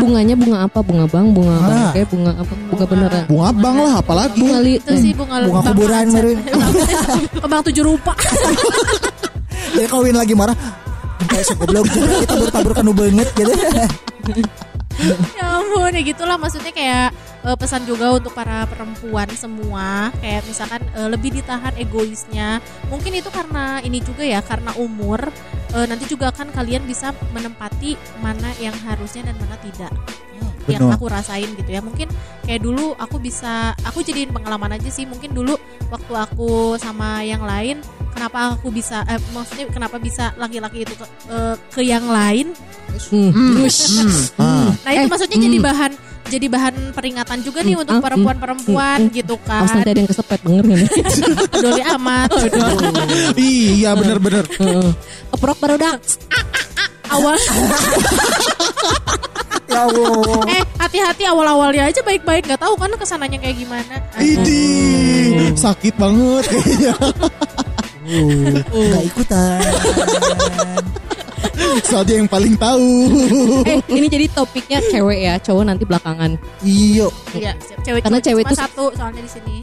bunganya 0.01 0.35
bunga 0.35 0.57
apa? 0.61 0.79
Bunga 0.81 1.05
bang, 1.07 1.27
bunga 1.31 1.53
Ah. 1.53 1.67
bangke, 1.89 2.01
bunga 2.07 2.31
apa? 2.35 2.53
Bunga 2.67 2.85
beneran. 2.85 3.23
Bunga 3.25 3.49
bang 3.51 3.77
lah 3.77 3.93
apalagi. 3.97 4.39
Bunga 4.39 4.57
li 4.59 4.71
itu 4.77 4.91
sih 4.95 5.11
bunga 5.11 5.35
Bunga 5.41 5.61
kuburan, 5.67 6.05
kembang 7.35 7.63
tujuh 7.65 7.83
rupa 7.83 8.13
Jadi 9.71 9.87
kalau 9.87 10.03
Win 10.03 10.13
lagi 10.13 10.33
marah, 10.33 10.53
kayak 11.31 11.45
segoblok 11.47 11.87
juga 11.87 12.05
kita 12.19 12.25
tabur-taburkan 12.27 12.83
nu 12.83 12.93
beungeut 12.93 13.29
gitu. 13.33 13.53
ya 15.39 15.45
ampun 15.57 15.91
ya 15.95 16.01
gitulah 16.03 16.37
maksudnya 16.37 16.73
kayak 16.75 17.15
eh, 17.47 17.57
pesan 17.57 17.87
juga 17.87 18.13
untuk 18.13 18.35
para 18.35 18.67
perempuan 18.67 19.29
semua. 19.33 20.11
Kayak 20.19 20.41
misalkan 20.45 20.81
eh, 20.93 21.09
lebih 21.09 21.31
ditahan 21.41 21.73
egoisnya. 21.79 22.59
Mungkin 22.91 23.17
itu 23.17 23.29
karena 23.31 23.79
ini 23.81 24.03
juga 24.03 24.27
ya 24.27 24.43
karena 24.43 24.75
umur 24.77 25.31
eh, 25.73 25.85
nanti 25.87 26.05
juga 26.05 26.29
akan 26.29 26.51
kalian 26.53 26.83
bisa 26.85 27.15
menempati 27.31 27.95
mana 28.19 28.51
yang 28.59 28.75
harusnya 28.85 29.31
dan 29.31 29.35
mana 29.39 29.55
tidak. 29.63 29.93
Yang 30.69 30.93
aku 30.93 31.05
rasain 31.09 31.49
gitu 31.57 31.71
ya. 31.73 31.81
Mungkin 31.81 32.07
kayak 32.45 32.61
dulu 32.61 32.93
aku 32.99 33.17
bisa 33.17 33.73
aku 33.81 34.05
jadiin 34.05 34.29
pengalaman 34.29 34.77
aja 34.77 34.93
sih. 34.93 35.09
Mungkin 35.09 35.33
dulu 35.33 35.57
waktu 35.89 36.13
aku 36.13 36.77
sama 36.77 37.25
yang 37.25 37.41
lain 37.41 37.81
kenapa 38.11 38.59
aku 38.59 38.67
bisa 38.69 39.03
eh, 39.07 39.19
maksudnya 39.31 39.65
kenapa 39.71 39.97
bisa 39.97 40.35
laki-laki 40.35 40.83
itu 40.83 40.93
ke, 40.93 41.05
eh, 41.31 41.55
ke 41.71 41.81
yang 41.81 42.05
lain 42.05 42.51
Hmm. 43.07 43.31
Ah. 44.35 44.67
Nah 44.83 44.91
itu 44.91 44.99
Eh, 44.99 45.07
maksudnya 45.07 45.37
jadi 45.39 45.57
hmm. 45.57 45.67
bahan 45.67 45.91
jadi 46.27 46.47
bahan 46.47 46.75
peringatan 46.95 47.37
juga 47.43 47.59
nih 47.63 47.75
untuk 47.75 47.99
ah, 47.99 48.03
perempuan-perempuan 48.03 48.99
gitu 49.11 49.35
kan. 49.43 49.63
Awas 49.63 49.71
nanti 49.75 49.89
ada 49.91 49.99
yang 49.99 50.09
kesepet 50.11 50.39
denger 50.43 50.63
kan? 50.63 50.79
Peduli 51.55 51.83
amat. 51.95 52.29
Iya 53.35 53.91
benar-benar. 53.95 54.45
Keprok 55.31 55.57
baru 55.59 55.75
dak. 55.79 55.97
Awal 57.11 57.35
Ya 59.71 59.87
Allah. 59.87 60.43
eh 60.51 60.63
hati-hati 60.75 61.23
awal-awalnya 61.31 61.87
aja 61.87 62.03
baik-baik 62.03 62.43
nggak 62.43 62.59
tahu 62.59 62.75
kan 62.75 62.91
ke 62.91 63.05
sananya 63.07 63.39
kayak 63.39 63.55
gimana. 63.55 63.95
Idi 64.19 64.67
sakit 65.55 65.95
banget 65.95 66.43
kayaknya. 66.51 66.91
Uh, 68.01 68.57
nggak 68.65 69.03
ikutan. 69.05 69.59
Soalnya 71.81 72.15
yang 72.19 72.27
paling 72.27 72.55
tahu. 72.55 72.87
Eh, 73.63 73.79
ini 73.89 74.07
jadi 74.07 74.25
topiknya 74.27 74.79
cewek 74.83 75.19
ya, 75.21 75.35
cowok 75.37 75.63
nanti 75.63 75.83
belakangan. 75.83 76.35
Iyo, 76.61 77.07
Iya, 77.31 77.55
siap. 77.57 77.79
cewek 77.81 78.01
Karena 78.01 78.19
cewek 78.19 78.43
itu- 78.43 78.57
satu 78.57 78.85
soalnya 78.91 79.21
di 79.21 79.31
sini. 79.31 79.55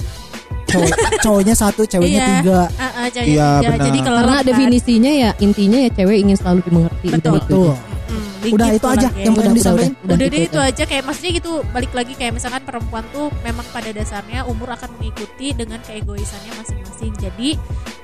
cowok, 0.68 0.88
cowoknya 1.24 1.54
satu, 1.54 1.82
ceweknya 1.82 2.20
iya. 2.20 2.28
tiga. 2.38 2.60
Uh, 2.68 2.84
uh, 2.84 3.06
ceweknya 3.08 3.32
Iya, 3.32 3.48
tiga. 3.50 3.68
benar. 3.72 3.86
Jadi 3.88 3.98
kalau 4.00 4.20
Karena 4.20 4.38
definisinya 4.44 5.12
ya 5.12 5.30
intinya 5.38 5.78
ya 5.80 5.90
cewek 5.90 6.16
ingin 6.20 6.36
selalu 6.36 6.60
dimengerti. 6.62 7.06
Betul. 7.10 7.32
Udah 7.32 7.40
itu. 7.40 7.48
Tuh. 7.48 7.74
Hmm, 8.08 8.54
Udah 8.54 8.68
gitu 8.70 8.76
itu 8.78 8.86
aja 8.88 9.08
lah, 9.08 9.12
yang 9.18 9.34
pengen 9.34 9.52
disampaikan. 9.52 9.92
udah, 9.98 10.14
Udah 10.14 10.16
gitu 10.16 10.30
deh 10.30 10.38
aja. 10.38 10.48
itu 10.48 10.58
aja 10.62 10.82
kayak 10.86 11.02
maksudnya 11.04 11.32
gitu 11.34 11.52
balik 11.68 11.92
lagi 11.92 12.12
kayak 12.14 12.32
misalkan 12.32 12.62
perempuan 12.62 13.04
tuh 13.10 13.26
memang 13.42 13.66
pada 13.68 13.90
dasarnya 13.90 14.40
umur 14.46 14.68
akan 14.70 14.88
mengikuti 14.96 15.46
dengan 15.52 15.80
keegoisannya 15.82 16.52
masing-masing. 16.54 16.87
Jadi 17.06 17.54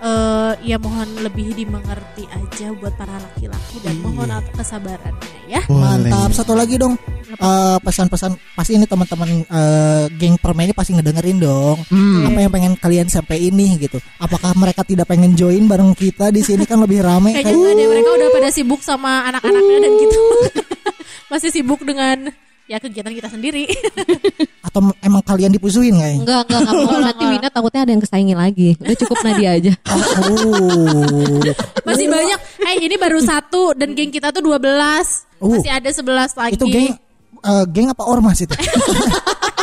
eh 0.05 0.53
ya 0.63 0.77
mohon 0.79 1.09
lebih 1.27 1.57
dimengerti 1.59 2.29
aja 2.31 2.71
buat 2.79 2.95
para 2.95 3.19
laki-laki 3.19 3.83
dan 3.83 3.99
Iya. 3.99 4.03
mohon 4.07 4.31
kesabarannya 4.55 5.41
ya. 5.51 5.61
Mantap. 5.67 6.31
Satu 6.31 6.55
lagi 6.55 6.79
dong. 6.79 6.95
Eh, 7.35 7.79
pesan-pesan 7.83 8.39
pasti 8.55 8.79
ini 8.79 8.87
teman-teman 8.87 9.43
eh, 9.43 10.05
geng 10.15 10.39
permen 10.39 10.71
ini 10.71 10.75
pasti 10.77 10.95
ngedengerin 10.95 11.39
dong. 11.43 11.83
Hmm. 11.91 12.31
Apa 12.31 12.39
yang 12.47 12.53
pengen 12.53 12.75
kalian 12.79 13.09
sampai 13.11 13.51
ini 13.51 13.75
gitu? 13.81 13.99
Apakah 14.23 14.55
mereka 14.55 14.87
tidak 14.87 15.11
pengen 15.11 15.35
join 15.35 15.67
bareng 15.67 15.99
kita 15.99 16.31
di 16.31 16.47
sini 16.47 16.63
kan 16.63 16.79
lebih 16.79 17.03
rame 17.03 17.35
Kayaknya 17.35 17.75
deh 17.75 17.87
mereka 17.91 18.11
udah 18.15 18.29
pada 18.31 18.49
sibuk 18.55 18.81
sama 18.87 19.27
anak-anaknya 19.35 19.79
dan 19.83 19.93
gitu. 19.99 20.21
Masih 21.33 21.51
sibuk 21.51 21.83
dengan 21.83 22.31
ya 22.65 22.81
kegiatan 22.81 23.13
kita 23.13 23.29
sendiri. 23.29 23.69
atau 24.75 24.91
emang 25.05 25.23
kalian 25.23 25.53
dipusuhin 25.55 25.95
nggak 25.95 26.11
ya? 26.11 26.19
Enggak, 26.19 26.41
enggak, 26.49 26.61
enggak 26.67 26.75
mau. 26.83 26.99
Nanti 26.99 27.25
Wina 27.31 27.49
takutnya 27.53 27.81
ada 27.87 27.93
yang 27.95 28.03
kesaingin 28.03 28.39
lagi. 28.39 28.69
Udah 28.81 28.97
cukup 28.99 29.17
Nadia 29.23 29.51
aja. 29.61 29.73
Oh. 29.87 31.41
Masih 31.87 32.07
banyak. 32.11 32.39
Eh 32.65 32.77
ini 32.83 32.97
baru 32.99 33.21
satu 33.23 33.77
dan 33.79 33.95
geng 33.95 34.11
kita 34.11 34.35
tuh 34.35 34.43
12. 34.43 34.59
Uh. 35.39 35.61
Masih 35.61 35.71
ada 35.71 35.91
11 35.93 36.41
lagi. 36.41 36.55
Itu 36.59 36.67
geng 36.67 36.91
eh, 37.45 37.65
geng 37.71 37.89
apa 37.93 38.03
ormas 38.03 38.43
itu? 38.43 38.55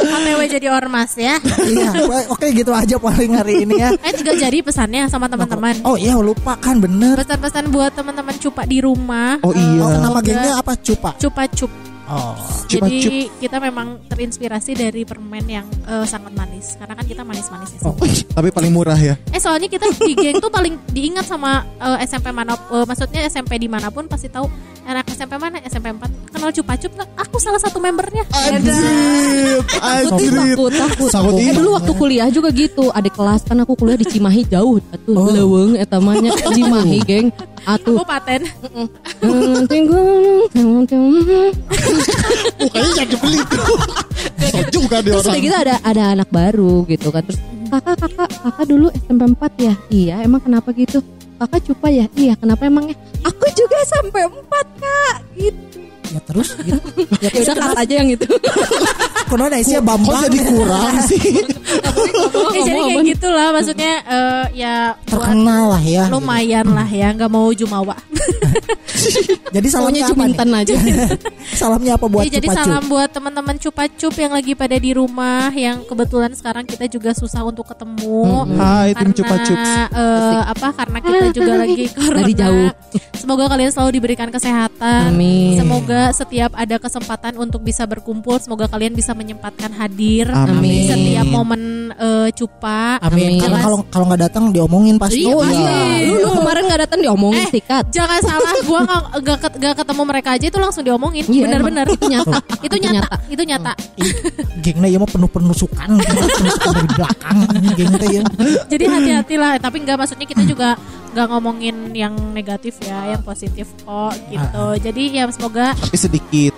OTW 0.00 0.40
jadi 0.48 0.66
ormas 0.72 1.12
ya. 1.14 1.36
iya, 1.68 1.90
oke 2.32 2.46
gitu 2.52 2.72
aja 2.72 2.96
paling 2.96 3.36
hari 3.36 3.64
ini 3.68 3.76
ya. 3.76 3.90
Eh 4.00 4.12
juga 4.16 4.32
jadi 4.36 4.58
pesannya 4.64 5.06
sama 5.12 5.28
teman-teman. 5.28 5.84
Oh 5.84 6.00
iya 6.00 6.16
lupa 6.16 6.56
kan 6.56 6.80
bener. 6.80 7.20
Pesan-pesan 7.20 7.68
buat 7.68 7.92
teman-teman 7.92 8.36
cupa 8.40 8.64
di 8.64 8.80
rumah. 8.80 9.36
Oh 9.44 9.52
iya. 9.52 9.82
Oh, 9.82 9.90
nama 10.00 10.18
gengnya 10.24 10.56
apa? 10.58 10.72
Cupa. 10.80 11.16
Cupa 11.20 11.44
cup. 11.50 11.70
Oh. 12.10 12.34
Cupa 12.66 12.90
Jadi 12.90 13.30
kita 13.38 13.62
memang 13.62 14.02
terinspirasi 14.10 14.74
dari 14.74 15.06
permen 15.06 15.46
yang 15.46 15.66
eh, 15.86 16.02
sangat 16.02 16.34
manis. 16.34 16.74
Karena 16.74 16.98
kan 16.98 17.06
kita 17.06 17.22
manis-manis 17.22 17.78
ya. 17.78 17.80
Oh, 17.86 17.94
tapi 18.34 18.50
paling 18.50 18.74
murah 18.74 18.98
ya. 18.98 19.14
Eh 19.30 19.38
soalnya 19.38 19.70
kita 19.70 19.86
di 19.94 20.18
geng 20.18 20.42
tuh 20.42 20.50
paling 20.50 20.74
diingat 20.90 21.22
sama 21.22 21.62
eh, 21.78 22.02
SMP 22.02 22.34
mana, 22.34 22.58
eh, 22.58 22.84
maksudnya 22.86 23.22
SMP 23.30 23.62
di 23.62 23.70
mana 23.70 23.94
pun 23.94 24.10
pasti 24.10 24.26
tahu 24.26 24.50
anak 24.90 25.06
SMP 25.08 25.32
mana 25.36 25.62
SMP 25.62 25.86
4 25.88 26.02
kenal 26.30 26.50
cupa 26.50 26.72
cup 26.74 26.92
nah, 26.94 27.06
aku 27.16 27.36
salah 27.38 27.56
satu 27.56 27.78
membernya. 27.78 28.24
Anjir, 28.26 28.74
anjir. 29.78 30.30
Takut, 30.50 30.70
takut. 30.72 31.10
Takut 31.10 31.36
Eh 31.36 31.52
dulu 31.52 31.68
waktu 31.74 31.92
kuliah 31.94 32.28
juga 32.28 32.50
gitu. 32.50 32.90
Adik 32.90 33.14
kelas 33.14 33.44
kan 33.44 33.58
aku 33.58 33.76
kuliah 33.76 33.94
di 33.94 34.04
Cimahi 34.04 34.42
jauh. 34.44 34.82
Atuh, 34.90 35.14
Oh. 35.14 35.28
leweng 35.28 35.72
etamanya 35.76 36.34
Cimahi, 36.56 36.98
geng. 37.02 37.28
Atuh. 37.62 37.96
Oh 37.96 38.06
paten. 38.06 38.42
Mukanya 42.58 42.90
jadi 42.96 43.14
beli 43.16 43.40
tuh. 43.46 43.64
Juga 44.70 44.96
dia 45.00 45.12
Terus 45.14 45.26
orang. 45.26 45.40
gitu 45.40 45.56
ada 45.56 45.74
ada 45.82 46.02
anak 46.14 46.28
baru 46.30 46.82
gitu 46.86 47.08
kan. 47.10 47.22
Terus 47.22 47.38
kakak 47.70 47.96
kakak 48.00 48.28
kakak 48.32 48.66
dulu 48.66 48.86
SMP 48.96 49.22
4 49.28 49.66
ya. 49.66 49.74
Iya 49.88 50.14
emang 50.24 50.40
kenapa 50.40 50.72
gitu? 50.72 50.98
Kakak 51.40 51.72
cupa 51.72 51.88
ya? 51.88 52.04
Iya 52.12 52.36
kenapa 52.36 52.68
emangnya? 52.68 52.92
Aku 53.24 53.48
juga 53.56 53.80
SMP 53.88 54.20
4 54.28 54.36
kak. 54.76 55.16
Gitu. 55.40 55.80
Ya 56.10 56.20
terus 56.26 56.48
gitu. 56.58 56.78
Ya 57.22 57.30
Ya 57.30 57.40
udah 57.46 57.54
cut 57.70 57.78
aja 57.78 57.94
yang 58.02 58.08
itu. 58.10 58.26
Kono 59.30 59.46
ada 59.46 59.62
isinya 59.62 59.78
Kok 59.78 59.86
Bambang. 59.86 60.22
jadi 60.26 60.38
kurang 60.50 60.94
sih? 61.06 61.22
Eh, 62.50 62.66
jadi 62.66 62.80
kayak 62.82 63.04
gitulah 63.14 63.54
maksudnya 63.54 64.02
eh, 64.02 64.44
ya 64.58 64.74
Terkenal 65.06 65.78
lah 65.78 65.82
ya. 65.84 66.10
lumayan 66.10 66.66
lah 66.74 66.88
ya 66.88 67.14
nggak 67.14 67.30
mau 67.30 67.46
jumawa. 67.54 67.94
Jadi 69.54 69.68
salamnya 69.70 70.06
cumintan 70.10 70.50
aja. 70.54 70.74
Salamnya 71.56 71.96
apa 71.98 72.06
buat 72.06 72.26
Ya, 72.26 72.38
jadi 72.38 72.48
salam 72.52 72.86
buat 72.86 73.10
teman-teman 73.10 73.56
cupa-cup 73.58 74.14
yang 74.18 74.32
lagi 74.34 74.52
pada 74.54 74.76
di 74.76 74.90
rumah 74.94 75.50
yang 75.54 75.82
kebetulan 75.86 76.30
sekarang 76.36 76.64
kita 76.68 76.86
juga 76.86 77.10
susah 77.16 77.42
untuk 77.46 77.66
ketemu. 77.66 78.46
Hai 78.54 78.94
tim 78.94 79.10
eh, 79.14 80.42
apa 80.46 80.68
karena 80.74 80.98
kita 81.02 81.26
juga 81.34 81.52
lagi 81.64 81.84
corona. 81.90 82.18
Dari 82.22 82.34
jauh. 82.34 82.68
Semoga 83.16 83.44
kalian 83.50 83.70
selalu 83.72 83.90
diberikan 84.00 84.28
kesehatan. 84.30 85.14
Amin. 85.14 85.58
Semoga 85.58 85.99
setiap 86.10 86.50
ada 86.52 86.76
kesempatan 86.76 87.36
untuk 87.36 87.60
bisa 87.60 87.84
berkumpul, 87.84 88.36
semoga 88.36 88.64
kalian 88.64 88.92
bisa 88.92 89.12
menyempatkan 89.12 89.70
hadir 89.70 90.26
Amin. 90.26 90.86
setiap 90.86 91.26
momen 91.26 91.62
eh, 91.92 92.28
cupa. 92.32 92.96
Amin. 92.98 93.36
Amin. 93.36 93.40
Karena 93.40 93.58
kalau 93.60 93.78
kalau 93.86 94.04
nggak 94.06 94.22
datang 94.24 94.44
diomongin 94.50 94.96
pasti. 94.96 95.22
Iya, 95.22 95.32
Oh 95.32 95.44
iya. 95.44 95.76
Lu, 96.06 96.14
lu 96.20 96.28
kemarin 96.34 96.62
gak 96.66 96.80
datang 96.82 97.00
diomongin 97.00 97.44
Eh, 97.44 97.52
sikat. 97.52 97.84
Jangan 97.90 98.20
salah, 98.20 98.54
gua 98.68 98.80
nggak 98.82 99.02
nggak 99.20 99.38
ket- 99.38 99.56
nggak 99.58 99.74
ketemu 99.78 100.02
mereka 100.04 100.28
aja 100.32 100.46
itu 100.46 100.58
langsung 100.58 100.82
diomongin. 100.82 101.24
Iya, 101.28 101.44
Bener-bener. 101.46 101.84
emang. 101.84 101.96
Itu 101.96 102.06
nyata. 102.08 102.38
itu 102.66 102.76
Itu 102.80 102.86
nyata, 102.88 103.16
itu 103.28 103.42
nyata. 103.44 103.72
Gengnya 104.64 104.88
ya 104.88 104.98
mah 104.98 105.08
penuh 105.08 105.28
penusukan, 105.28 105.88
penusukan 106.00 106.72
dari 106.72 106.88
belakang 106.90 107.36
geng 107.74 107.92
teh 107.96 108.08
ya. 108.10 108.22
Jadi 108.66 108.84
hati-hatilah, 108.86 109.52
tapi 109.58 109.76
nggak 109.82 109.96
maksudnya 109.96 110.26
kita 110.26 110.42
juga 110.44 110.76
nggak 111.10 111.26
ngomongin 111.26 111.76
yang 111.92 112.14
negatif 112.30 112.78
ya, 112.82 113.14
yang 113.14 113.22
positif 113.26 113.66
kok 113.82 114.14
gitu. 114.30 114.64
Jadi 114.78 115.02
ya 115.18 115.26
semoga, 115.30 115.74
Tapi 115.82 115.96
sedikit. 115.98 116.52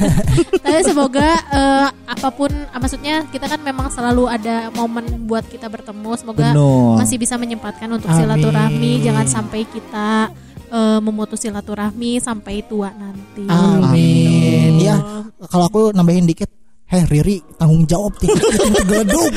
tapi 0.64 0.80
semoga 0.84 1.28
eh, 1.52 1.88
apa 2.08 2.28
pun, 2.32 2.50
ah, 2.52 2.78
maksudnya 2.80 3.28
kita 3.28 3.48
kan 3.48 3.60
memang 3.60 3.92
selalu 3.92 4.28
ada 4.28 4.72
momen 4.72 5.28
buat 5.28 5.44
kita 5.46 5.68
bertemu. 5.68 6.10
Semoga 6.16 6.52
Benar. 6.52 6.96
masih 7.00 7.16
bisa 7.20 7.36
menyempatkan 7.36 7.88
untuk 7.92 8.08
Amin. 8.12 8.24
silaturahmi. 8.24 8.92
Jangan 9.04 9.26
sampai 9.28 9.60
kita 9.68 10.32
eh, 10.72 10.98
memutus 11.00 11.40
silaturahmi 11.44 12.20
sampai 12.20 12.64
tua 12.64 12.92
nanti. 12.92 13.44
Amin. 13.48 14.80
Ya, 14.80 14.96
kalau 15.48 15.68
aku 15.68 15.82
nambahin 15.92 16.24
dikit, 16.24 16.59
Heh 16.90 17.06
Riri 17.06 17.38
tanggung 17.54 17.86
jawab 17.86 18.18
titik 18.18 18.42
titik 18.50 18.82
geleduk. 18.82 19.30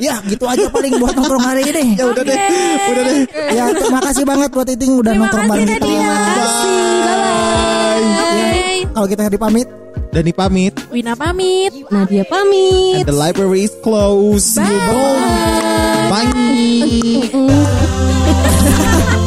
Ya 0.00 0.24
gitu 0.24 0.48
aja 0.48 0.72
paling 0.72 0.96
buat 0.96 1.12
nongkrong 1.12 1.44
hari 1.44 1.68
ini. 1.68 2.00
Ya 2.00 2.08
udah 2.08 2.24
deh, 2.24 2.38
udah 2.80 3.04
deh. 3.04 3.28
Ya 3.52 3.64
terima 3.76 4.00
kasih 4.00 4.24
banget 4.24 4.48
buat 4.56 4.64
Iting 4.64 5.04
udah 5.04 5.12
Terima 5.12 5.28
nongkrong 5.28 5.44
kasih 5.44 5.52
bareng 5.52 5.68
kita. 5.68 5.84
Nadia. 5.84 6.16
Bye. 8.24 8.88
Kalau 8.88 9.04
kita 9.12 9.22
hari 9.28 9.36
pamit, 9.36 9.68
Dani 10.16 10.32
pamit. 10.32 10.72
Wina 10.88 11.12
pamit. 11.12 11.76
Nadia 11.92 12.24
pamit. 12.24 13.04
And 13.04 13.08
the 13.12 13.12
library 13.12 13.68
is 13.68 13.74
closed. 13.84 14.56
Bye. 14.56 16.08
Bye. 16.08 16.32